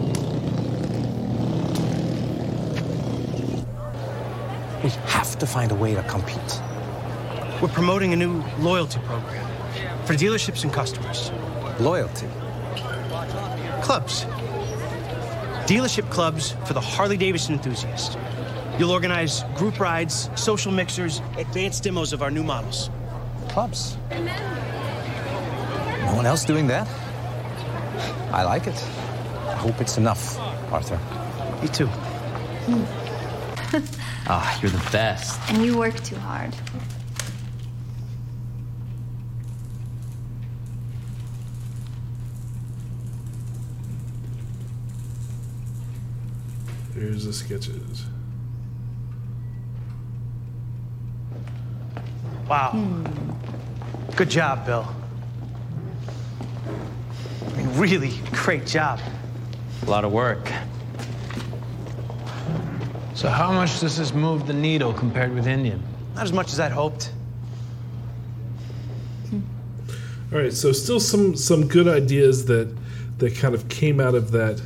We 4.82 4.90
have 4.90 5.38
to 5.38 5.46
find 5.46 5.72
a 5.72 5.74
way 5.74 5.94
to 5.94 6.02
compete. 6.02 6.60
We're 7.62 7.68
promoting 7.68 8.12
a 8.12 8.16
new 8.16 8.44
loyalty 8.58 9.00
program 9.04 9.48
for 10.04 10.12
dealerships 10.12 10.64
and 10.64 10.72
customers. 10.72 11.32
Loyalty? 11.80 12.28
Clubs. 13.80 14.26
Dealership 15.64 16.10
clubs 16.10 16.50
for 16.66 16.74
the 16.74 16.80
Harley 16.82 17.16
Davidson 17.16 17.54
enthusiast. 17.54 18.18
You'll 18.78 18.90
organize 18.90 19.42
group 19.54 19.80
rides, 19.80 20.28
social 20.34 20.70
mixers, 20.70 21.20
advanced 21.38 21.82
demos 21.82 22.12
of 22.12 22.22
our 22.22 22.30
new 22.30 22.42
models. 22.42 22.90
Clubs? 23.48 23.96
No 24.10 26.12
one 26.14 26.26
else 26.26 26.44
doing 26.44 26.66
that? 26.66 26.86
I 28.32 28.42
like 28.42 28.66
it. 28.66 28.74
I 29.46 29.54
hope 29.56 29.80
it's 29.80 29.96
enough, 29.96 30.38
Arthur. 30.70 31.00
Me 31.62 31.68
too. 31.68 31.88
Ah, 34.28 34.58
you're 34.60 34.72
the 34.72 34.90
best. 34.90 35.38
And 35.50 35.64
you 35.64 35.78
work 35.78 35.94
too 36.02 36.16
hard. 36.16 36.52
Here's 46.92 47.24
the 47.24 47.32
sketches. 47.32 48.04
Wow. 52.48 52.70
Hmm. 52.70 54.12
Good 54.16 54.30
job, 54.30 54.64
Bill. 54.64 54.86
I 57.44 57.56
mean, 57.56 57.78
really 57.78 58.12
great 58.32 58.66
job. 58.66 59.00
A 59.86 59.90
lot 59.90 60.04
of 60.04 60.12
work. 60.12 60.50
So 63.14 63.28
how 63.28 63.52
much 63.52 63.80
does 63.80 63.96
this 63.96 64.12
move 64.12 64.46
the 64.46 64.52
needle 64.52 64.92
compared 64.92 65.34
with 65.34 65.46
Indian? 65.46 65.82
Not 66.14 66.24
as 66.24 66.32
much 66.32 66.52
as 66.52 66.60
I'd 66.60 66.72
hoped. 66.72 67.10
Hmm. 69.30 69.40
All 70.32 70.38
right, 70.38 70.52
so 70.52 70.72
still 70.72 71.00
some 71.00 71.36
some 71.36 71.66
good 71.66 71.88
ideas 71.88 72.46
that 72.46 72.74
that 73.18 73.34
kind 73.34 73.54
of 73.54 73.68
came 73.68 74.00
out 74.00 74.14
of 74.14 74.30
that 74.32 74.60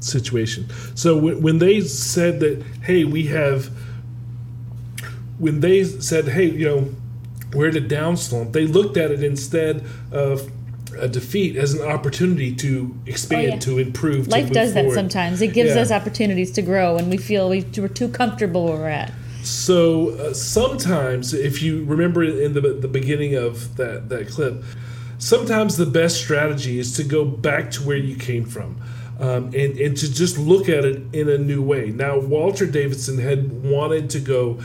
situation. 0.00 0.66
So 0.94 1.16
when, 1.16 1.42
when 1.42 1.58
they 1.58 1.80
said 1.80 2.40
that, 2.40 2.62
hey, 2.82 3.04
we 3.04 3.26
have, 3.26 3.70
when 5.40 5.60
they 5.60 5.82
said, 5.84 6.28
hey, 6.28 6.44
you 6.50 6.66
know, 6.66 6.88
we're 7.54 7.68
at 7.68 7.76
a 7.76 7.80
downslump, 7.80 8.52
they 8.52 8.66
looked 8.66 8.96
at 8.96 9.10
it 9.10 9.24
instead 9.24 9.84
of 10.12 10.48
a 10.98 11.08
defeat 11.08 11.56
as 11.56 11.72
an 11.74 11.82
opportunity 11.88 12.54
to 12.54 12.94
expand, 13.06 13.46
Oh, 13.46 13.54
yeah. 13.54 13.58
to 13.60 13.78
improve. 13.78 14.24
to 14.26 14.30
Life 14.30 14.44
move 14.44 14.52
does 14.52 14.74
that 14.74 14.90
sometimes. 14.92 15.40
It 15.40 15.52
gives 15.54 15.74
Yeah. 15.74 15.82
us 15.82 15.90
opportunities 15.90 16.50
to 16.52 16.62
grow 16.62 16.94
when 16.96 17.08
we 17.10 17.16
feel 17.16 17.48
we, 17.48 17.64
we're 17.78 17.88
too 17.88 18.08
comfortable 18.08 18.64
where 18.66 18.76
we're 18.76 18.88
at. 18.88 19.12
So 19.42 20.10
uh, 20.10 20.34
sometimes, 20.34 21.32
if 21.32 21.62
you 21.62 21.84
remember 21.84 22.22
in 22.22 22.52
the 22.52 22.60
the 22.60 22.88
beginning 22.88 23.34
of 23.36 23.76
that 23.78 24.10
that 24.10 24.28
clip, 24.28 24.62
sometimes 25.18 25.78
the 25.78 25.86
best 25.86 26.16
strategy 26.18 26.78
is 26.78 26.92
to 26.96 27.02
go 27.04 27.24
back 27.24 27.70
to 27.72 27.82
where 27.82 27.96
you 27.96 28.16
came 28.16 28.44
from. 28.44 28.76
Um, 29.18 29.44
and, 29.54 29.78
and 29.78 29.94
to 29.98 30.10
just 30.10 30.38
look 30.38 30.70
at 30.70 30.86
it 30.86 31.02
in 31.12 31.28
a 31.28 31.36
new 31.36 31.60
way. 31.60 31.90
Now, 31.90 32.18
Walter 32.18 32.64
Davidson 32.64 33.18
had 33.18 33.62
wanted 33.62 34.08
to 34.10 34.18
go 34.18 34.58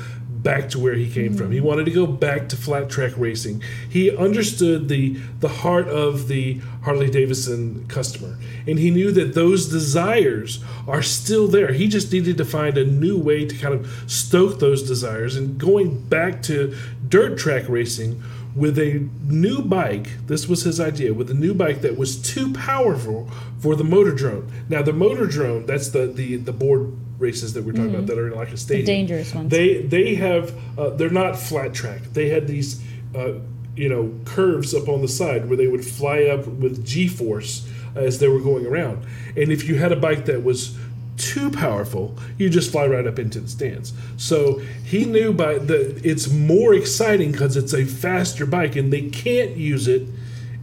back 0.46 0.70
to 0.70 0.80
where 0.80 0.94
he 0.94 1.10
came 1.10 1.34
from. 1.34 1.52
He 1.52 1.58
mm-hmm. 1.58 1.68
wanted 1.68 1.86
to 1.86 1.92
go 1.92 2.06
back 2.06 2.48
to 2.50 2.56
flat 2.56 2.88
track 2.88 3.14
racing. 3.18 3.64
He 3.90 4.16
understood 4.16 4.88
the 4.88 5.18
the 5.40 5.50
heart 5.50 5.88
of 5.90 6.28
the 6.28 6.62
Harley 6.84 7.10
Davidson 7.10 7.86
customer, 7.88 8.38
and 8.68 8.78
he 8.78 8.92
knew 8.92 9.12
that 9.12 9.34
those 9.34 9.68
desires 9.68 10.64
are 10.88 11.02
still 11.02 11.48
there. 11.48 11.74
He 11.74 11.88
just 11.88 12.14
needed 12.14 12.38
to 12.38 12.46
find 12.46 12.78
a 12.78 12.86
new 12.86 13.18
way 13.18 13.46
to 13.46 13.56
kind 13.58 13.74
of 13.74 13.90
stoke 14.08 14.60
those 14.60 14.84
desires. 14.84 15.36
And 15.36 15.58
going 15.58 16.00
back 16.08 16.44
to 16.44 16.76
dirt 17.10 17.38
track 17.40 17.68
racing 17.68 18.22
with 18.56 18.78
a 18.78 19.10
new 19.24 19.62
bike, 19.62 20.12
this 20.28 20.48
was 20.48 20.62
his 20.62 20.80
idea, 20.80 21.14
with 21.14 21.30
a 21.30 21.34
new 21.34 21.54
bike 21.54 21.82
that 21.82 21.98
was 21.98 22.22
too 22.22 22.54
powerful 22.54 23.30
for 23.60 23.76
the 23.76 23.84
motordrome. 23.84 24.50
Now, 24.70 24.82
the 24.82 24.94
motordrome, 24.94 25.66
that's 25.66 25.90
the 25.90 26.06
the 26.06 26.38
the 26.38 26.54
board 26.54 26.94
races 27.20 27.54
that 27.54 27.64
we're 27.64 27.72
talking 27.72 27.92
Mhm. 27.92 27.96
about 27.96 28.08
that 28.08 28.18
are 28.18 28.28
in 28.28 28.36
like 28.36 28.52
a 28.52 28.58
stadium. 28.58 28.86
dangerous 28.86 29.34
ones. 29.34 29.50
They 29.50 29.82
they 29.82 30.16
have 30.16 30.54
uh, 30.78 30.90
they're 30.92 31.10
not 31.10 31.40
flat 31.40 31.74
track. 31.74 32.02
They 32.14 32.30
had 32.30 32.48
these 32.48 32.82
uh, 33.16 33.34
you 33.76 33.90
know 33.90 34.12
curves 34.26 34.74
up 34.74 34.88
on 34.90 35.02
the 35.02 35.08
side 35.08 35.48
where 35.48 35.58
they 35.58 35.68
would 35.68 35.86
fly 35.86 36.24
up 36.24 36.48
with 36.48 36.86
G 36.86 37.08
force 37.08 37.68
as 37.96 38.20
they 38.20 38.28
were 38.28 38.40
going 38.42 38.66
around. 38.66 39.00
And 39.38 39.52
if 39.52 39.68
you 39.68 39.76
had 39.76 39.92
a 39.92 39.96
bike 39.96 40.26
that 40.26 40.44
was 40.44 40.76
too 41.18 41.50
powerful, 41.50 42.18
you 42.38 42.50
just 42.50 42.70
fly 42.72 42.86
right 42.86 43.08
up 43.08 43.18
into 43.18 43.40
the 43.40 43.48
stands. 43.48 43.94
So 44.18 44.62
he 44.84 45.06
knew 45.06 45.32
by 45.32 45.58
the 45.60 45.98
it's 46.04 46.30
more 46.30 46.74
exciting 46.74 47.32
because 47.32 47.56
it's 47.56 47.74
a 47.74 47.86
faster 47.86 48.46
bike 48.46 48.76
and 48.76 48.92
they 48.92 49.04
can't 49.04 49.56
use 49.56 49.88
it 49.88 50.04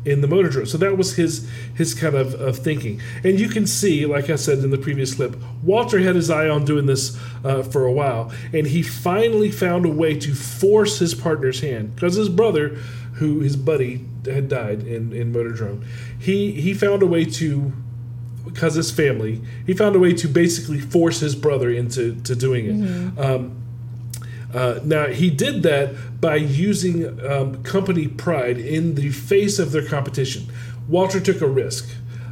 in 0.04 0.20
the 0.20 0.26
motordrome. 0.26 0.66
So 0.66 0.78
that 0.78 0.96
was 0.96 1.16
his 1.16 1.48
his 1.74 1.94
kind 1.94 2.14
of, 2.14 2.34
of 2.34 2.58
thinking. 2.58 3.00
And 3.24 3.38
you 3.38 3.48
can 3.48 3.66
see, 3.66 4.06
like 4.06 4.30
I 4.30 4.36
said 4.36 4.58
in 4.58 4.70
the 4.70 4.78
previous 4.78 5.14
clip, 5.14 5.36
Walter 5.62 5.98
had 6.00 6.16
his 6.16 6.30
eye 6.30 6.48
on 6.48 6.64
doing 6.64 6.86
this 6.86 7.16
uh, 7.44 7.62
for 7.62 7.84
a 7.84 7.92
while, 7.92 8.32
and 8.52 8.66
he 8.66 8.82
finally 8.82 9.50
found 9.50 9.86
a 9.86 9.90
way 9.90 10.18
to 10.18 10.34
force 10.34 10.98
his 10.98 11.14
partner's 11.14 11.60
hand 11.60 11.94
because 11.94 12.16
his 12.16 12.28
brother, 12.28 12.70
who 13.14 13.40
his 13.40 13.56
buddy 13.56 14.04
had 14.24 14.48
died 14.48 14.82
in 14.82 15.12
in 15.12 15.32
motordrome, 15.32 15.84
he 16.18 16.52
he 16.52 16.74
found 16.74 17.02
a 17.02 17.06
way 17.06 17.24
to 17.24 17.72
because 18.44 18.74
his 18.74 18.90
family, 18.90 19.40
he 19.66 19.72
found 19.72 19.96
a 19.96 19.98
way 19.98 20.12
to 20.12 20.28
basically 20.28 20.80
force 20.80 21.20
his 21.20 21.34
brother 21.34 21.70
into 21.70 22.20
to 22.22 22.34
doing 22.34 22.66
it. 22.66 22.76
Mhm. 22.76 23.18
Um, 23.18 23.61
uh, 24.54 24.80
now 24.84 25.06
he 25.06 25.30
did 25.30 25.62
that 25.62 26.20
by 26.20 26.36
using 26.36 27.24
um, 27.26 27.62
company 27.62 28.08
pride 28.08 28.58
in 28.58 28.94
the 28.94 29.10
face 29.10 29.58
of 29.58 29.72
their 29.72 29.86
competition. 29.86 30.46
Walter 30.88 31.20
took 31.20 31.40
a 31.40 31.46
risk 31.46 31.88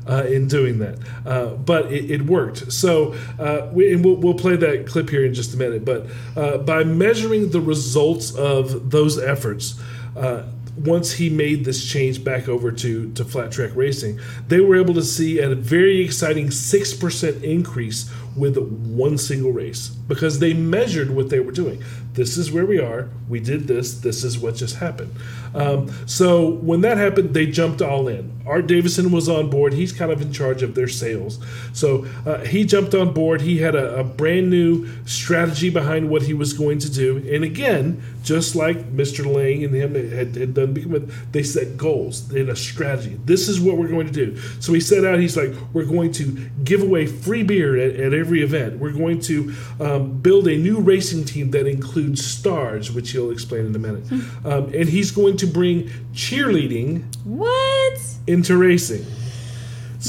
uh, 0.09 0.25
in 0.25 0.49
doing 0.49 0.79
that, 0.79 0.99
uh, 1.25 1.55
but 1.55 1.93
it, 1.93 2.11
it 2.11 2.23
worked. 2.23 2.73
So 2.73 3.15
uh, 3.39 3.69
we, 3.73 3.93
and 3.95 4.05
we'll, 4.05 4.17
we'll 4.17 4.35
play 4.35 4.57
that 4.57 4.87
clip 4.87 5.09
here 5.09 5.25
in 5.25 5.35
just 5.35 5.55
a 5.55 5.57
minute. 5.57 5.85
But 5.85 6.07
uh, 6.37 6.59
by 6.59 6.85
measuring 6.85 7.51
the 7.51 7.61
results 7.61 8.35
of 8.35 8.91
those 8.91 9.19
efforts. 9.19 9.81
Uh, 10.17 10.45
once 10.77 11.13
he 11.13 11.29
made 11.29 11.65
this 11.65 11.85
change 11.85 12.25
back 12.25 12.49
over 12.49 12.73
to, 12.73 13.13
to 13.13 13.25
flat 13.25 13.53
track 13.53 13.71
racing, 13.75 14.19
they 14.49 14.61
were 14.61 14.77
able 14.77 14.95
to 14.95 15.03
see 15.03 15.39
a 15.39 15.55
very 15.55 16.03
exciting 16.03 16.47
6% 16.47 17.43
increase 17.43 18.11
with 18.35 18.57
one 18.57 19.19
single 19.19 19.53
race 19.53 19.95
because 20.11 20.41
they 20.41 20.53
measured 20.53 21.09
what 21.09 21.31
they 21.31 21.39
were 21.39 21.53
doing. 21.53 21.81
This 22.15 22.37
is 22.37 22.51
where 22.51 22.67
we 22.67 22.81
are. 22.81 23.09
We 23.29 23.39
did 23.39 23.69
this. 23.69 23.95
This 24.01 24.25
is 24.25 24.37
what 24.37 24.57
just 24.57 24.77
happened. 24.77 25.15
Um, 25.55 25.91
so 26.07 26.51
when 26.51 26.81
that 26.81 26.99
happened, 26.99 27.33
they 27.33 27.47
jumped 27.47 27.81
all 27.81 28.09
in. 28.09 28.41
Art 28.47 28.67
Davidson 28.67 29.13
was 29.13 29.29
on 29.29 29.49
board. 29.51 29.73
He's 29.73 29.93
kind 29.93 30.11
of 30.11 30.21
in 30.21 30.33
charge 30.33 30.63
of 30.63 30.75
their 30.75 30.89
sales. 30.89 31.39
So 31.73 32.07
uh, 32.27 32.39
he 32.41 32.65
jumped 32.65 32.95
on 32.95 33.15
board. 33.15 33.41
He 33.41 33.59
had 33.59 33.77
a, 33.77 34.01
a 34.01 34.05
brand 34.05 34.51
new 34.51 34.89
strategy 35.07 35.71
behind 35.71 36.11
what 36.11 36.23
he 36.23 36.35
was 36.35 36.53
going 36.53 36.81
to 36.81 36.91
do. 36.91 37.19
And 37.33 37.45
again, 37.45 38.03
just 38.25 38.57
like 38.57 38.93
Mr. 38.93 39.25
Lang 39.25 39.65
and 39.65 39.75
him 39.75 39.95
had, 39.95 40.35
had 40.35 40.55
done, 40.55 41.13
they 41.31 41.45
set 41.45 41.77
goals 41.77 42.29
and 42.33 42.49
a 42.49 42.57
strategy. 42.57 43.21
This 43.25 43.49
is 43.49 43.61
what 43.61 43.77
we're 43.77 43.89
going 43.89 44.09
to 44.09 44.13
do. 44.13 44.37
So 44.59 44.73
he 44.73 44.81
set 44.81 45.05
out, 45.05 45.21
he's 45.21 45.37
like, 45.37 45.53
we're 45.73 45.85
going 45.85 46.13
to 46.13 46.51
give 46.65 46.83
away 46.83 47.07
free 47.07 47.45
beer 47.45 47.77
at, 47.77 47.95
at 47.95 48.13
every 48.13 48.43
event. 48.43 48.79
We're 48.79 48.93
going 48.93 49.21
to 49.21 49.55
um, 49.79 50.00
build 50.01 50.49
a 50.49 50.57
new 50.57 50.79
racing 50.81 51.25
team 51.25 51.51
that 51.53 51.67
includes 51.67 52.25
stars, 52.25 52.91
which 52.93 53.13
he'll 53.13 53.31
explain 53.31 53.67
in 53.67 53.75
a 53.75 53.79
minute. 53.79 54.11
Um, 54.45 54.73
and 54.75 54.89
he's 54.89 55.11
going 55.11 55.37
to 55.39 55.47
bring 55.47 55.89
cheerleading 56.15 57.05
What? 57.25 58.01
into 58.27 58.57
racing. 58.57 59.05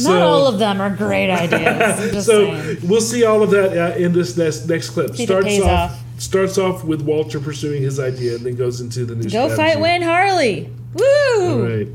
Not 0.04 0.22
all 0.22 0.48
of 0.48 0.58
them 0.60 0.80
are 0.80 0.90
great 0.96 1.30
ideas. 1.44 2.12
Just 2.14 2.28
so 2.28 2.46
saying. 2.54 2.78
we'll 2.88 3.02
see 3.02 3.26
all 3.26 3.44
of 3.44 3.52
that 3.52 3.78
uh, 3.78 3.98
in 3.98 4.14
this 4.14 4.38
next 4.38 4.66
next 4.68 4.92
clip. 4.92 5.16
See 5.16 5.24
if 5.24 5.30
it 5.30 5.44
pays 5.44 5.62
off. 5.64 6.00
starts 6.18 6.58
off 6.58 6.86
with 6.86 7.02
Walter 7.02 7.42
pursuing 7.42 7.82
his 7.82 8.00
idea, 8.00 8.36
and 8.36 8.46
then 8.46 8.56
goes 8.56 8.80
into 8.80 9.04
the 9.06 9.16
new. 9.16 9.24
Go 9.24 9.50
strategy. 9.50 9.56
fight, 9.56 9.80
win, 9.82 10.02
Harley. 10.02 10.70
Woo! 10.94 11.04
All 11.42 11.60
right. 11.78 11.88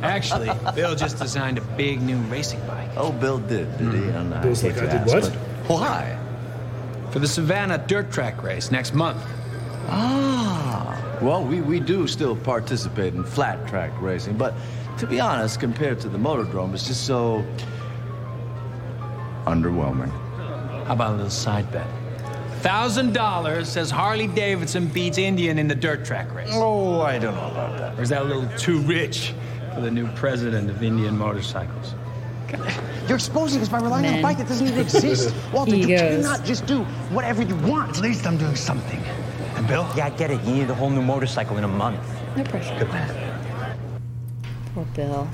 Actually, 0.00 0.48
Bill 0.74 0.94
just 0.94 1.18
designed 1.18 1.58
a 1.58 1.60
big 1.76 2.00
new 2.00 2.16
racing 2.30 2.60
bike. 2.66 2.88
Oh, 2.96 3.10
Bill 3.12 3.38
did, 3.38 3.76
did 3.78 3.92
he? 3.92 3.98
And 4.08 4.32
I 4.32 4.42
Bill's 4.42 4.60
hate 4.62 4.76
like, 4.76 4.84
I 4.84 5.04
did 5.04 5.14
ask, 5.14 5.32
what? 5.32 5.80
Why? 5.80 6.17
For 7.10 7.18
the 7.18 7.28
Savannah 7.28 7.78
dirt 7.78 8.10
track 8.12 8.42
race 8.42 8.70
next 8.70 8.94
month. 8.94 9.22
Ah. 9.88 11.18
Well, 11.22 11.44
we, 11.44 11.60
we 11.60 11.80
do 11.80 12.06
still 12.06 12.36
participate 12.36 13.14
in 13.14 13.24
flat 13.24 13.66
track 13.66 13.90
racing, 14.00 14.36
but 14.36 14.54
to 14.98 15.06
be 15.06 15.18
honest, 15.18 15.58
compared 15.58 16.00
to 16.00 16.08
the 16.08 16.18
motordrome, 16.18 16.74
it's 16.74 16.86
just 16.86 17.06
so 17.06 17.44
underwhelming. 19.46 20.10
How 20.84 20.92
about 20.92 21.12
a 21.12 21.16
little 21.16 21.30
side 21.30 21.70
bet? 21.72 21.86
Thousand 22.60 23.14
dollars 23.14 23.68
says 23.68 23.90
Harley 23.90 24.26
Davidson 24.26 24.86
beats 24.86 25.16
Indian 25.18 25.58
in 25.58 25.68
the 25.68 25.74
dirt 25.74 26.04
track 26.04 26.34
race. 26.34 26.50
Oh, 26.52 27.00
I 27.00 27.18
don't 27.18 27.34
know 27.34 27.50
about 27.50 27.78
that. 27.78 27.98
Or 27.98 28.02
is 28.02 28.08
that 28.08 28.22
a 28.22 28.24
little 28.24 28.48
too 28.58 28.80
rich 28.80 29.32
for 29.74 29.80
the 29.80 29.90
new 29.90 30.08
president 30.12 30.68
of 30.68 30.82
Indian 30.82 31.16
Motorcycles? 31.16 31.94
You're 33.06 33.16
exposing 33.16 33.60
us 33.62 33.68
by 33.68 33.78
relying 33.78 34.06
on 34.06 34.14
a 34.18 34.22
bike 34.22 34.38
that 34.38 34.48
doesn't 34.48 34.66
even 34.66 34.80
exist. 34.80 35.34
Walter, 35.52 35.76
you 35.76 35.86
Egos. 35.86 36.00
cannot 36.00 36.44
just 36.44 36.66
do 36.66 36.84
whatever 37.10 37.42
you 37.42 37.56
want. 37.56 37.96
At 37.96 38.02
least 38.02 38.26
I'm 38.26 38.36
doing 38.36 38.56
something. 38.56 39.00
And 39.56 39.66
Bill? 39.66 39.88
Yeah, 39.96 40.06
I 40.06 40.10
get 40.10 40.30
it. 40.30 40.42
You 40.44 40.54
need 40.54 40.70
a 40.70 40.74
whole 40.74 40.90
new 40.90 41.02
motorcycle 41.02 41.56
in 41.58 41.64
a 41.64 41.68
month. 41.68 42.00
No 42.36 42.44
pressure. 42.44 42.76
Good 42.78 42.88
man. 42.88 43.78
Poor 44.74 44.84
Bill. 44.94 45.28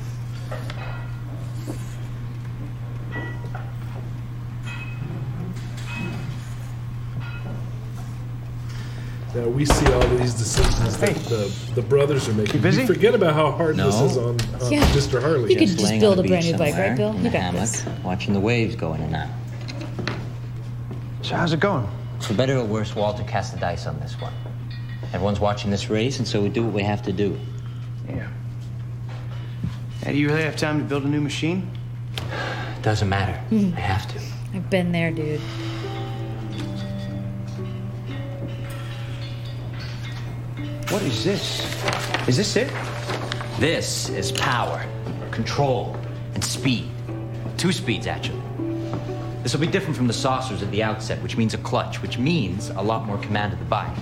Now 9.34 9.48
we 9.48 9.64
see 9.64 9.86
all 9.92 10.06
these 10.16 10.32
decisions 10.34 10.96
that 10.98 11.14
the, 11.28 11.52
the 11.74 11.82
brothers 11.82 12.28
are 12.28 12.34
making. 12.34 12.60
busy? 12.60 12.82
You 12.82 12.86
forget 12.86 13.14
about 13.16 13.34
how 13.34 13.50
hard 13.50 13.76
this 13.76 13.94
is 14.00 14.16
on, 14.16 14.40
on 14.62 14.72
Yeah. 14.72 14.84
Mr. 14.92 15.20
Harley. 15.20 15.52
You 15.52 15.58
could 15.58 15.68
just 15.68 15.82
Laying 15.82 16.00
build 16.00 16.18
a 16.20 16.22
the 16.22 16.28
brand 16.28 16.44
beach 16.44 16.52
new 16.52 16.58
bike, 16.58 16.74
right, 16.74 16.96
somewhere 16.96 16.96
Bill? 16.96 17.10
in 17.16 17.22
You 17.24 17.28
a 17.30 17.32
got 17.32 17.40
hammock, 17.42 17.60
this. 17.62 17.84
watching 18.04 18.32
the 18.32 18.38
waves 18.40 18.76
go 18.76 18.94
in 18.94 19.00
and 19.00 19.16
out. 19.16 19.28
So 21.22 21.34
how's 21.34 21.52
it 21.52 21.58
going? 21.60 21.88
For 22.20 22.34
better 22.34 22.56
or 22.58 22.64
worse, 22.64 22.94
Walter 22.94 23.24
cast 23.24 23.52
the 23.54 23.58
dice 23.58 23.86
on 23.86 23.98
this 23.98 24.14
one. 24.20 24.32
Everyone's 25.12 25.40
watching 25.40 25.70
this 25.70 25.90
race, 25.90 26.18
and 26.18 26.28
so 26.28 26.40
we 26.40 26.48
do 26.48 26.62
what 26.62 26.72
we 26.72 26.82
have 26.82 27.02
to 27.02 27.12
do. 27.12 27.36
Yeah. 28.08 28.28
Hey, 30.04 30.12
do 30.12 30.18
you 30.18 30.28
really 30.28 30.42
have 30.44 30.56
time 30.56 30.78
to 30.78 30.84
build 30.84 31.04
a 31.04 31.08
new 31.08 31.20
machine? 31.20 31.70
Doesn't 32.82 33.08
matter. 33.08 33.40
Mhm. 33.50 33.76
I 33.76 33.80
have 33.80 34.06
to. 34.12 34.20
I've 34.54 34.70
been 34.70 34.92
there, 34.92 35.10
dude. 35.10 35.40
What 40.90 41.02
is 41.02 41.24
this? 41.24 41.64
Is 42.28 42.36
this 42.36 42.56
it? 42.56 42.72
This 43.58 44.10
is 44.10 44.32
power, 44.32 44.84
control, 45.30 45.96
and 46.34 46.44
speed. 46.44 46.90
Two 47.56 47.72
speeds, 47.72 48.06
actually. 48.06 48.42
This 49.42 49.52
will 49.52 49.60
be 49.60 49.66
different 49.66 49.96
from 49.96 50.06
the 50.06 50.12
saucers 50.12 50.62
at 50.62 50.70
the 50.70 50.82
outset, 50.82 51.22
which 51.22 51.36
means 51.36 51.54
a 51.54 51.58
clutch, 51.58 52.02
which 52.02 52.18
means 52.18 52.68
a 52.70 52.82
lot 52.82 53.06
more 53.06 53.18
command 53.18 53.52
of 53.52 53.58
the 53.58 53.64
bike. 53.64 53.96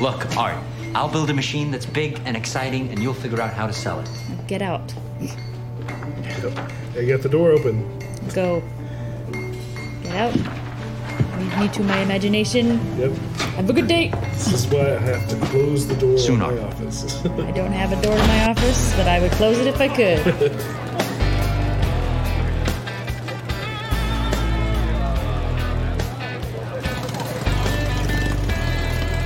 Look, 0.00 0.36
Art, 0.36 0.56
I'll 0.94 1.08
build 1.08 1.30
a 1.30 1.34
machine 1.34 1.70
that's 1.70 1.86
big 1.86 2.20
and 2.24 2.36
exciting, 2.36 2.88
and 2.88 2.98
you'll 2.98 3.14
figure 3.14 3.40
out 3.40 3.52
how 3.52 3.66
to 3.66 3.72
sell 3.72 4.00
it. 4.00 4.08
Get 4.46 4.62
out. 4.62 4.92
I 6.96 7.04
got 7.04 7.22
the 7.22 7.28
door 7.30 7.50
open. 7.50 7.98
Go. 8.34 8.62
Get 10.02 10.14
out. 10.14 10.63
Leave 11.54 11.70
me 11.70 11.76
to 11.76 11.84
my 11.84 11.98
imagination. 11.98 12.80
Yep. 12.98 13.12
Have 13.54 13.70
a 13.70 13.72
good 13.72 13.86
day. 13.86 14.08
This 14.08 14.52
is 14.52 14.66
why 14.66 14.96
I 14.96 14.98
have 14.98 15.28
to 15.28 15.36
close 15.46 15.86
the 15.86 15.94
door 15.94 16.18
Soon, 16.18 16.42
of 16.42 16.52
my 16.52 16.60
office. 16.64 17.24
I 17.26 17.52
don't 17.52 17.70
have 17.70 17.92
a 17.92 18.02
door 18.02 18.16
to 18.16 18.26
my 18.26 18.50
office, 18.50 18.92
but 18.96 19.06
I 19.06 19.20
would 19.20 19.30
close 19.32 19.56
it 19.58 19.68
if 19.68 19.80
I 19.80 19.86
could. 19.86 20.18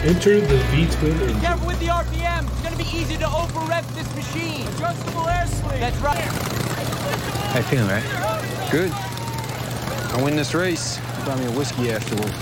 Enter 0.05 0.39
the 0.43 0.59
V-twin 0.59 1.13
engine. 1.13 1.41
Careful 1.41 1.67
with 1.67 1.81
the 1.81 1.87
RPM. 1.87 2.45
It's 2.47 2.63
gonna 2.63 2.77
be 2.77 2.85
easy 2.95 3.17
to 3.17 3.27
over 3.27 3.61
rev 3.61 3.95
this 3.95 4.15
machine. 4.15 4.67
Adjustable 4.69 5.27
air 5.29 5.47
sling. 5.47 5.81
That's 5.81 5.97
right. 5.99 6.19
How 6.19 7.59
you 7.61 7.65
feeling, 7.65 7.89
right? 7.89 8.69
Good. 8.71 8.91
I 8.93 10.21
win 10.23 10.37
this 10.37 10.53
race. 10.53 10.99
Buy 11.29 11.37
me 11.37 11.45
a 11.45 11.51
whiskey 11.51 11.91
afterward. 11.93 12.33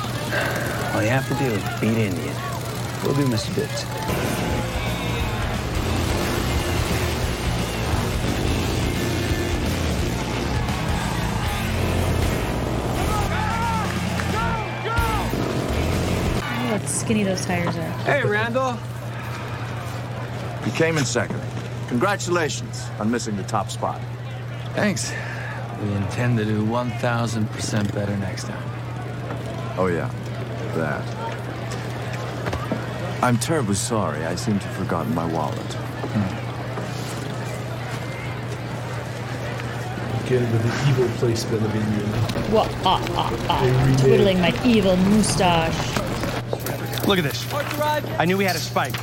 All 0.95 1.03
you 1.03 1.09
have 1.09 1.27
to 1.27 1.35
do 1.35 1.47
is 1.47 1.81
beat 1.81 1.99
Indian. 1.99 2.33
We'll 3.03 3.17
do, 3.17 3.27
Mr. 3.27 3.53
Dix. 3.53 3.85
Look 16.71 16.89
skinny 16.89 17.25
those 17.25 17.45
tires 17.45 17.75
are. 17.75 17.91
Hey, 18.05 18.23
Randall. 18.23 18.79
You 20.65 20.71
came 20.79 20.97
in 20.97 21.05
second. 21.05 21.41
Congratulations 21.89 22.87
on 23.01 23.11
missing 23.11 23.35
the 23.35 23.43
top 23.43 23.69
spot. 23.69 24.01
Thanks. 24.75 25.13
We 25.83 25.91
intend 25.93 26.39
to 26.39 26.45
do 26.45 26.65
1,000% 26.65 27.93
better 27.93 28.17
next 28.19 28.45
time. 28.45 28.76
Oh, 29.79 29.89
yeah. 29.89 30.11
That. 30.75 31.05
I'm 33.23 33.39
terribly 33.39 33.75
sorry. 33.75 34.25
I 34.25 34.35
seem 34.35 34.59
to 34.59 34.67
have 34.67 34.77
forgotten 34.77 35.15
my 35.15 35.27
wallet. 35.27 35.77
Get 40.27 40.43
into 40.43 40.59
the 40.59 40.89
evil 40.89 41.09
placement 41.19 41.65
of 41.65 41.73
Indian. 41.75 42.09
What? 42.51 42.69
Ah, 42.85 43.01
ah, 43.11 43.47
ah. 43.49 43.97
Twiddling 44.01 44.41
my 44.41 44.53
evil 44.65 44.97
mustache. 44.97 45.97
Look 47.07 47.19
at 47.19 47.25
this. 47.25 47.47
I 48.19 48.25
knew 48.25 48.37
we 48.37 48.45
had 48.45 48.57
a 48.57 48.59
spike. 48.59 48.95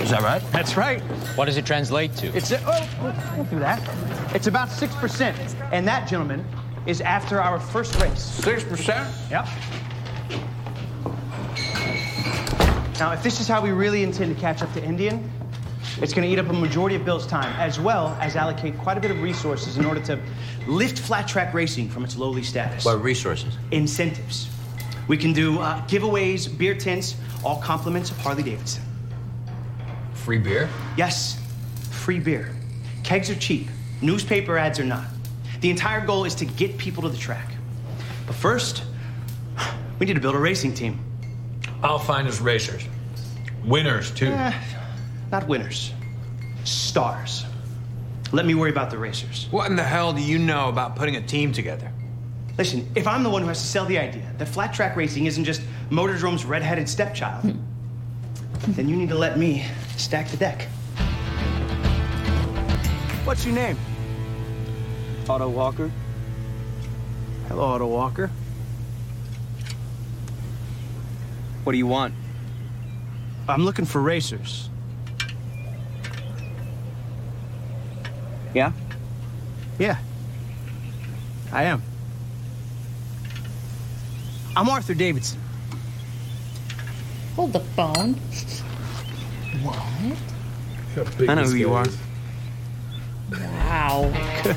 Is 0.00 0.08
that 0.10 0.22
right? 0.22 0.42
That's 0.50 0.78
right. 0.78 1.02
What 1.36 1.44
does 1.44 1.58
it 1.58 1.66
translate 1.66 2.16
to? 2.16 2.34
It's 2.34 2.52
a, 2.52 2.60
oh, 2.66 3.34
don't 3.36 3.50
do 3.50 3.58
that. 3.58 3.82
It's 4.34 4.46
about 4.46 4.70
six 4.70 4.94
percent, 4.94 5.36
and 5.72 5.86
that 5.86 6.08
gentleman 6.08 6.44
is 6.86 7.00
after 7.00 7.40
our 7.40 7.58
first 7.58 8.00
race. 8.00 8.22
Six 8.22 8.64
percent? 8.64 9.08
Yep. 9.30 9.46
Now, 12.98 13.12
if 13.12 13.22
this 13.22 13.40
is 13.40 13.48
how 13.48 13.60
we 13.60 13.70
really 13.70 14.02
intend 14.02 14.34
to 14.34 14.40
catch 14.40 14.62
up 14.62 14.72
to 14.74 14.84
Indian, 14.84 15.30
it's 16.00 16.12
going 16.12 16.26
to 16.26 16.32
eat 16.32 16.38
up 16.38 16.48
a 16.48 16.52
majority 16.52 16.94
of 16.96 17.04
Bill's 17.04 17.26
time, 17.26 17.52
as 17.58 17.80
well 17.80 18.16
as 18.20 18.36
allocate 18.36 18.78
quite 18.78 18.96
a 18.96 19.00
bit 19.00 19.10
of 19.10 19.20
resources 19.20 19.76
in 19.78 19.84
order 19.84 20.00
to 20.02 20.18
lift 20.66 20.98
flat 20.98 21.26
track 21.26 21.54
racing 21.54 21.88
from 21.88 22.04
its 22.04 22.16
lowly 22.16 22.42
status. 22.42 22.84
What 22.84 23.02
resources? 23.02 23.56
Incentives. 23.70 24.48
We 25.08 25.16
can 25.16 25.32
do 25.32 25.58
uh, 25.58 25.84
giveaways, 25.86 26.56
beer 26.56 26.74
tents, 26.74 27.16
all 27.44 27.60
compliments 27.60 28.10
of 28.10 28.16
Harley 28.18 28.42
Davidson. 28.42 28.82
Free 30.14 30.38
beer? 30.38 30.68
Yes, 30.96 31.40
free 31.90 32.18
beer. 32.18 32.50
Kegs 33.02 33.28
are 33.28 33.34
cheap. 33.34 33.68
Newspaper 34.00 34.56
ads 34.56 34.78
are 34.80 34.84
not. 34.84 35.04
The 35.64 35.70
entire 35.70 36.04
goal 36.04 36.26
is 36.26 36.34
to 36.34 36.44
get 36.44 36.76
people 36.76 37.04
to 37.04 37.08
the 37.08 37.16
track. 37.16 37.50
But 38.26 38.36
first, 38.36 38.84
we 39.98 40.04
need 40.04 40.12
to 40.12 40.20
build 40.20 40.34
a 40.34 40.38
racing 40.38 40.74
team. 40.74 41.02
I'll 41.82 41.98
find 41.98 42.28
us 42.28 42.38
racers. 42.38 42.84
Winners, 43.64 44.10
too. 44.10 44.26
Eh, 44.26 44.52
not 45.32 45.48
winners, 45.48 45.94
stars. 46.64 47.46
Let 48.30 48.44
me 48.44 48.54
worry 48.54 48.68
about 48.68 48.90
the 48.90 48.98
racers. 48.98 49.48
What 49.50 49.70
in 49.70 49.76
the 49.76 49.82
hell 49.82 50.12
do 50.12 50.20
you 50.20 50.38
know 50.38 50.68
about 50.68 50.96
putting 50.96 51.16
a 51.16 51.22
team 51.22 51.50
together? 51.50 51.90
Listen, 52.58 52.86
if 52.94 53.06
I'm 53.06 53.22
the 53.22 53.30
one 53.30 53.40
who 53.40 53.48
has 53.48 53.62
to 53.62 53.66
sell 53.66 53.86
the 53.86 53.96
idea 53.96 54.34
that 54.36 54.46
flat 54.46 54.74
track 54.74 54.96
racing 54.96 55.24
isn't 55.24 55.44
just 55.44 55.62
Motordrome's 55.88 56.44
red-headed 56.44 56.90
stepchild, 56.90 57.56
then 58.68 58.86
you 58.86 58.96
need 58.96 59.08
to 59.08 59.16
let 59.16 59.38
me 59.38 59.64
stack 59.96 60.28
the 60.28 60.36
deck. 60.36 60.68
What's 63.24 63.46
your 63.46 63.54
name? 63.54 63.78
Otto 65.28 65.48
Walker. 65.48 65.90
Hello, 67.48 67.64
Otto 67.64 67.86
Walker. 67.86 68.30
What 71.64 71.72
do 71.72 71.78
you 71.78 71.86
want? 71.86 72.14
I'm 73.48 73.64
looking 73.64 73.86
for 73.86 74.00
racers. 74.00 74.68
Yeah? 78.52 78.72
Yeah. 79.78 79.98
I 81.52 81.64
am. 81.64 81.82
I'm 84.56 84.68
Arthur 84.68 84.94
Davidson. 84.94 85.40
Hold 87.34 87.52
the 87.52 87.60
phone. 87.60 88.14
What? 89.62 91.28
I 91.28 91.34
know 91.34 91.44
who 91.44 91.56
you 91.56 91.72
are. 91.72 91.86
Is. 93.38 93.46
Wow. 93.64 94.10
Good. 94.42 94.56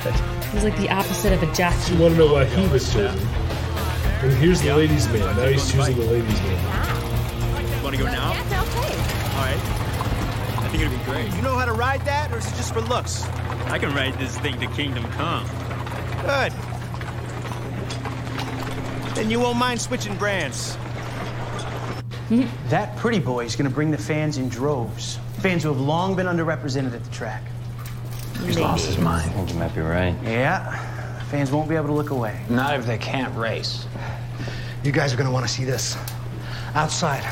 He's 0.53 0.63
like 0.63 0.77
the 0.77 0.89
opposite 0.89 1.33
of 1.33 1.43
a 1.43 1.53
jockey. 1.53 1.93
You 1.93 2.01
want 2.01 2.13
to 2.15 2.19
know 2.19 2.33
why 2.33 2.45
he 2.45 2.67
was 2.67 2.91
chosen? 2.91 3.19
And 4.21 4.33
here's 4.37 4.61
the 4.61 4.73
ladies' 4.75 5.07
man. 5.09 5.35
Now 5.35 5.45
he's 5.47 5.71
choosing 5.71 5.97
the 5.97 6.05
ladies' 6.05 6.41
man. 6.41 7.83
Want 7.83 7.95
to 7.95 8.01
go 8.03 8.09
now? 8.09 8.29
All 8.29 8.35
right. 9.43 9.59
I 10.59 10.69
think 10.69 10.77
think 10.77 10.91
it'd 10.91 11.05
be 11.05 11.11
great. 11.11 11.35
You 11.35 11.41
know 11.41 11.55
how 11.55 11.65
to 11.65 11.73
ride 11.73 12.05
that, 12.05 12.31
or 12.31 12.37
is 12.37 12.45
it 12.45 12.55
just 12.55 12.73
for 12.73 12.81
looks? 12.81 13.25
I 13.67 13.79
can 13.79 13.93
ride 13.95 14.13
this 14.19 14.37
thing 14.39 14.59
to 14.59 14.67
Kingdom 14.67 15.03
Come. 15.11 15.45
Good. 16.21 16.51
Then 19.15 19.31
you 19.31 19.39
won't 19.39 19.57
mind 19.57 19.81
switching 19.81 20.15
brands. 20.17 20.77
That 22.69 22.95
pretty 22.97 23.19
boy 23.19 23.45
is 23.45 23.55
going 23.55 23.69
to 23.69 23.73
bring 23.73 23.89
the 23.89 23.97
fans 23.97 24.37
in 24.37 24.49
droves. 24.49 25.17
Fans 25.39 25.63
who 25.63 25.69
have 25.69 25.79
long 25.79 26.15
been 26.15 26.27
underrepresented 26.27 26.93
at 26.93 27.03
the 27.03 27.11
track. 27.11 27.41
He's 28.45 28.59
lost 28.59 28.85
his 28.85 28.97
mind. 28.97 29.29
I 29.29 29.33
think 29.33 29.49
you 29.51 29.55
might 29.59 29.73
be 29.75 29.81
right. 29.81 30.15
Yeah, 30.23 30.71
fans 31.25 31.51
won't 31.51 31.67
be 31.67 31.75
able 31.75 31.87
to 31.87 31.93
look 31.93 32.11
away. 32.11 32.39
Not 32.49 32.75
if 32.75 32.85
they 32.85 32.97
can't 32.97 33.35
race. 33.35 33.85
You 34.83 34.91
guys 34.91 35.13
are 35.13 35.17
gonna 35.17 35.31
want 35.31 35.45
to 35.45 35.51
see 35.51 35.65
this. 35.65 35.97
Outside. 36.75 37.23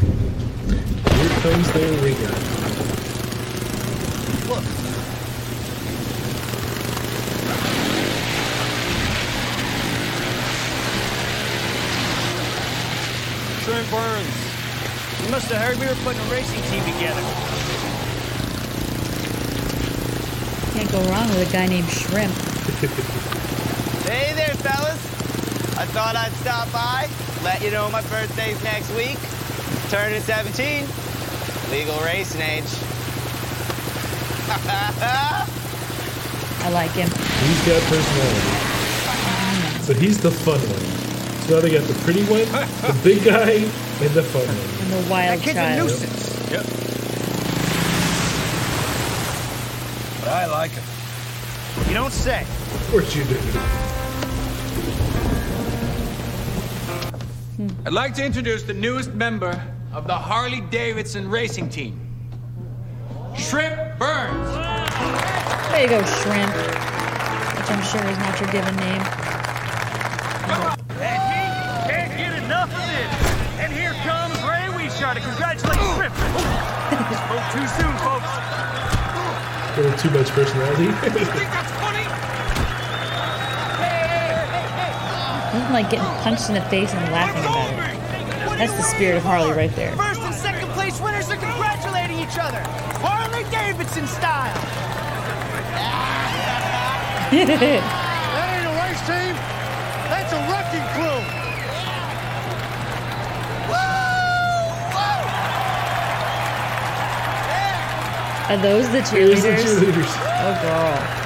Here 0.00 1.28
comes 1.40 1.72
their 1.72 1.92
ringer. 2.02 2.34
Look. 4.48 4.64
Shrimp 13.64 13.90
Burns. 13.90 14.36
You 15.24 15.30
must 15.30 15.50
have 15.50 15.62
heard 15.62 15.78
we 15.78 15.86
were 15.86 15.94
putting 16.04 16.20
a 16.20 16.30
racing 16.30 16.60
team 16.70 16.84
together. 16.92 17.22
Can't 20.74 20.83
go 20.94 21.02
wrong 21.10 21.26
with 21.30 21.48
a 21.48 21.52
guy 21.52 21.66
named 21.66 21.88
Shrimp. 21.90 22.32
Hey 24.04 24.32
there, 24.34 24.54
fellas. 24.60 25.00
I 25.78 25.86
thought 25.86 26.14
I'd 26.14 26.30
stop 26.44 26.70
by, 26.70 27.08
let 27.42 27.62
you 27.62 27.70
know 27.70 27.88
my 27.90 28.02
birthday's 28.02 28.62
next 28.62 28.90
week. 28.94 29.16
Turning 29.90 30.20
17. 30.20 30.86
Legal 31.72 31.98
racing 32.04 32.42
age. 32.42 32.64
I 36.62 36.68
like 36.70 36.90
him. 36.92 37.08
He's 37.08 37.66
got 37.66 37.80
personality. 37.88 39.82
So 39.84 39.94
he's 39.94 40.18
the 40.20 40.30
fun 40.30 40.60
one. 40.60 40.84
So 41.48 41.54
now 41.56 41.60
they 41.62 41.70
got 41.72 41.84
the 41.88 41.94
pretty 42.04 42.22
one, 42.24 42.44
the 42.84 42.94
big 43.02 43.24
guy, 43.24 43.52
and 44.04 44.12
the 44.14 44.22
fun 44.22 44.46
one. 44.46 44.58
And 44.84 44.92
the 44.92 45.10
wild 45.10 45.40
That 45.40 45.44
kid's 45.44 45.56
child. 45.56 45.78
a 45.80 45.82
nuisance. 45.82 46.50
Yep. 46.52 46.66
I 50.44 50.46
like 50.46 50.72
it. 50.76 50.82
You 51.88 51.94
don't 51.94 52.12
say. 52.12 52.42
Of 52.42 52.88
course 52.90 53.16
you 53.16 53.24
do. 53.24 53.34
Hmm. 57.56 57.86
I'd 57.86 57.94
like 57.94 58.12
to 58.16 58.24
introduce 58.26 58.62
the 58.62 58.74
newest 58.74 59.14
member 59.14 59.58
of 59.94 60.06
the 60.06 60.12
Harley 60.12 60.60
Davidson 60.60 61.30
racing 61.30 61.70
team. 61.70 61.98
Shrimp 63.38 63.98
Burns. 63.98 64.50
There 65.72 65.80
you 65.80 65.88
go, 65.88 66.04
Shrimp. 66.04 66.52
Which 66.52 67.70
I'm 67.70 67.82
sure 67.82 68.04
is 68.04 68.18
not 68.18 68.38
your 68.38 68.52
given 68.52 68.76
name. 68.76 69.00
Can't 71.88 72.18
get 72.18 72.44
enough 72.44 72.68
of 72.68 72.84
this. 72.92 73.60
And 73.60 73.72
here 73.72 73.94
comes 74.04 74.34
Ray 74.42 74.68
Weishaar 74.76 75.14
to 75.14 75.20
congratulate 75.20 75.80
Shrimp. 75.96 76.14
Spoke 77.24 77.46
too 77.50 77.66
soon, 77.80 77.92
folks. 77.92 77.93
A 79.74 79.80
little 79.80 79.98
too 79.98 80.10
much 80.10 80.28
personality. 80.30 80.84
Nothing 85.54 85.72
like 85.72 85.90
getting 85.90 86.06
punched 86.22 86.48
in 86.48 86.54
the 86.54 86.60
face 86.62 86.92
and 86.92 87.12
laughing 87.12 87.42
about 87.42 87.70
it. 87.70 88.58
That's 88.58 88.72
the 88.76 88.82
spirit 88.82 89.16
of 89.16 89.24
Harley 89.24 89.52
right 89.52 89.74
there. 89.74 89.96
First 89.96 90.20
and 90.20 90.34
second 90.34 90.68
place 90.70 91.00
winners 91.00 91.28
are 91.28 91.36
congratulating 91.36 92.20
each 92.20 92.38
other. 92.38 92.60
Harley 93.02 93.42
Davidson 93.50 94.06
style. 94.06 94.54
Are 108.46 108.58
those 108.58 108.86
the 108.90 109.02
Here's 109.02 109.42
the 109.42 109.48
cheerleaders. 109.48 110.12
Oh, 110.36 110.58
girl. 110.62 111.24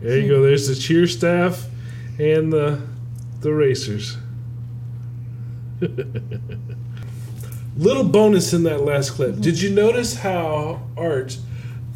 There 0.00 0.18
you 0.18 0.28
go. 0.28 0.42
There's 0.42 0.68
the 0.68 0.74
cheer 0.74 1.06
staff 1.06 1.66
and 2.18 2.50
the 2.50 2.80
the 3.40 3.52
racers. 3.52 4.16
Little 7.76 8.04
bonus 8.04 8.54
in 8.54 8.62
that 8.62 8.80
last 8.80 9.10
clip. 9.10 9.38
Did 9.40 9.60
you 9.60 9.68
notice 9.68 10.14
how 10.14 10.88
Art 10.96 11.36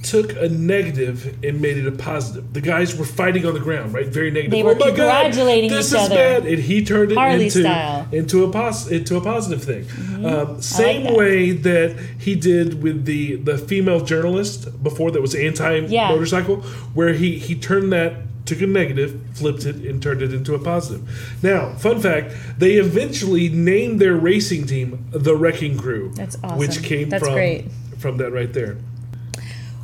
took 0.08 0.32
a 0.36 0.48
negative 0.48 1.38
and 1.44 1.60
made 1.60 1.76
it 1.76 1.86
a 1.86 1.92
positive? 1.92 2.52
The 2.52 2.60
guys 2.60 2.96
were 2.96 3.04
fighting 3.04 3.44
on 3.46 3.54
the 3.54 3.60
ground, 3.60 3.92
right? 3.94 4.06
Very 4.06 4.30
negative. 4.30 4.50
They 4.50 4.62
were 4.62 4.72
oh 4.72 4.74
my 4.74 4.86
God, 4.90 4.96
congratulating 4.96 5.70
this 5.70 5.92
each 5.92 5.98
is 6.00 6.06
other. 6.06 6.14
bad, 6.14 6.46
and 6.46 6.58
he 6.58 6.84
turned 6.84 7.12
it 7.12 7.16
Harley 7.16 7.44
into 7.44 7.60
style. 7.62 8.04
Mm-hmm. 8.04 8.14
into 8.14 8.44
a 8.44 8.50
pos- 8.50 8.88
into 8.88 9.16
a 9.16 9.20
positive 9.20 9.62
thing. 9.62 10.24
Um, 10.24 10.60
same 10.62 11.04
that. 11.04 11.14
way 11.16 11.52
that 11.52 11.96
he 12.18 12.34
did 12.34 12.82
with 12.82 13.04
the 13.04 13.36
the 13.36 13.58
female 13.58 14.00
journalist 14.04 14.82
before 14.82 15.10
that 15.12 15.20
was 15.22 15.34
anti 15.34 15.78
Yeah. 15.86 16.08
motorcycle, 16.10 16.62
where 16.94 17.12
he 17.12 17.38
he 17.38 17.54
turned 17.54 17.92
that 17.92 18.14
took 18.46 18.62
a 18.62 18.66
negative, 18.66 19.20
flipped 19.34 19.66
it, 19.66 19.76
and 19.76 20.02
turned 20.02 20.22
it 20.22 20.32
into 20.32 20.54
a 20.54 20.58
positive. 20.58 21.02
Now, 21.42 21.74
fun 21.74 22.00
fact: 22.00 22.32
they 22.58 22.72
eventually 22.74 23.48
named 23.50 24.00
their 24.00 24.14
racing 24.16 24.66
team 24.66 25.06
the 25.10 25.36
Wrecking 25.36 25.76
Crew. 25.78 26.12
That's 26.14 26.36
awesome. 26.42 26.58
Which 26.58 26.82
came 26.82 27.10
That's 27.10 27.22
from 27.24 27.34
great. 27.34 27.66
from 27.98 28.16
that 28.16 28.32
right 28.32 28.52
there. 28.52 28.78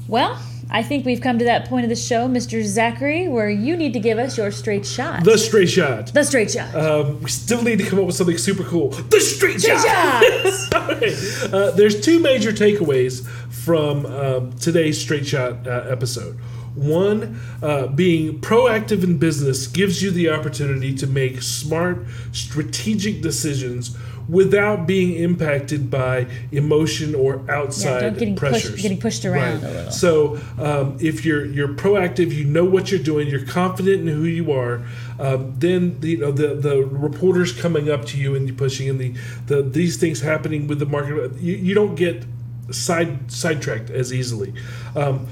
Well, 0.08 0.38
I 0.70 0.82
think 0.82 1.04
we've 1.06 1.20
come 1.20 1.38
to 1.38 1.44
that 1.44 1.68
point 1.68 1.84
of 1.84 1.88
the 1.90 1.96
show, 1.96 2.26
Mr. 2.28 2.62
Zachary, 2.64 3.28
where 3.28 3.48
you 3.50 3.76
need 3.76 3.92
to 3.92 4.00
give 4.00 4.18
us 4.18 4.36
your 4.36 4.50
straight 4.50 4.86
shot. 4.86 5.24
The 5.24 5.38
straight 5.38 5.68
shot. 5.70 6.08
The 6.12 6.24
straight 6.24 6.50
shot. 6.50 6.74
Um, 6.74 7.22
we 7.22 7.30
still 7.30 7.62
need 7.62 7.78
to 7.78 7.84
come 7.84 7.98
up 7.98 8.06
with 8.06 8.16
something 8.16 8.38
super 8.38 8.64
cool. 8.64 8.88
The 8.88 9.20
straight, 9.20 9.60
Straight 9.60 9.80
shot. 9.80 10.24
Uh, 11.54 11.70
there's 11.72 12.00
two 12.00 12.18
major 12.18 12.50
takeaways 12.52 13.26
from 13.50 14.06
um, 14.06 14.52
today's 14.54 15.00
straight 15.00 15.26
shot 15.26 15.66
uh, 15.66 15.86
episode. 15.88 16.38
One, 16.74 17.40
uh, 17.62 17.86
being 17.86 18.40
proactive 18.40 19.04
in 19.04 19.18
business 19.18 19.66
gives 19.66 20.02
you 20.02 20.10
the 20.10 20.30
opportunity 20.30 20.94
to 20.94 21.06
make 21.06 21.40
smart, 21.42 22.04
strategic 22.32 23.22
decisions 23.22 23.96
without 24.28 24.86
being 24.86 25.14
impacted 25.14 25.90
by 25.90 26.26
emotion 26.50 27.14
or 27.14 27.48
outside 27.50 28.00
don't 28.00 28.18
getting 28.18 28.36
pushed- 28.36 28.52
pressures. 28.52 28.82
getting 28.82 28.98
pushed 28.98 29.24
around 29.24 29.62
Right. 29.62 29.92
So 29.92 30.38
um, 30.58 30.96
if 31.00 31.24
you're 31.24 31.44
you're 31.44 31.68
proactive, 31.68 32.32
you 32.32 32.44
know 32.44 32.64
what 32.64 32.90
you're 32.90 33.02
doing, 33.02 33.28
you're 33.28 33.44
confident 33.46 34.08
in 34.08 34.08
who 34.08 34.24
you 34.24 34.50
are. 34.52 34.82
Um, 35.18 35.54
then 35.58 36.00
the, 36.00 36.10
you 36.10 36.18
know 36.18 36.32
the 36.32 36.54
the 36.54 36.84
reporters 36.84 37.52
coming 37.52 37.90
up 37.90 38.04
to 38.06 38.18
you 38.18 38.34
and 38.34 38.48
you 38.48 38.54
pushing 38.54 38.88
in 38.88 38.98
the, 38.98 39.14
the 39.46 39.62
these 39.62 39.96
things 39.96 40.20
happening 40.20 40.66
with 40.66 40.78
the 40.78 40.86
market. 40.86 41.38
You, 41.38 41.56
you 41.56 41.74
don't 41.74 41.94
get 41.94 42.24
side 42.70 43.30
sidetracked 43.30 43.90
as 43.90 44.12
easily. 44.12 44.54
Um, 44.96 45.26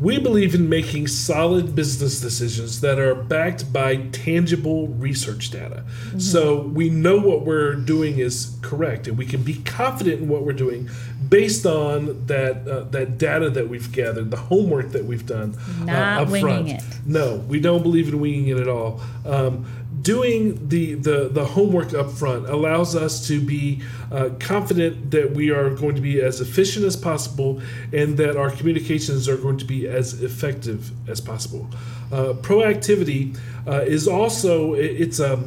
we 0.00 0.18
believe 0.18 0.54
in 0.54 0.68
making 0.68 1.06
solid 1.06 1.74
business 1.74 2.20
decisions 2.20 2.80
that 2.80 2.98
are 2.98 3.14
backed 3.14 3.72
by 3.72 3.96
tangible 3.96 4.88
research 4.88 5.50
data. 5.50 5.84
So 6.18 6.60
we 6.60 6.90
know 6.90 7.18
what 7.18 7.44
we're 7.44 7.74
doing 7.74 8.18
is 8.18 8.56
correct, 8.62 9.06
and 9.06 9.16
we 9.16 9.26
can 9.26 9.42
be 9.42 9.54
confident 9.62 10.22
in 10.22 10.28
what 10.28 10.42
we're 10.42 10.52
doing 10.52 10.88
based 11.28 11.66
on 11.66 12.26
that 12.26 12.68
uh, 12.68 12.84
that 12.90 13.18
data 13.18 13.50
that 13.50 13.68
we've 13.68 13.90
gathered, 13.92 14.30
the 14.30 14.36
homework 14.36 14.92
that 14.92 15.04
we've 15.04 15.26
done. 15.26 15.56
Not 15.84 16.22
up 16.22 16.28
winging 16.28 16.40
front. 16.40 16.68
it. 16.68 16.82
No, 17.06 17.36
we 17.36 17.60
don't 17.60 17.82
believe 17.82 18.08
in 18.08 18.20
winging 18.20 18.48
it 18.48 18.58
at 18.58 18.68
all. 18.68 19.00
Um, 19.24 19.66
doing 20.04 20.68
the, 20.68 20.94
the, 20.94 21.28
the 21.32 21.44
homework 21.44 21.94
up 21.94 22.10
front 22.12 22.46
allows 22.48 22.94
us 22.94 23.26
to 23.26 23.40
be 23.40 23.82
uh, 24.12 24.28
confident 24.38 25.10
that 25.10 25.32
we 25.32 25.50
are 25.50 25.70
going 25.70 25.94
to 25.96 26.00
be 26.02 26.20
as 26.20 26.40
efficient 26.40 26.84
as 26.84 26.94
possible 26.94 27.60
and 27.92 28.16
that 28.18 28.36
our 28.36 28.50
communications 28.50 29.28
are 29.28 29.38
going 29.38 29.56
to 29.58 29.64
be 29.64 29.88
as 29.88 30.22
effective 30.22 30.92
as 31.08 31.20
possible. 31.20 31.66
Uh, 32.12 32.34
proactivity 32.34 33.36
uh, 33.66 33.80
is 33.80 34.06
also 34.06 34.74
it- 34.74 35.00
it's 35.00 35.18
a 35.20 35.42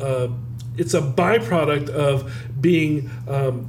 uh, 0.00 0.28
it's 0.76 0.94
a 0.94 1.00
byproduct 1.00 1.88
of 1.90 2.32
being 2.60 3.10
um, 3.28 3.66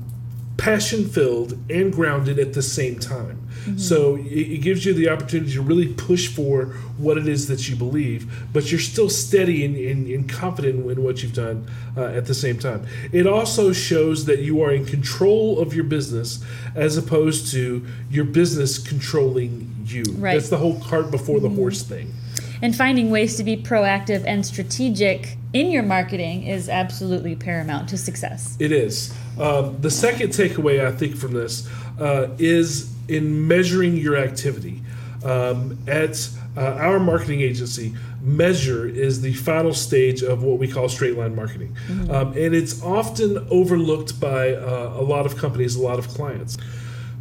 passion 0.57 1.07
filled 1.09 1.57
and 1.69 1.91
grounded 1.93 2.37
at 2.39 2.53
the 2.53 2.61
same 2.61 2.97
time. 2.99 3.39
So 3.77 4.15
it, 4.17 4.25
it 4.55 4.61
gives 4.61 4.85
you 4.85 4.93
the 4.93 5.07
opportunity 5.09 5.53
to 5.53 5.61
really 5.61 5.87
push 5.93 6.27
for 6.27 6.75
what 6.97 7.17
it 7.17 7.27
is 7.27 7.47
that 7.47 7.67
you 7.67 7.75
believe, 7.75 8.31
but 8.53 8.71
you're 8.71 8.79
still 8.79 9.09
steady 9.09 9.65
and, 9.65 9.75
and, 9.75 10.07
and 10.07 10.29
confident 10.29 10.89
in 10.89 11.03
what 11.03 11.23
you've 11.23 11.33
done 11.33 11.67
uh, 11.97 12.05
at 12.05 12.25
the 12.25 12.33
same 12.33 12.57
time. 12.59 12.85
It 13.11 13.27
also 13.27 13.73
shows 13.73 14.25
that 14.25 14.39
you 14.39 14.61
are 14.61 14.71
in 14.71 14.85
control 14.85 15.59
of 15.59 15.73
your 15.73 15.85
business 15.85 16.43
as 16.75 16.97
opposed 16.97 17.51
to 17.51 17.85
your 18.09 18.25
business 18.25 18.77
controlling 18.77 19.75
you. 19.85 20.03
Right. 20.17 20.33
That's 20.33 20.49
the 20.49 20.57
whole 20.57 20.79
cart 20.81 21.11
before 21.11 21.39
the 21.39 21.49
horse 21.49 21.83
thing. 21.83 22.13
And 22.61 22.75
finding 22.75 23.09
ways 23.09 23.35
to 23.37 23.43
be 23.43 23.57
proactive 23.57 24.23
and 24.25 24.45
strategic 24.45 25.37
in 25.51 25.69
your 25.69 25.83
marketing 25.83 26.43
is 26.43 26.69
absolutely 26.69 27.35
paramount 27.35 27.89
to 27.89 27.97
success. 27.97 28.55
It 28.59 28.71
is. 28.71 29.13
Um, 29.39 29.81
the 29.81 29.91
second 29.91 30.29
takeaway 30.29 30.85
I 30.85 30.91
think 30.91 31.15
from 31.17 31.33
this 31.33 31.67
uh, 31.99 32.29
is 32.37 32.93
in 33.09 33.47
measuring 33.47 33.97
your 33.97 34.15
activity. 34.15 34.81
Um, 35.25 35.77
at 35.87 36.29
uh, 36.56 36.62
our 36.62 36.99
marketing 36.99 37.41
agency, 37.41 37.95
measure 38.22 38.88
is 38.88 39.22
the 39.22 39.34
final 39.34 39.74
stage 39.74 40.22
of 40.22 40.43
what 40.43 40.60
we 40.60 40.68
call 40.68 40.88
straight 40.89 41.18
line 41.18 41.36
marketing. 41.36 41.76
Mm-hmm. 41.88 42.12
Um, 42.12 42.28
and 42.30 42.54
it's 42.56 42.82
often 42.84 43.45
overlooked 43.49 44.20
by 44.20 44.54
uh, 44.54 44.93
a 44.95 45.01
lot 45.01 45.26
of 45.26 45.38
companies, 45.38 45.76
a 45.76 45.82
lot 45.82 45.99
of 45.99 46.08
clients. 46.10 46.58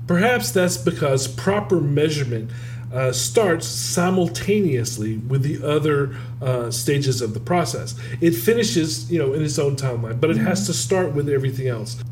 Perhaps 0.06 0.50
that's 0.50 0.76
because 0.76 1.28
proper 1.28 1.80
measurement 1.80 2.50
uh, 2.92 3.10
starts 3.10 3.66
simultaneously 3.66 5.16
with 5.16 5.42
the 5.42 5.66
other 5.66 6.14
uh, 6.42 6.70
stages 6.70 7.22
of 7.22 7.32
the 7.32 7.40
process. 7.40 7.94
It 8.20 8.32
finishes, 8.32 9.10
you 9.10 9.18
know, 9.18 9.32
in 9.32 9.42
its 9.42 9.58
own 9.58 9.76
timeline, 9.76 10.20
but 10.20 10.30
it 10.30 10.36
has 10.36 10.66
to 10.66 10.74
start 10.74 11.14
with 11.14 11.28
everything 11.28 11.68
else. 11.68 12.02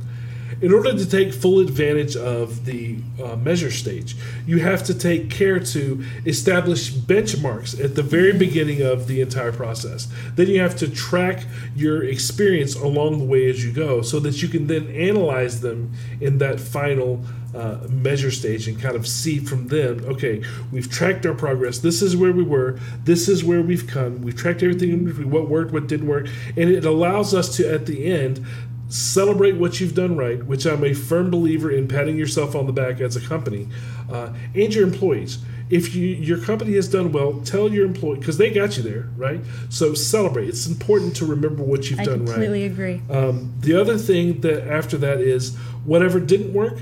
In 0.63 0.75
order 0.75 0.93
to 0.93 1.09
take 1.09 1.33
full 1.33 1.59
advantage 1.61 2.17
of 2.17 2.67
the 2.67 2.99
uh, 3.23 3.37
measure 3.37 3.71
stage, 3.71 4.15
you 4.47 4.59
have 4.59 4.83
to 4.85 4.95
take 4.95 5.31
care 5.31 5.59
to 5.59 6.05
establish 6.27 6.93
benchmarks 6.93 7.83
at 7.83 7.95
the 7.95 8.03
very 8.03 8.35
beginning 8.35 8.83
of 8.83 9.07
the 9.07 9.23
entire 9.23 9.53
process. 9.53 10.07
Then 10.37 10.49
you 10.49 10.61
have 10.61 10.77
to 10.77 10.91
track 10.91 11.45
your 11.75 12.05
experience 12.05 12.75
along 12.75 13.19
the 13.19 13.25
way 13.25 13.49
as 13.49 13.65
you 13.65 13.73
go 13.73 14.03
so 14.03 14.21
that 14.21 14.43
you 14.43 14.49
can 14.49 14.67
then 14.67 14.89
analyze 14.89 15.63
them 15.63 15.93
in 16.21 16.39
that 16.39 16.61
final 16.61 17.25
uh, 17.55 17.79
measure 17.89 18.31
stage 18.31 18.69
and 18.69 18.81
kind 18.81 18.95
of 18.95 19.09
see 19.09 19.39
from 19.39 19.67
them 19.69 20.05
okay, 20.05 20.43
we've 20.71 20.91
tracked 20.91 21.27
our 21.27 21.35
progress. 21.35 21.79
This 21.79 22.01
is 22.03 22.17
where 22.17 22.33
we 22.33 22.45
were. 22.45 22.79
This 23.05 23.29
is 23.29 23.43
where 23.43 23.63
we've 23.63 23.87
come. 23.87 24.23
We've 24.23 24.37
tracked 24.37 24.63
everything 24.63 25.09
what 25.31 25.49
worked, 25.49 25.73
what 25.73 25.89
didn't 25.89 26.07
work. 26.07 26.29
And 26.57 26.71
it 26.71 26.85
allows 26.85 27.35
us 27.35 27.57
to, 27.57 27.73
at 27.73 27.87
the 27.87 28.05
end, 28.05 28.45
celebrate 28.91 29.53
what 29.53 29.81
you've 29.81 29.95
done 29.95 30.17
right, 30.17 30.45
which 30.45 30.67
I'm 30.67 30.85
a 30.85 30.93
firm 30.93 31.31
believer 31.31 31.71
in 31.71 31.89
patting 31.89 32.19
yourself 32.19 32.55
on 32.55 32.67
the 32.67 32.73
back 32.73 33.01
as 33.01 33.17
a 33.17 33.21
company, 33.21 33.69
uh, 34.11 34.33
and 34.55 34.75
your 34.75 34.85
employees. 34.85 35.39
If 35.71 35.95
you 35.95 36.09
your 36.09 36.39
company 36.39 36.75
has 36.75 36.89
done 36.89 37.13
well, 37.13 37.41
tell 37.43 37.73
your 37.73 37.87
employee 37.87 38.19
because 38.19 38.37
they 38.39 38.51
got 38.51 38.77
you 38.77 38.83
there, 38.83 39.09
right? 39.17 39.41
So 39.69 39.95
celebrate. 39.95 40.49
It's 40.49 40.67
important 40.67 41.15
to 41.17 41.25
remember 41.25 41.63
what 41.63 41.89
you've 41.89 42.01
I 42.01 42.05
done 42.05 42.21
right. 42.21 42.31
I 42.31 42.33
completely 42.33 42.65
agree. 42.65 43.03
Um, 43.09 43.55
the 43.61 43.81
other 43.81 43.97
thing 43.97 44.41
that 44.41 44.69
after 44.69 44.99
that 44.99 45.21
is 45.21 45.57
whatever 45.85 46.19
didn't 46.19 46.53
work, 46.53 46.79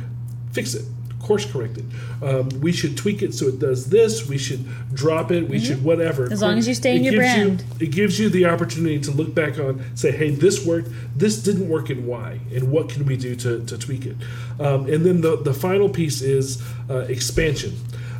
fix 0.53 0.75
it. 0.75 0.87
Course 1.21 1.45
correct 1.45 1.77
it. 1.77 1.85
Um, 2.23 2.49
we 2.61 2.73
should 2.73 2.97
tweak 2.97 3.23
it 3.23 3.35
so 3.35 3.47
it 3.47 3.59
does 3.59 3.87
this. 3.91 4.29
We 4.29 4.39
should 4.39 4.65
drop 4.95 5.31
it. 5.31 5.49
We 5.49 5.59
Mhm. 5.59 5.65
should 5.67 5.85
whatever. 5.85 6.29
As 6.33 6.43
long 6.43 6.59
as 6.59 6.67
you 6.67 6.75
stay 6.75 6.97
in 6.97 7.05
It 7.05 7.13
your 7.13 7.23
gives 7.23 7.37
you- 7.37 7.45
brand. 7.45 7.65
it 7.81 7.91
gives 7.91 8.19
you 8.19 8.29
the 8.29 8.47
opportunity 8.47 8.99
to 9.01 9.11
look 9.11 9.35
back 9.35 9.59
on, 9.59 9.83
say, 9.95 10.11
hey, 10.11 10.31
this 10.31 10.65
worked, 10.65 10.91
this 11.17 11.37
didn't 11.43 11.69
work, 11.69 11.91
and 11.91 12.07
why, 12.07 12.41
and 12.55 12.71
what 12.71 12.89
can 12.89 13.07
we 13.07 13.17
do 13.17 13.35
to, 13.37 13.61
to 13.65 13.79
tweak 13.79 14.07
it. 14.07 14.17
Um, 14.59 14.87
and 14.87 15.05
then 15.07 15.21
the, 15.21 15.37
the 15.37 15.55
final 15.55 15.89
piece 15.89 16.21
is 16.23 16.61
uh, 16.91 16.99
expansion. 17.09 17.75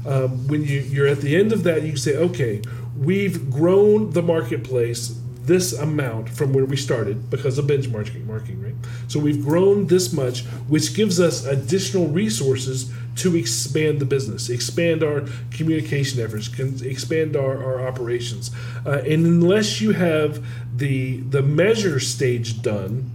Um, 0.07 0.47
when 0.49 0.63
you, 0.65 0.81
you're 0.81 1.07
at 1.09 1.21
the 1.21 1.35
end 1.37 1.53
of 1.53 1.65
that, 1.65 1.83
you 1.83 1.97
say, 1.97 2.15
okay, 2.17 2.61
we've 2.97 3.51
grown 3.51 4.13
the 4.13 4.23
marketplace 4.23 5.15
this 5.45 5.73
amount 5.73 6.29
from 6.29 6.53
where 6.53 6.67
we 6.67 6.77
started 6.77 7.31
because 7.31 7.57
of 7.59 7.65
benchmarking 7.67 8.27
marking, 8.27 8.63
right? 8.63 8.75
So 9.09 9.19
we've 9.19 9.43
grown 9.43 9.87
this 9.87 10.13
much, 10.13 10.45
which 10.69 10.95
gives 10.95 11.19
us 11.19 11.47
additional 11.47 12.07
resources 12.09 12.91
to 13.19 13.37
expand 13.37 14.01
the 14.01 14.05
business, 14.05 14.49
expand 14.49 15.03
our 15.03 15.25
communication 15.51 16.21
efforts, 16.21 16.49
expand 16.83 17.37
our, 17.37 17.63
our 17.63 17.87
operations. 17.87 18.51
Uh, 18.87 19.03
and 19.07 19.27
unless 19.27 19.81
you 19.81 19.93
have 19.93 20.45
the 20.77 21.19
the 21.21 21.43
measure 21.43 22.01
stage 22.01 22.63
done, 22.63 23.11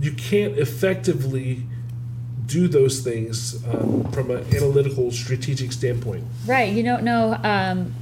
you 0.00 0.12
can't 0.12 0.58
effectively 0.58 1.62
do 2.46 2.68
those 2.68 3.00
things 3.00 3.64
um, 3.66 4.10
from 4.12 4.30
an 4.30 4.44
analytical, 4.54 5.10
strategic 5.10 5.72
standpoint. 5.72 6.24
Right. 6.46 6.72
You 6.72 6.82
don't 6.82 7.02
know. 7.02 7.38
Um, 7.42 7.94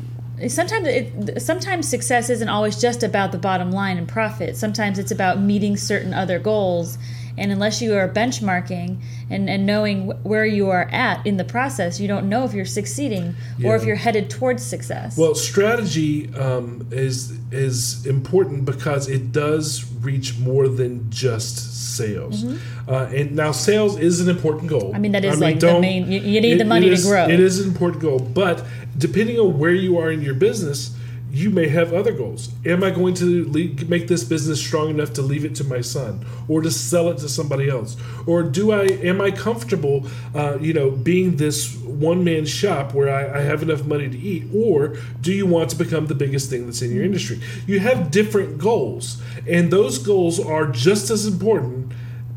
sometimes 0.48 0.88
it, 0.88 1.42
sometimes 1.42 1.88
success 1.88 2.30
isn't 2.30 2.48
always 2.48 2.80
just 2.80 3.02
about 3.02 3.32
the 3.32 3.38
bottom 3.38 3.70
line 3.70 3.98
and 3.98 4.08
profit. 4.08 4.56
Sometimes 4.56 4.98
it's 4.98 5.10
about 5.10 5.40
meeting 5.40 5.76
certain 5.76 6.14
other 6.14 6.38
goals. 6.38 6.98
And 7.38 7.52
unless 7.52 7.80
you 7.80 7.94
are 7.94 8.08
benchmarking 8.08 8.96
and, 9.30 9.48
and 9.48 9.64
knowing 9.66 10.08
wh- 10.10 10.26
where 10.26 10.44
you 10.46 10.68
are 10.70 10.88
at 10.90 11.24
in 11.26 11.36
the 11.36 11.44
process, 11.44 12.00
you 12.00 12.08
don't 12.08 12.28
know 12.28 12.44
if 12.44 12.52
you're 12.52 12.64
succeeding 12.64 13.34
or 13.64 13.76
if 13.76 13.84
you're 13.84 13.96
headed 13.96 14.28
towards 14.30 14.62
success. 14.62 15.16
Well, 15.16 15.34
strategy 15.34 16.32
um, 16.34 16.86
is 16.90 17.32
is 17.52 18.06
important 18.06 18.64
because 18.64 19.08
it 19.08 19.32
does 19.32 19.84
reach 20.02 20.38
more 20.38 20.68
than 20.68 21.10
just 21.10 21.96
sales. 21.96 22.44
Mhm. 22.44 22.58
Uh, 22.88 22.94
and 23.14 23.32
now, 23.36 23.52
sales 23.52 23.98
is 23.98 24.20
an 24.20 24.28
important 24.28 24.68
goal. 24.70 24.92
I 24.94 24.98
mean, 24.98 25.12
that 25.12 25.24
is 25.24 25.38
like 25.40 25.60
the 25.60 25.80
main- 25.80 26.10
you- 26.10 26.20
you 26.20 26.40
need 26.40 26.54
the 26.58 26.64
it 26.64 26.66
money 26.66 26.90
to 26.94 27.02
grow. 27.02 27.26
It 27.28 27.40
is 27.40 27.58
an 27.60 27.68
important 27.68 28.02
goal, 28.02 28.18
but 28.18 28.64
depending 28.98 29.38
on 29.38 29.58
where 29.58 29.72
you 29.74 29.98
are 29.98 30.10
in 30.10 30.22
your 30.22 30.34
business. 30.34 30.90
You 31.32 31.50
may 31.50 31.68
have 31.68 31.92
other 31.92 32.12
goals. 32.12 32.50
Am 32.66 32.82
I 32.82 32.90
going 32.90 33.14
to 33.14 33.48
le- 33.48 33.84
make 33.86 34.08
this 34.08 34.24
business 34.24 34.60
strong 34.60 34.90
enough 34.90 35.12
to 35.14 35.22
leave 35.22 35.44
it 35.44 35.54
to 35.56 35.64
my 35.64 35.80
son, 35.80 36.24
or 36.48 36.60
to 36.62 36.70
sell 36.70 37.08
it 37.10 37.18
to 37.18 37.28
somebody 37.28 37.68
else, 37.68 37.96
or 38.26 38.42
do 38.42 38.72
I? 38.72 38.84
Am 38.84 39.20
I 39.20 39.30
comfortable, 39.30 40.06
uh, 40.34 40.58
you 40.60 40.72
know, 40.72 40.90
being 40.90 41.36
this 41.36 41.76
one 41.76 42.24
man 42.24 42.46
shop 42.46 42.94
where 42.94 43.08
I, 43.08 43.40
I 43.40 43.42
have 43.42 43.62
enough 43.62 43.84
money 43.84 44.08
to 44.08 44.18
eat, 44.18 44.44
or 44.54 44.96
do 45.20 45.32
you 45.32 45.46
want 45.46 45.70
to 45.70 45.76
become 45.76 46.06
the 46.06 46.14
biggest 46.14 46.50
thing 46.50 46.66
that's 46.66 46.82
in 46.82 46.92
your 46.92 47.04
industry? 47.04 47.40
You 47.66 47.78
have 47.80 48.10
different 48.10 48.58
goals, 48.58 49.22
and 49.48 49.70
those 49.70 49.98
goals 49.98 50.40
are 50.40 50.66
just 50.66 51.10
as 51.10 51.26
important 51.26 51.92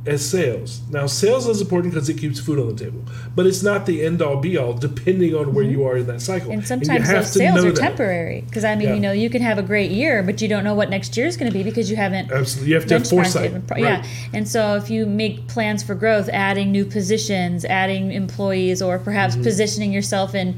as 0.05 0.27
sales. 0.29 0.81
Now, 0.91 1.05
sales 1.07 1.47
is 1.47 1.61
important 1.61 1.93
because 1.93 2.09
it 2.09 2.17
keeps 2.17 2.37
food 2.39 2.59
on 2.59 2.75
the 2.75 2.83
table, 2.83 3.01
but 3.35 3.45
it's 3.45 3.63
not 3.63 3.85
the 3.85 4.03
end 4.05 4.21
all 4.21 4.35
be 4.35 4.57
all. 4.57 4.73
Depending 4.73 5.33
on 5.33 5.53
where 5.53 5.63
you 5.63 5.85
are 5.85 5.95
in 5.97 6.07
that 6.07 6.21
cycle, 6.21 6.51
and 6.51 6.65
sometimes 6.67 7.07
have 7.07 7.23
those 7.23 7.31
sales 7.31 7.63
are 7.63 7.71
that. 7.71 7.79
temporary 7.79 8.41
because 8.41 8.65
I 8.65 8.75
mean, 8.75 8.89
Yeah. 8.89 8.93
you 8.95 8.99
know, 8.99 9.11
you 9.13 9.29
can 9.29 9.41
have 9.41 9.57
a 9.57 9.61
great 9.63 9.91
year, 9.91 10.21
but 10.21 10.41
you 10.41 10.49
don't 10.49 10.65
know 10.65 10.73
what 10.73 10.89
next 10.89 11.15
year 11.15 11.25
is 11.25 11.37
going 11.37 11.49
to 11.49 11.57
be 11.57 11.63
because 11.63 11.89
you 11.89 11.95
haven't 11.95 12.31
Absolutely, 12.31 12.69
you 12.69 12.75
have 12.75 12.85
to 12.87 12.93
have 12.95 13.07
foresight. 13.07 13.53
it. 13.53 13.61
Right. 13.71 13.81
Yeah, 13.81 14.03
and 14.33 14.45
so 14.47 14.75
if 14.75 14.89
you 14.89 15.05
make 15.05 15.47
plans 15.47 15.83
for 15.83 15.95
growth, 15.95 16.27
adding 16.33 16.71
new 16.71 16.83
positions, 16.83 17.63
adding 17.63 18.11
employees, 18.11 18.81
or 18.81 18.99
perhaps 18.99 19.35
Mhm. 19.37 19.43
positioning 19.43 19.93
yourself 19.93 20.35
in 20.35 20.55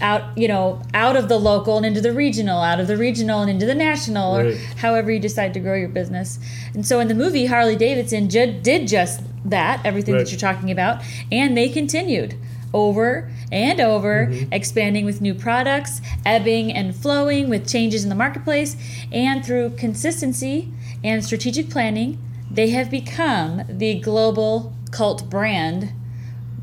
out, 0.00 0.36
you 0.36 0.46
know, 0.48 0.82
out 0.94 1.16
of 1.16 1.28
the 1.28 1.38
local 1.38 1.76
and 1.78 1.86
into 1.86 2.00
the 2.00 2.12
regional, 2.12 2.60
out 2.60 2.80
of 2.80 2.86
the 2.86 2.96
regional 2.96 3.40
and 3.40 3.50
into 3.50 3.66
the 3.66 3.74
national, 3.74 4.36
Right. 4.36 4.46
or 4.54 4.56
however 4.76 5.10
you 5.10 5.18
decide 5.18 5.54
to 5.54 5.60
grow 5.60 5.74
your 5.74 5.88
business. 5.88 6.38
And 6.74 6.86
so 6.86 7.00
in 7.00 7.08
the 7.08 7.14
movie, 7.14 7.46
Harley 7.46 7.76
Davidson 7.76 8.28
ju- 8.28 8.58
did 8.62 8.88
just 8.88 9.20
that, 9.44 9.80
everything 9.84 10.14
Right. 10.14 10.24
that 10.24 10.30
you're 10.32 10.38
talking 10.40 10.70
about, 10.70 11.00
and 11.32 11.56
they 11.56 11.68
continued 11.68 12.34
over 12.74 13.30
and 13.50 13.80
over, 13.80 14.26
Mm-hmm. 14.26 14.52
expanding 14.52 15.04
with 15.04 15.20
new 15.20 15.32
products, 15.34 16.00
ebbing 16.26 16.72
and 16.72 16.94
flowing 16.94 17.48
with 17.48 17.66
changes 17.66 18.02
in 18.02 18.10
the 18.10 18.16
marketplace, 18.16 18.76
and 19.12 19.44
through 19.44 19.70
consistency 19.78 20.68
and 21.02 21.24
strategic 21.24 21.70
planning, 21.70 22.18
they 22.50 22.70
have 22.70 22.90
become 22.90 23.62
the 23.68 23.94
global 24.00 24.72
cult 24.90 25.30
brand 25.30 25.90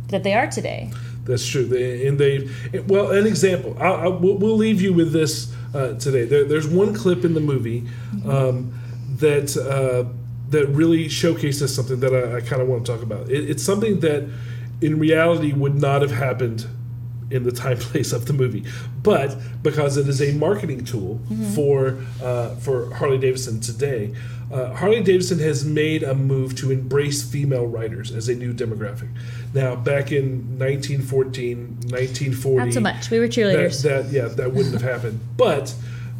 that 0.10 0.24
they 0.24 0.34
are 0.34 0.48
today. 0.48 0.92
That's 1.26 1.48
true. 1.48 1.66
They, 1.66 2.08
and 2.08 2.20
they, 2.20 2.50
well, 2.88 3.12
an 3.12 3.26
example. 3.26 3.78
I, 3.80 3.88
I, 3.88 4.08
we'll, 4.08 4.38
we'll 4.38 4.58
leave 4.58 4.82
you 4.82 4.94
with 4.94 5.14
this 5.14 5.54
uh, 5.74 5.94
today. 5.94 6.26
There, 6.26 6.44
there's 6.44 6.68
one 6.68 6.94
clip 6.94 7.24
in 7.24 7.34
the 7.34 7.40
movie 7.40 7.88
um, 8.26 8.74
that 9.20 9.56
uh, 9.56 10.12
that 10.50 10.68
really 10.68 11.10
showcases 11.10 11.74
something 11.74 12.00
that 12.02 12.14
I, 12.14 12.38
I 12.38 12.42
kind 12.42 12.62
of 12.62 12.68
want 12.68 12.86
to 12.86 12.92
talk 12.92 13.02
about. 13.02 13.30
It, 13.30 13.50
it's 13.50 13.64
something 13.64 14.02
that, 14.02 14.28
in 14.82 15.00
reality, 15.00 15.54
would 15.54 15.76
not 15.76 16.02
have 16.02 16.12
happened 16.12 16.68
in 17.32 17.44
the 17.44 17.52
time 17.52 17.78
place 17.92 18.12
of 18.14 18.26
the 18.26 18.34
movie, 18.34 18.64
but 19.02 19.36
because 19.64 19.98
it 19.98 20.08
is 20.08 20.22
a 20.22 20.34
marketing 20.34 20.84
tool 20.86 21.20
Mhm. 21.32 21.56
for 21.56 21.98
uh, 22.24 22.56
for 22.56 22.94
Harley 22.94 23.18
Davidson 23.18 23.60
today. 23.60 24.14
Uh, 24.52 24.72
Harley 24.76 25.02
Davidson 25.02 25.40
has 25.40 25.66
made 25.66 26.04
a 26.04 26.14
move 26.14 26.54
to 26.56 26.70
embrace 26.70 27.24
female 27.24 27.66
riders 27.66 28.12
as 28.12 28.30
a 28.30 28.36
new 28.36 28.54
demographic. 28.54 29.08
Now, 29.52 29.76
back 29.76 30.12
in 30.12 30.60
1914, 30.60 31.78
1940, 31.90 32.66
Not 32.66 32.74
so 32.74 32.80
much. 32.80 33.10
We 33.10 33.20
were 33.20 33.28
cheerleaders. 33.28 33.82
That, 33.82 34.06
that 34.06 34.12
yeah, 34.14 34.28
that 34.28 34.54
wouldn't 34.54 34.74
have 34.80 34.84
happened. 34.84 35.20
But 35.38 35.74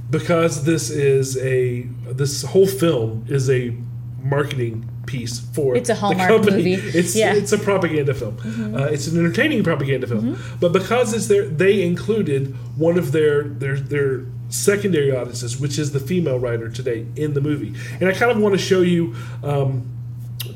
because 0.10 0.64
this 0.64 0.90
is 0.90 1.38
a 1.38 1.82
this 2.12 2.44
whole 2.44 2.68
film 2.68 3.26
is 3.28 3.50
a 3.50 3.76
marketing 4.22 4.90
piece 5.06 5.40
for 5.40 5.76
It's 5.76 5.90
a 5.90 5.94
the 5.94 6.00
Hallmark 6.00 6.30
company. 6.30 6.76
movie. 6.78 6.98
It's 6.98 7.16
Yeah. 7.16 7.34
it's 7.36 7.52
a 7.52 7.58
propaganda 7.58 8.14
film. 8.14 8.38
Mhm. 8.38 8.80
Uh, 8.80 8.86
it's 8.86 9.08
an 9.08 9.18
entertaining 9.20 9.64
propaganda 9.64 10.08
film. 10.08 10.38
But 10.60 10.72
because 10.74 11.14
it's 11.14 11.28
there, 11.28 11.46
they 11.46 11.82
included 11.84 12.56
one 12.78 12.98
of 12.98 13.12
their 13.12 13.44
their 13.44 13.78
their 13.80 14.22
secondary 14.50 15.12
audiences, 15.12 15.60
which 15.60 15.78
is 15.80 15.92
the 15.92 16.00
female 16.00 16.40
writer 16.40 16.70
today 16.70 17.06
in 17.16 17.34
the 17.34 17.42
movie. 17.42 17.74
And 18.00 18.08
I 18.10 18.14
kind 18.14 18.32
of 18.32 18.38
want 18.38 18.54
to 18.54 18.62
show 18.64 18.82
you. 18.82 19.14
Um, 19.44 19.84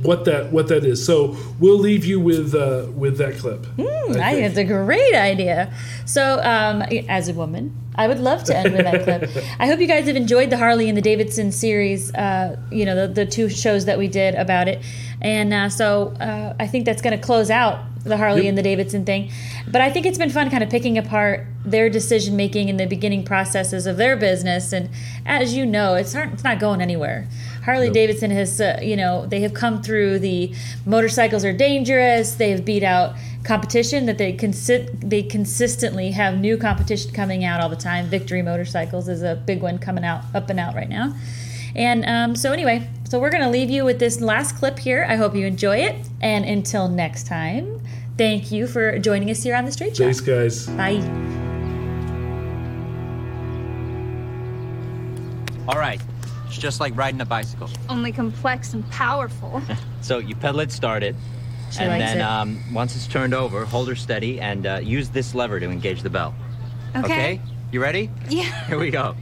what 0.01 0.25
that 0.25 0.51
what 0.51 0.67
that 0.67 0.83
is. 0.83 1.05
So 1.05 1.35
we'll 1.59 1.79
leave 1.79 2.05
you 2.05 2.19
with 2.19 2.53
uh, 2.55 2.87
with 2.95 3.17
that 3.17 3.37
clip. 3.37 3.61
Mm, 3.77 4.17
I 4.19 4.33
think 4.33 4.45
it's 4.45 4.57
a 4.57 4.63
great 4.63 5.15
idea. 5.15 5.73
So, 6.05 6.39
um, 6.43 6.81
as 7.09 7.27
a 7.29 7.33
woman, 7.33 7.75
I 7.95 8.07
would 8.07 8.19
love 8.19 8.43
to 8.45 8.57
end 8.57 8.73
with 8.73 8.83
that 8.83 9.03
clip. 9.03 9.45
I 9.59 9.67
hope 9.67 9.79
you 9.79 9.87
guys 9.87 10.05
have 10.07 10.15
enjoyed 10.15 10.49
the 10.49 10.57
Harley 10.57 10.87
and 10.87 10.97
the 10.97 11.01
Davidson 11.01 11.51
series. 11.51 12.13
Uh, 12.13 12.57
you 12.71 12.85
know, 12.85 13.07
the, 13.07 13.13
the 13.13 13.25
two 13.25 13.49
shows 13.49 13.85
that 13.85 13.97
we 13.97 14.07
did 14.07 14.35
about 14.35 14.67
it, 14.67 14.83
and 15.21 15.53
uh, 15.53 15.69
so 15.69 16.09
uh, 16.19 16.55
I 16.59 16.67
think 16.67 16.85
that's 16.85 17.01
going 17.01 17.17
to 17.17 17.23
close 17.23 17.49
out 17.49 17.79
the 18.03 18.17
Harley 18.17 18.43
Yep. 18.43 18.49
and 18.49 18.57
the 18.57 18.63
Davidson 18.63 19.05
thing. 19.05 19.31
But 19.69 19.81
I 19.81 19.91
think 19.91 20.05
it's 20.05 20.17
been 20.17 20.29
fun, 20.29 20.49
kind 20.49 20.63
of 20.63 20.69
picking 20.69 20.97
apart 20.97 21.45
their 21.65 21.89
decision 21.89 22.37
making 22.37 22.69
and 22.69 22.79
the 22.79 22.85
beginning 22.85 23.23
processes 23.23 23.85
of 23.85 23.97
their 23.97 24.15
business. 24.15 24.71
And 24.71 24.89
as 25.25 25.53
you 25.55 25.65
know, 25.65 25.95
it's 25.95 26.13
not, 26.13 26.31
it's 26.31 26.43
not 26.43 26.59
going 26.59 26.81
anywhere. 26.81 27.27
Harley 27.67 27.89
Davidson 27.89 28.31
has, 28.31 28.61
uh, 28.61 28.79
you 28.81 28.95
know, 28.95 29.25
they 29.25 29.41
have 29.41 29.53
come 29.53 29.83
through 29.83 30.19
the 30.19 30.53
motorcycles 30.85 31.43
are 31.43 31.51
dangerous. 31.51 32.35
They 32.35 32.51
have 32.51 32.63
beat 32.63 32.81
out 32.81 33.17
competition 33.43 34.05
that 34.05 34.17
they 34.17 34.31
consi- 34.31 34.89
they 35.01 35.21
consistently 35.21 36.11
have 36.11 36.39
new 36.39 36.57
competition 36.57 37.11
coming 37.11 37.43
out 37.43 37.59
all 37.59 37.67
the 37.67 37.75
time. 37.75 38.05
Victory 38.05 38.41
Motorcycles 38.41 39.09
is 39.09 39.21
a 39.21 39.35
big 39.35 39.61
one 39.61 39.79
coming 39.79 40.05
out 40.05 40.23
up 40.33 40.49
and 40.49 40.61
out 40.61 40.75
right 40.75 40.87
now. 40.87 41.13
And 41.75 42.05
um, 42.05 42.37
so 42.37 42.53
anyway, 42.53 42.89
so 43.03 43.19
we're 43.19 43.31
gonna 43.31 43.51
leave 43.51 43.69
you 43.69 43.83
with 43.83 43.99
this 43.99 44.21
last 44.21 44.55
clip 44.55 44.79
here. 44.79 45.05
I 45.09 45.17
hope 45.17 45.35
you 45.35 45.45
enjoy 45.45 45.79
it. 45.79 46.07
And 46.21 46.45
until 46.45 46.87
next 46.87 47.27
time, 47.27 47.81
thank 48.17 48.49
you 48.49 48.67
for 48.67 48.97
joining 48.97 49.29
us 49.29 49.43
here 49.43 49.57
on 49.57 49.65
the 49.65 49.73
Straight 49.73 49.97
Shot. 49.97 50.05
Thanks, 50.05 50.21
guys. 50.21 50.67
Bye. 50.67 51.46
It's 56.57 56.63
just 56.63 56.79
like 56.79 56.97
riding 56.97 57.21
a 57.21 57.25
bicycle. 57.25 57.69
Only 57.87 58.11
complex 58.11 58.73
and 58.73 58.89
powerful. 58.89 59.61
So 60.01 60.19
you 60.19 60.35
pedal 60.35 60.61
it, 60.61 60.71
start 60.71 61.03
it, 61.03 61.15
She 61.69 61.81
and 61.81 62.01
then 62.01 62.19
it. 62.19 62.21
Um, 62.21 62.63
once 62.73 62.95
it's 62.95 63.07
turned 63.07 63.33
over, 63.33 63.65
hold 63.65 63.89
her 63.89 63.95
steady 63.95 64.39
and 64.39 64.65
uh, 64.65 64.79
use 64.81 65.09
this 65.09 65.35
lever 65.35 65.59
to 65.59 65.69
engage 65.69 66.01
the 66.01 66.09
bell. 66.09 66.33
Okay. 66.95 67.41
You 67.73 67.81
ready? 67.81 68.09
Yeah. 68.29 68.43
Here 68.67 68.79
we 68.79 68.89
go. 68.89 69.15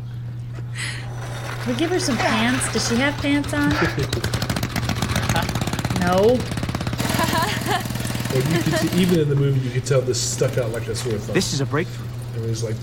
Can 1.62 1.74
we 1.74 1.80
give 1.80 1.90
her 1.90 2.00
some 2.00 2.16
pants? 2.18 2.72
Does 2.72 2.88
she 2.88 2.98
have 2.98 3.16
pants 3.18 3.52
on? 3.52 3.70
no. 6.02 6.38
Like 8.32 8.46
you 8.46 8.62
could 8.62 8.80
see, 8.80 9.02
even 9.02 9.20
in 9.22 9.30
the 9.30 9.36
movie, 9.36 9.60
you 9.62 9.72
could 9.72 9.86
tell 9.86 10.02
this 10.02 10.22
stuck 10.22 10.60
out 10.60 10.70
like 10.70 10.88
a 10.88 10.96
sore 10.96 11.18
thumb. 11.18 11.34
This 11.34 11.52
is 11.52 11.62
a 11.62 11.66
breakthrough. 11.66 12.06
It 12.36 12.48
was 12.48 12.64
like 12.64 12.76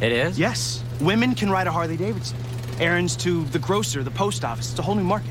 It 0.00 0.12
is? 0.12 0.38
Yes. 0.38 0.82
Women 1.00 1.34
can 1.34 1.50
ride 1.50 1.66
a 1.66 1.72
Harley 1.72 1.98
Davidson. 1.98 2.38
Errands 2.80 3.16
to 3.16 3.44
the 3.46 3.58
grocer, 3.58 4.02
the 4.02 4.10
post 4.10 4.44
office. 4.44 4.70
It's 4.70 4.78
a 4.78 4.82
whole 4.82 4.94
new 4.94 5.04
market. 5.04 5.30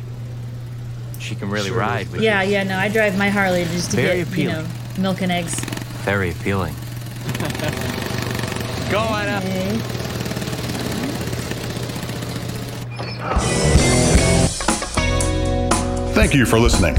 She 1.19 1.35
can 1.35 1.49
really 1.49 1.69
Sure 1.69 1.79
ride. 1.79 2.09
With 2.11 2.21
Yeah, 2.21 2.41
yeah, 2.43 2.63
no, 2.63 2.77
I 2.77 2.89
drive 2.89 3.17
my 3.17 3.29
Harley 3.29 3.63
just 3.65 3.91
to 3.91 3.97
Very 3.97 4.19
get, 4.19 4.27
appealing. 4.27 4.55
you 4.55 4.61
know, 4.63 4.67
milk 5.01 5.21
and 5.21 5.31
eggs. 5.31 5.59
Very 6.03 6.31
appealing. 6.31 6.73
Go 8.91 8.99
on 8.99 9.27
up. 9.29 9.43
Thank 16.13 16.33
you 16.35 16.45
for 16.45 16.59
listening. 16.59 16.95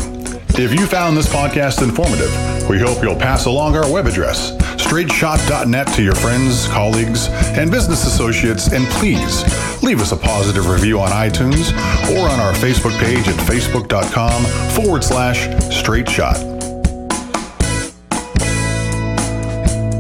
If 0.57 0.73
you 0.79 0.87
found 0.87 1.17
this 1.17 1.29
podcast 1.33 1.83
informative, 1.83 2.31
we 2.69 2.79
hope 2.79 3.03
you'll 3.03 3.17
pass 3.17 3.47
along 3.47 3.77
our 3.77 3.91
web 3.91 4.07
address, 4.07 4.51
straightshot.net, 4.95 5.89
to 5.89 6.05
your 6.05 6.15
friends, 6.15 6.69
colleagues, 6.69 7.27
and 7.59 7.69
business 7.69 8.07
associates, 8.07 8.73
and 8.73 8.87
please 8.91 9.43
leave 9.83 10.01
us 10.01 10.13
a 10.13 10.17
positive 10.17 10.69
review 10.69 11.01
on 11.01 11.09
iTunes 11.09 11.73
or 12.15 12.29
on 12.29 12.39
our 12.39 12.53
Facebook 12.53 12.97
page 13.01 13.27
at 13.27 13.35
facebook.com 13.35 14.45
forward 14.71 15.03
slash 15.03 15.49
straight 15.75 16.09
shot. 16.09 16.37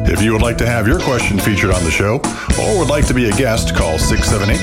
If 0.06 0.22
you 0.22 0.32
would 0.32 0.42
like 0.42 0.58
to 0.58 0.66
have 0.66 0.86
your 0.86 1.00
question 1.00 1.40
featured 1.40 1.72
on 1.72 1.82
the 1.82 1.90
show 1.90 2.20
or 2.62 2.78
would 2.78 2.88
like 2.88 3.08
to 3.08 3.14
be 3.14 3.28
a 3.28 3.32
guest, 3.32 3.74
call 3.74 3.98
678 3.98 4.60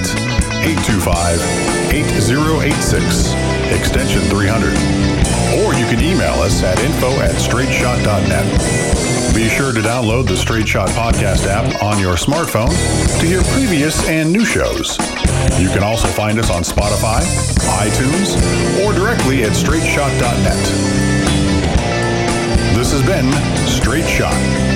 825 0.64 1.42
8086, 1.92 3.34
extension 3.76 4.22
300. 4.30 4.70
Or 5.60 5.74
you 5.74 5.86
can 5.88 6.00
email 6.00 6.40
us 6.42 6.64
at 6.64 6.80
info 6.80 7.12
at 7.20 7.36
straightshot.net. 7.36 9.11
Be 9.34 9.48
sure 9.48 9.72
to 9.72 9.80
download 9.80 10.28
the 10.28 10.36
Straight 10.36 10.68
Shot 10.68 10.90
Podcast 10.90 11.48
app 11.48 11.82
on 11.82 12.00
your 12.00 12.16
smartphone 12.16 12.70
to 13.20 13.26
hear 13.26 13.42
previous 13.54 14.08
and 14.08 14.32
new 14.32 14.44
shows. 14.44 14.98
You 15.58 15.70
can 15.70 15.84
also 15.84 16.08
find 16.08 16.38
us 16.38 16.50
on 16.52 16.64
Spotify, 16.64 17.22
iTunes, 17.80 18.36
or 18.86 18.94
directly 18.94 19.44
at 19.44 19.52
straightshot.net. 19.52 20.66
This 22.76 22.92
has 22.92 23.02
been 23.04 23.32
Straight 23.68 24.08
Shot. 24.08 24.71